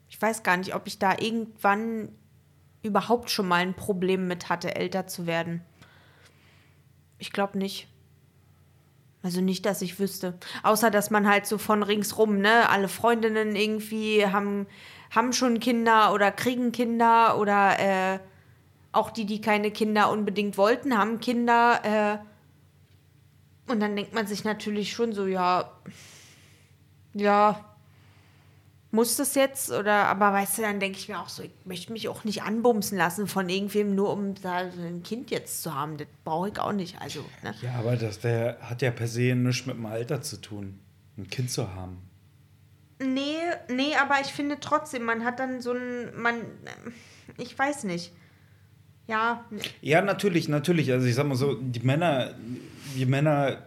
ich 0.09 0.20
weiß 0.20 0.43
gar 0.43 0.57
nicht, 0.57 0.74
ob 0.74 0.87
ich 0.87 0.99
da 0.99 1.18
irgendwann 1.18 2.09
überhaupt 2.83 3.31
schon 3.31 3.47
mal 3.47 3.61
ein 3.61 3.74
Problem 3.74 4.26
mit 4.26 4.49
hatte, 4.49 4.74
älter 4.74 5.07
zu 5.07 5.26
werden. 5.26 5.61
Ich 7.18 7.31
glaube 7.31 7.59
nicht. 7.59 7.87
Also 9.22 9.40
nicht, 9.40 9.66
dass 9.66 9.82
ich 9.82 9.98
wüsste. 9.98 10.38
Außer, 10.62 10.90
dass 10.90 11.10
man 11.10 11.28
halt 11.28 11.46
so 11.46 11.58
von 11.58 11.82
ringsrum, 11.82 12.38
ne, 12.38 12.68
alle 12.70 12.88
Freundinnen 12.88 13.54
irgendwie 13.54 14.26
haben, 14.26 14.66
haben 15.10 15.32
schon 15.32 15.60
Kinder 15.60 16.14
oder 16.14 16.32
kriegen 16.32 16.72
Kinder 16.72 17.38
oder 17.38 17.78
äh, 17.78 18.18
auch 18.92 19.10
die, 19.10 19.26
die 19.26 19.40
keine 19.40 19.70
Kinder 19.70 20.10
unbedingt 20.10 20.56
wollten, 20.56 20.96
haben 20.96 21.20
Kinder. 21.20 21.80
Äh, 21.84 23.70
und 23.70 23.80
dann 23.80 23.94
denkt 23.94 24.14
man 24.14 24.26
sich 24.26 24.44
natürlich 24.44 24.92
schon 24.92 25.12
so, 25.12 25.26
ja, 25.26 25.70
ja, 27.12 27.69
muss 28.93 29.16
das 29.16 29.34
jetzt? 29.34 29.70
Oder, 29.70 30.07
aber 30.07 30.32
weißt 30.32 30.59
du, 30.59 30.62
dann 30.62 30.80
denke 30.80 30.99
ich 30.99 31.09
mir 31.09 31.20
auch 31.20 31.28
so, 31.28 31.43
ich 31.43 31.53
möchte 31.64 31.93
mich 31.93 32.09
auch 32.09 32.24
nicht 32.24 32.43
anbumsen 32.43 32.99
lassen 32.99 33.26
von 33.26 33.49
irgendwem, 33.49 33.95
nur 33.95 34.12
um 34.12 34.34
da 34.34 34.70
so 34.70 34.82
ein 34.82 35.03
Kind 35.03 35.30
jetzt 35.30 35.62
zu 35.62 35.74
haben. 35.74 35.97
Das 35.97 36.09
brauche 36.24 36.49
ich 36.49 36.59
auch 36.59 36.72
nicht. 36.72 37.01
Also, 37.01 37.24
ne? 37.43 37.55
Ja, 37.62 37.74
aber 37.74 37.97
das 37.97 38.18
der 38.20 38.59
hat 38.62 38.82
ja 38.82 38.91
per 38.91 39.07
se 39.07 39.34
nichts 39.34 39.66
mit 39.66 39.76
dem 39.76 39.86
Alter 39.86 40.22
zu 40.22 40.41
tun, 40.41 40.80
ein 41.16 41.28
Kind 41.28 41.51
zu 41.51 41.72
haben. 41.74 41.99
Nee, 43.03 43.36
nee, 43.68 43.95
aber 43.97 44.20
ich 44.20 44.28
finde 44.28 44.59
trotzdem, 44.61 45.05
man 45.05 45.24
hat 45.24 45.38
dann 45.38 45.62
so 45.62 45.72
ein, 45.72 46.14
man, 46.20 46.43
ich 47.38 47.59
weiß 47.59 47.84
nicht. 47.84 48.12
Ja, 49.07 49.45
Ja, 49.80 50.03
natürlich, 50.03 50.49
natürlich. 50.49 50.93
Also 50.93 51.07
ich 51.07 51.14
sag 51.14 51.26
mal 51.26 51.34
so, 51.34 51.55
die 51.55 51.80
Männer, 51.80 52.34
wir 52.95 53.07
Männer, 53.07 53.66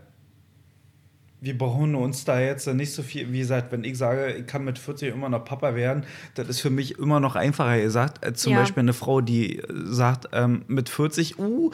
wir 1.44 1.58
brauchen 1.58 1.94
uns 1.96 2.24
da 2.24 2.40
jetzt 2.40 2.68
nicht 2.68 2.94
so 2.94 3.04
viel, 3.04 3.34
wie 3.34 3.40
gesagt, 3.40 3.74
wenn 3.74 3.84
ich 3.84 3.98
sage, 3.98 4.32
ich 4.32 4.48
kann 4.48 4.64
mit 4.64 4.80
40 4.80 5.14
immer 5.14 5.28
noch 5.28 5.44
Papa 5.44 5.76
werden, 5.76 6.06
das 6.36 6.48
ist 6.48 6.62
für 6.62 6.70
mich 6.70 6.98
immer 6.98 7.20
noch 7.20 7.36
einfacher 7.36 7.82
gesagt, 7.82 8.24
als 8.24 8.42
zum 8.42 8.54
Ja. 8.54 8.60
Beispiel 8.60 8.80
eine 8.80 8.94
Frau, 8.94 9.20
die 9.20 9.62
sagt, 9.70 10.30
ähm, 10.32 10.64
mit 10.68 10.88
40, 10.88 11.38
uh, 11.40 11.70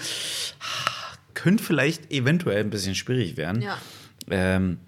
könnte 1.35 1.63
vielleicht 1.63 2.11
eventuell 2.11 2.61
ein 2.63 2.71
bisschen 2.71 2.95
schwierig 2.95 3.37
werden. 3.37 3.61
ja. 3.61 3.77
Ähm, 4.31 4.79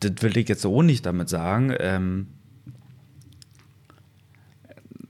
das 0.00 0.12
will 0.20 0.36
ich 0.36 0.48
jetzt 0.48 0.60
so 0.60 0.82
nicht 0.82 1.06
damit 1.06 1.28
sagen. 1.30 1.74
Ähm, 1.78 2.26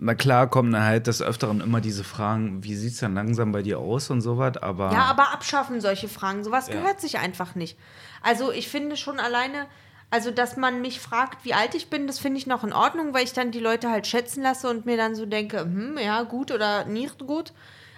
na 0.07 0.14
klar 0.14 0.48
kommen 0.48 0.72
dann 0.72 0.84
halt 0.84 1.07
des 1.07 1.20
Öfteren 1.20 1.61
immer 1.61 1.80
diese 1.80 2.04
Fragen, 2.04 2.64
wie 2.64 2.74
sieht 2.74 2.92
es 2.92 3.00
dann 3.00 3.14
langsam 3.14 3.52
bei 3.52 3.62
dir 3.62 3.78
aus 3.78 4.09
und 4.09 4.20
sowas, 4.20 4.57
aber, 4.57 4.92
Ja, 4.92 5.04
aber 5.04 5.32
abschaffen 5.32 5.80
solche 5.80 6.09
Fragen. 6.09 6.44
Sowas 6.44 6.68
Ja. 6.68 6.74
gehört 6.74 7.00
sich 7.00 7.18
einfach 7.18 7.54
nicht. 7.57 7.76
Also 8.22 8.52
ich 8.52 8.68
finde 8.68 8.96
schon 8.96 9.18
alleine, 9.20 9.66
also 10.11 10.30
dass 10.30 10.57
man 10.57 10.80
mich 10.80 11.00
fragt, 11.00 11.44
wie 11.44 11.54
alt 11.54 11.74
ich 11.74 11.90
bin, 11.90 12.07
das 12.07 12.18
finde 12.20 12.38
ich 12.38 12.46
noch 12.46 12.62
in 12.64 12.72
Ordnung, 12.72 13.12
weil 13.14 13.24
ich 13.24 13.32
dann 13.32 13.50
die 13.50 13.59
Leute 13.61 13.90
halt 13.90 14.07
schätzen 14.07 14.42
lasse 14.42 14.70
und 14.70 14.86
mir 14.86 14.96
dann 14.96 15.14
so 15.16 15.26
denke, 15.26 15.61
hm, 15.61 15.98
ja, 15.98 16.22
gut 16.22 16.52
oder 16.52 16.84
nicht 16.84 17.18
gut. 17.26 17.52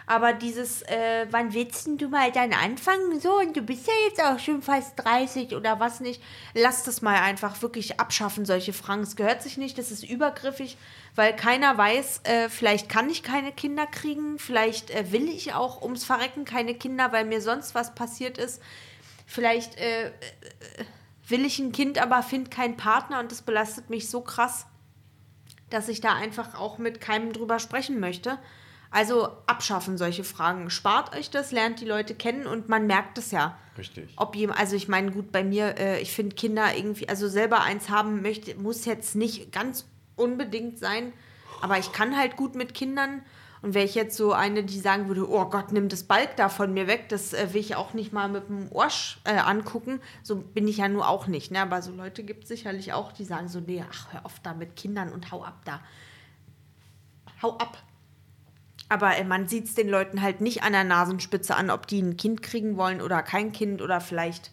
Aber 0.09 0.33
dieses, 0.33 0.81
äh, 0.85 1.27
wann 1.31 1.53
willst 1.53 1.87
du 1.87 2.09
mal 2.09 2.33
dann 2.33 2.55
anfangen? 2.55 3.21
So, 3.21 3.41
und 3.41 3.55
du 3.55 3.61
bist 3.61 3.87
ja 3.87 3.93
jetzt 4.09 4.25
auch 4.25 4.39
schon 4.39 4.63
fast 4.63 4.95
30 4.97 5.55
oder 5.55 5.81
was 5.81 6.01
nicht. 6.01 6.23
Lass 6.55 6.83
das 6.83 7.03
mal 7.03 7.17
einfach 7.17 7.61
wirklich 7.61 8.01
abschaffen, 8.01 8.47
solche 8.47 8.73
Fragen. 8.73 9.03
Es 9.03 9.17
gehört 9.17 9.43
sich 9.43 9.59
nicht, 9.59 9.77
das 9.77 9.91
ist 9.91 10.03
übergriffig, 10.03 10.79
weil 11.15 11.37
keiner 11.37 11.77
weiß, 11.77 12.23
äh, 12.25 12.49
vielleicht 12.49 12.89
kann 12.89 13.11
ich 13.11 13.23
keine 13.23 13.53
Kinder 13.53 13.87
kriegen, 13.87 14.39
vielleicht 14.39 14.91
äh, 14.91 15.13
will 15.13 15.29
ich 15.29 15.53
auch 15.53 15.83
ums 15.83 16.05
Verrecken 16.05 16.47
keine 16.47 16.75
Kinder, 16.75 17.13
weil 17.13 17.27
mir 17.27 17.43
sonst 17.43 17.75
was 17.75 17.95
passiert 17.95 18.39
ist. 18.39 18.63
Vielleicht 19.27 19.77
äh, 19.77 20.07
äh, 20.07 20.13
will 21.29 21.45
ich 21.45 21.59
ein 21.59 21.73
Kind, 21.73 21.99
aber 22.01 22.23
finde 22.23 22.49
keinen 22.49 22.79
Partner 22.79 23.21
und 23.21 23.31
das 23.31 23.43
belastet 23.43 23.91
mich 23.91 24.09
so 24.09 24.23
krass, 24.23 24.65
dass 25.69 25.87
ich 25.91 26.01
da 26.01 26.15
einfach 26.15 26.59
auch 26.59 26.79
mit 26.79 27.03
keinem 27.03 27.35
drüber 27.35 27.59
sprechen 27.59 28.01
möchte. 28.01 28.39
Also 28.91 29.29
abschaffen 29.47 29.99
solche 29.99 30.25
Fragen. 30.25 30.71
Spart 30.71 31.15
euch 31.15 31.31
das, 31.31 31.53
lernt 31.53 31.81
die 31.81 31.85
Leute 31.85 32.15
kennen 32.15 32.47
und 32.47 32.69
man 32.69 32.87
merkt 32.87 33.19
es 33.19 33.31
ja. 33.31 33.59
Richtig. 33.77 34.11
Ob 34.17 34.35
jemand, 34.35 34.59
also 34.59 34.77
ich 34.77 34.89
meine, 34.89 35.13
gut, 35.13 35.31
bei 35.31 35.45
mir, 35.45 35.79
äh, 35.79 36.01
ich 36.01 36.13
finde 36.13 36.35
Kinder 36.35 36.75
irgendwie, 36.75 37.09
also 37.09 37.29
selber 37.29 37.63
eins 37.63 37.91
haben 37.91 38.23
möchte, 38.23 38.55
muss 38.57 38.85
jetzt 38.87 39.15
nicht 39.15 39.53
ganz 39.53 39.87
unbedingt 40.17 40.79
sein, 40.79 41.13
aber 41.61 41.79
ich 41.79 41.93
kann 41.93 42.17
halt 42.17 42.37
gut 42.37 42.55
mit 42.55 42.75
Kindern. 42.75 43.23
Und 43.61 43.75
wäre 43.75 43.85
ich 43.85 43.97
jetzt 43.97 44.17
so 44.17 44.33
eine, 44.33 44.63
die 44.63 44.79
sagen 44.79 45.09
würde, 45.09 45.29
oh 45.29 45.45
Gott, 45.47 45.73
nimm 45.73 45.89
das 45.89 46.05
Balk 46.05 46.37
da 46.37 46.49
von 46.49 46.73
mir 46.73 46.87
weg, 46.87 47.09
das 47.09 47.33
äh, 47.33 47.53
will 47.53 47.61
ich 47.61 47.75
auch 47.75 47.93
nicht 47.93 48.13
mal 48.13 48.29
mit 48.29 48.49
dem 48.49 48.71
Ohr 48.71 48.89
äh, 49.25 49.37
angucken. 49.37 50.01
So 50.23 50.37
bin 50.37 50.69
ich 50.69 50.77
ja 50.77 50.89
nur 50.89 51.09
auch 51.09 51.27
nicht. 51.27 51.51
Ne? 51.51 51.61
Aber 51.61 51.83
so 51.83 51.91
Leute 51.93 52.23
gibt 52.23 52.45
es 52.45 52.49
sicherlich 52.49 52.93
auch, 52.93 53.11
die 53.11 53.25
sagen 53.25 53.49
so, 53.49 53.59
nee, 53.59 53.85
ach, 53.89 54.13
hör 54.13 54.25
auf 54.25 54.39
da 54.41 54.55
mit 54.55 54.77
Kindern 54.77 55.13
und 55.13 55.33
hau 55.33 55.43
ab 55.43 55.61
da. 55.65 55.81
Hau 57.43 57.59
ab. 57.59 57.83
Aber 58.89 59.17
äh, 59.17 59.25
man 59.25 59.49
sieht 59.49 59.67
es 59.67 59.75
den 59.75 59.89
Leuten 59.89 60.23
halt 60.23 60.41
nicht 60.41 60.63
an 60.63 60.73
der 60.73 60.85
Nasenspitze 60.85 61.57
an, 61.57 61.71
ob 61.71 61.87
die 61.87 62.01
ein 62.01 62.17
Kind 62.17 62.43
kriegen 62.43 62.77
wollen 62.77 63.01
oder 63.01 63.23
kein 63.23 63.53
Kind 63.53 63.83
oder 63.83 64.01
vielleicht 64.01 64.51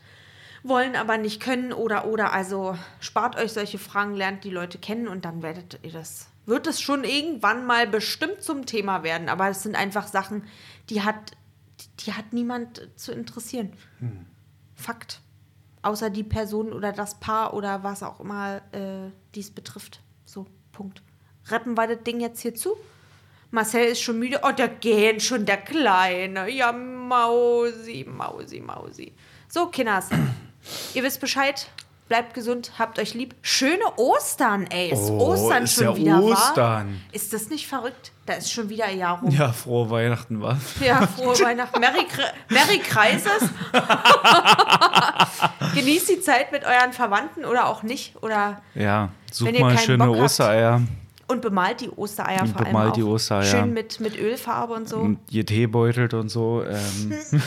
wollen, 0.64 0.96
aber 0.96 1.18
nicht 1.18 1.42
können 1.42 1.74
oder 1.74 2.06
oder. 2.06 2.34
Also 2.34 2.78
spart 3.00 3.38
euch 3.38 3.54
solche 3.54 3.78
Fragen, 3.78 4.16
lernt 4.16 4.44
die 4.44 4.50
Leute 4.50 4.78
kennen 4.78 5.08
und 5.08 5.26
dann 5.26 5.42
werdet 5.42 5.80
ihr 5.84 5.92
das. 5.92 6.28
Wird 6.46 6.68
es 6.68 6.82
schon 6.82 7.04
irgendwann 7.04 7.66
mal 7.66 7.88
bestimmt 7.88 8.42
zum 8.42 8.66
Thema 8.66 9.04
werden, 9.04 9.30
aber 9.30 9.50
es 9.50 9.64
sind 9.64 9.76
einfach 9.76 10.08
Sachen, 10.08 10.44
die 10.90 11.02
hat, 11.02 11.32
die 12.02 12.14
hat 12.14 12.34
niemand 12.34 12.88
zu 12.96 13.12
interessieren. 13.12 13.74
Fakt. 14.76 15.22
Außer 15.82 16.10
die 16.10 16.24
Person 16.24 16.74
oder 16.74 16.92
das 16.92 17.20
Paar 17.20 17.54
oder 17.54 17.84
was 17.84 18.04
auch 18.04 18.20
immer 18.20 18.58
äh, 18.74 19.12
dies 19.36 19.52
betrifft. 19.52 20.02
So, 20.26 20.48
Punkt. 20.72 21.02
Reppen 21.48 21.78
wir 21.78 21.88
das 21.88 22.04
Ding 22.04 22.20
jetzt 22.20 22.42
hier 22.42 22.56
zu? 22.56 22.76
Marcel 23.56 23.86
ist 23.86 24.02
schon 24.02 24.20
müde. 24.20 24.42
Oh, 24.44 24.52
der 24.52 24.68
geht 24.68 25.24
schon, 25.24 25.46
der 25.46 25.58
Kleine. 25.58 26.48
Ja, 26.50 26.72
Mausi, 26.72 28.06
Mausi, 28.08 28.60
Mausi. 28.60 29.14
So, 29.48 29.68
Kinders. 29.68 30.10
Ihr 30.94 31.04
wisst 31.04 31.22
Bescheid. 31.22 31.68
Bleibt 32.08 32.36
gesund, 32.36 32.74
habt 32.78 33.00
euch 33.00 33.16
lieb. 33.16 33.34
Schöne 33.42 33.84
Ostern, 33.98 34.68
ey. 34.70 34.92
Ist 34.92 35.10
Oh, 35.10 35.34
Ostern 35.34 35.64
ist 35.64 35.74
schon 35.74 35.86
ja 35.86 35.96
wieder? 35.96 36.22
Ostern. 36.22 37.02
Ist 37.12 37.34
das 37.34 37.50
nicht 37.50 37.66
verrückt? 37.66 38.12
Da 38.28 38.34
ist 38.34 38.52
schon 38.52 38.70
wieder 38.70 38.86
ein 38.86 39.00
Jahr 39.00 39.20
rum. 39.22 39.32
Ja, 39.32 39.52
frohe 39.52 39.90
Weihnachten, 39.90 40.40
was? 40.40 40.58
Ja, 40.82 41.08
frohe 41.08 41.34
Weihnachten. 41.40 41.80
Merry, 41.80 42.06
Merry 42.50 42.78
Kreises. 42.78 43.50
Genießt 45.74 46.10
die 46.10 46.22
Zeit 46.22 46.52
mit 46.52 46.64
euren 46.64 46.94
Verwandten 46.94 47.44
oder 47.44 47.68
auch 47.68 47.82
nicht. 47.82 48.16
Oder 48.22 48.62
Ja, 48.76 49.10
such 49.32 49.48
Wenn 49.48 49.56
ihr 49.56 49.62
mal 49.62 49.78
schöne 49.78 50.06
Bock 50.06 50.20
habt. 50.20 50.86
Und 51.28 51.42
bemalt 51.42 51.82
die 51.82 51.90
Ostereier 51.90 52.42
Und 52.42 52.50
vor 52.50 52.62
allem 52.62 52.68
bemalt 52.68 52.92
auch. 52.92 52.96
die 52.96 53.04
Ostereier. 53.04 53.44
Schön 53.44 53.74
mit, 53.74 54.00
mit 54.00 54.18
Ölfarbe 54.18 54.74
und 54.74 54.88
so. 54.88 54.98
Und 54.98 55.20
ihr 55.32 55.46
Tee 55.46 55.66
beutelt 55.68 56.14
und 56.14 56.30
so. 56.30 56.64
Ähm, 56.64 57.14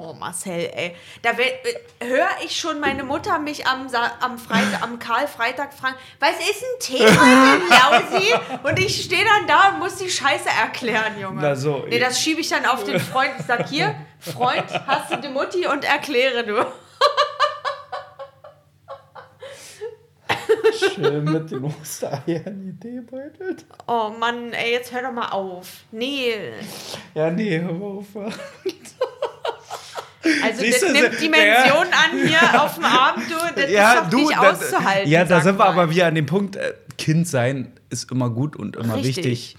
Oh, 0.00 0.12
Marcel, 0.12 0.70
ey. 0.74 0.94
Da 1.22 1.30
höre 2.00 2.28
ich 2.44 2.56
schon 2.58 2.78
meine 2.78 3.02
Mutter 3.02 3.38
mich 3.40 3.66
am, 3.66 3.88
Sa 3.88 4.12
am, 4.20 4.38
Freitag, 4.38 4.80
am 4.82 5.00
Karl-Freitag 5.00 5.74
fragen, 5.74 5.96
was 6.20 6.34
ist 6.38 6.62
ein 6.62 6.78
Tee 6.80 7.04
heute, 7.04 7.62
Lausi? 8.20 8.32
Und 8.62 8.78
ich 8.78 9.02
stehe 9.04 9.24
dann 9.24 9.48
da 9.48 9.70
und 9.70 9.80
muss 9.80 9.96
die 9.96 10.08
Scheiße 10.08 10.48
erklären, 10.48 11.20
Junge. 11.20 11.40
Na 11.42 11.56
so, 11.56 11.84
nee, 11.88 11.98
das 11.98 12.20
schiebe 12.20 12.40
ich 12.40 12.48
dann 12.48 12.64
auf 12.66 12.84
den 12.84 13.00
Freund. 13.00 13.32
Ich 13.40 13.46
sag, 13.46 13.68
hier, 13.68 13.94
Freund, 14.20 14.66
hast 14.86 15.12
du 15.12 15.16
die 15.16 15.28
Mutti 15.28 15.66
und 15.66 15.84
erkläre 15.84 16.44
du. 16.44 16.54
schön 20.94 21.24
mit 21.24 21.50
den 21.50 21.64
Ostereiern 21.64 22.62
die 22.62 22.78
Tee 22.80 23.00
beutelt. 23.00 23.64
Oh 23.86 24.10
Mann, 24.18 24.52
ey, 24.52 24.72
jetzt 24.72 24.92
hör 24.92 25.02
doch 25.02 25.12
mal 25.12 25.28
auf. 25.28 25.84
Nee, 25.92 26.34
Ja, 27.14 27.30
nee, 27.30 27.58
hör 27.60 27.72
mal 27.72 27.86
auf. 27.98 28.06
also 30.42 30.60
Siehst 30.60 30.82
das 30.82 30.92
du, 30.92 31.00
nimmt 31.00 31.20
Dimensionen 31.20 31.92
an 31.92 32.26
hier 32.26 32.62
auf 32.62 32.74
dem 32.74 32.84
Abend, 32.84 33.24
du. 33.30 33.34
Das 33.54 33.70
ist 33.70 34.12
doch 34.12 34.18
nicht 34.18 34.30
da- 34.32 34.50
auszuhalten. 34.50 35.10
Ja, 35.10 35.24
da 35.24 35.40
sind 35.40 35.58
wir 35.58 35.64
aber 35.66 35.90
wieder 35.90 36.06
an 36.06 36.14
dem 36.14 36.26
Punkt, 36.26 36.56
äh, 36.56 36.74
Kind 36.96 37.28
sein 37.28 37.72
ist 37.90 38.10
immer 38.10 38.28
gut 38.30 38.56
und 38.56 38.76
immer 38.76 38.96
Richtig. 38.96 39.16
wichtig. 39.18 39.56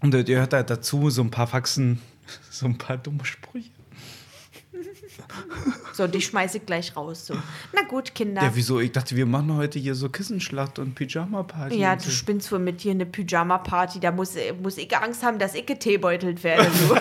Und 0.00 0.14
da 0.14 0.22
gehört 0.22 0.52
halt 0.52 0.70
dazu 0.70 1.10
so 1.10 1.22
ein 1.22 1.30
paar 1.30 1.46
Faxen, 1.48 2.00
so 2.50 2.66
ein 2.66 2.78
paar 2.78 2.96
dumme 2.96 3.24
Sprüche. 3.24 3.70
So, 5.92 6.06
die 6.06 6.20
schmeiße 6.20 6.58
ich 6.58 6.66
gleich 6.66 6.94
raus. 6.96 7.26
So. 7.26 7.34
Na 7.72 7.82
gut, 7.82 8.14
Kinder. 8.14 8.42
Ja, 8.42 8.50
wieso? 8.54 8.80
Ich 8.80 8.92
dachte, 8.92 9.16
wir 9.16 9.26
machen 9.26 9.56
heute 9.56 9.78
hier 9.78 9.94
so 9.94 10.08
Kissenschlacht 10.08 10.78
und 10.78 10.94
Pyjama-Party. 10.94 11.78
Ja, 11.78 11.92
und 11.92 12.02
du 12.02 12.10
so. 12.10 12.10
spinnst 12.10 12.52
wohl 12.52 12.58
mit 12.58 12.82
dir 12.82 12.90
eine 12.90 13.06
Pyjama-Party. 13.06 14.00
Da 14.00 14.12
muss, 14.12 14.34
muss 14.62 14.76
ich 14.76 14.94
Angst 14.96 15.22
haben, 15.22 15.38
dass 15.38 15.54
ich 15.54 15.64
geteebeutelt 15.66 16.44
werde. 16.44 16.70
Du. 16.70 16.96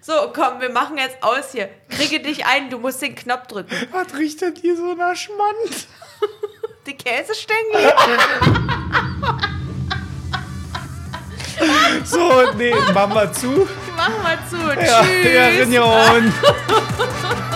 so, 0.00 0.12
komm, 0.34 0.57
wir 0.68 0.74
machen 0.74 0.98
jetzt 0.98 1.22
aus 1.22 1.52
hier. 1.52 1.68
Kriege 1.88 2.20
dich 2.20 2.44
ein, 2.44 2.68
du 2.70 2.78
musst 2.78 3.00
den 3.00 3.14
Knopf 3.14 3.46
drücken. 3.46 3.74
Was 3.90 4.14
riecht 4.18 4.42
denn 4.42 4.54
hier 4.54 4.76
so 4.76 4.94
nach 4.94 5.16
Schmand? 5.16 5.88
Die 6.86 6.96
Käsestängel. 6.96 7.92
So, 12.04 12.52
nee, 12.56 12.72
machen 12.94 13.14
wir 13.14 13.32
zu. 13.32 13.68
Machen 13.96 14.22
wir 14.22 14.38
zu. 14.48 14.80
Ja, 14.80 15.02
Tschüss. 15.02 15.72
ja. 15.72 16.22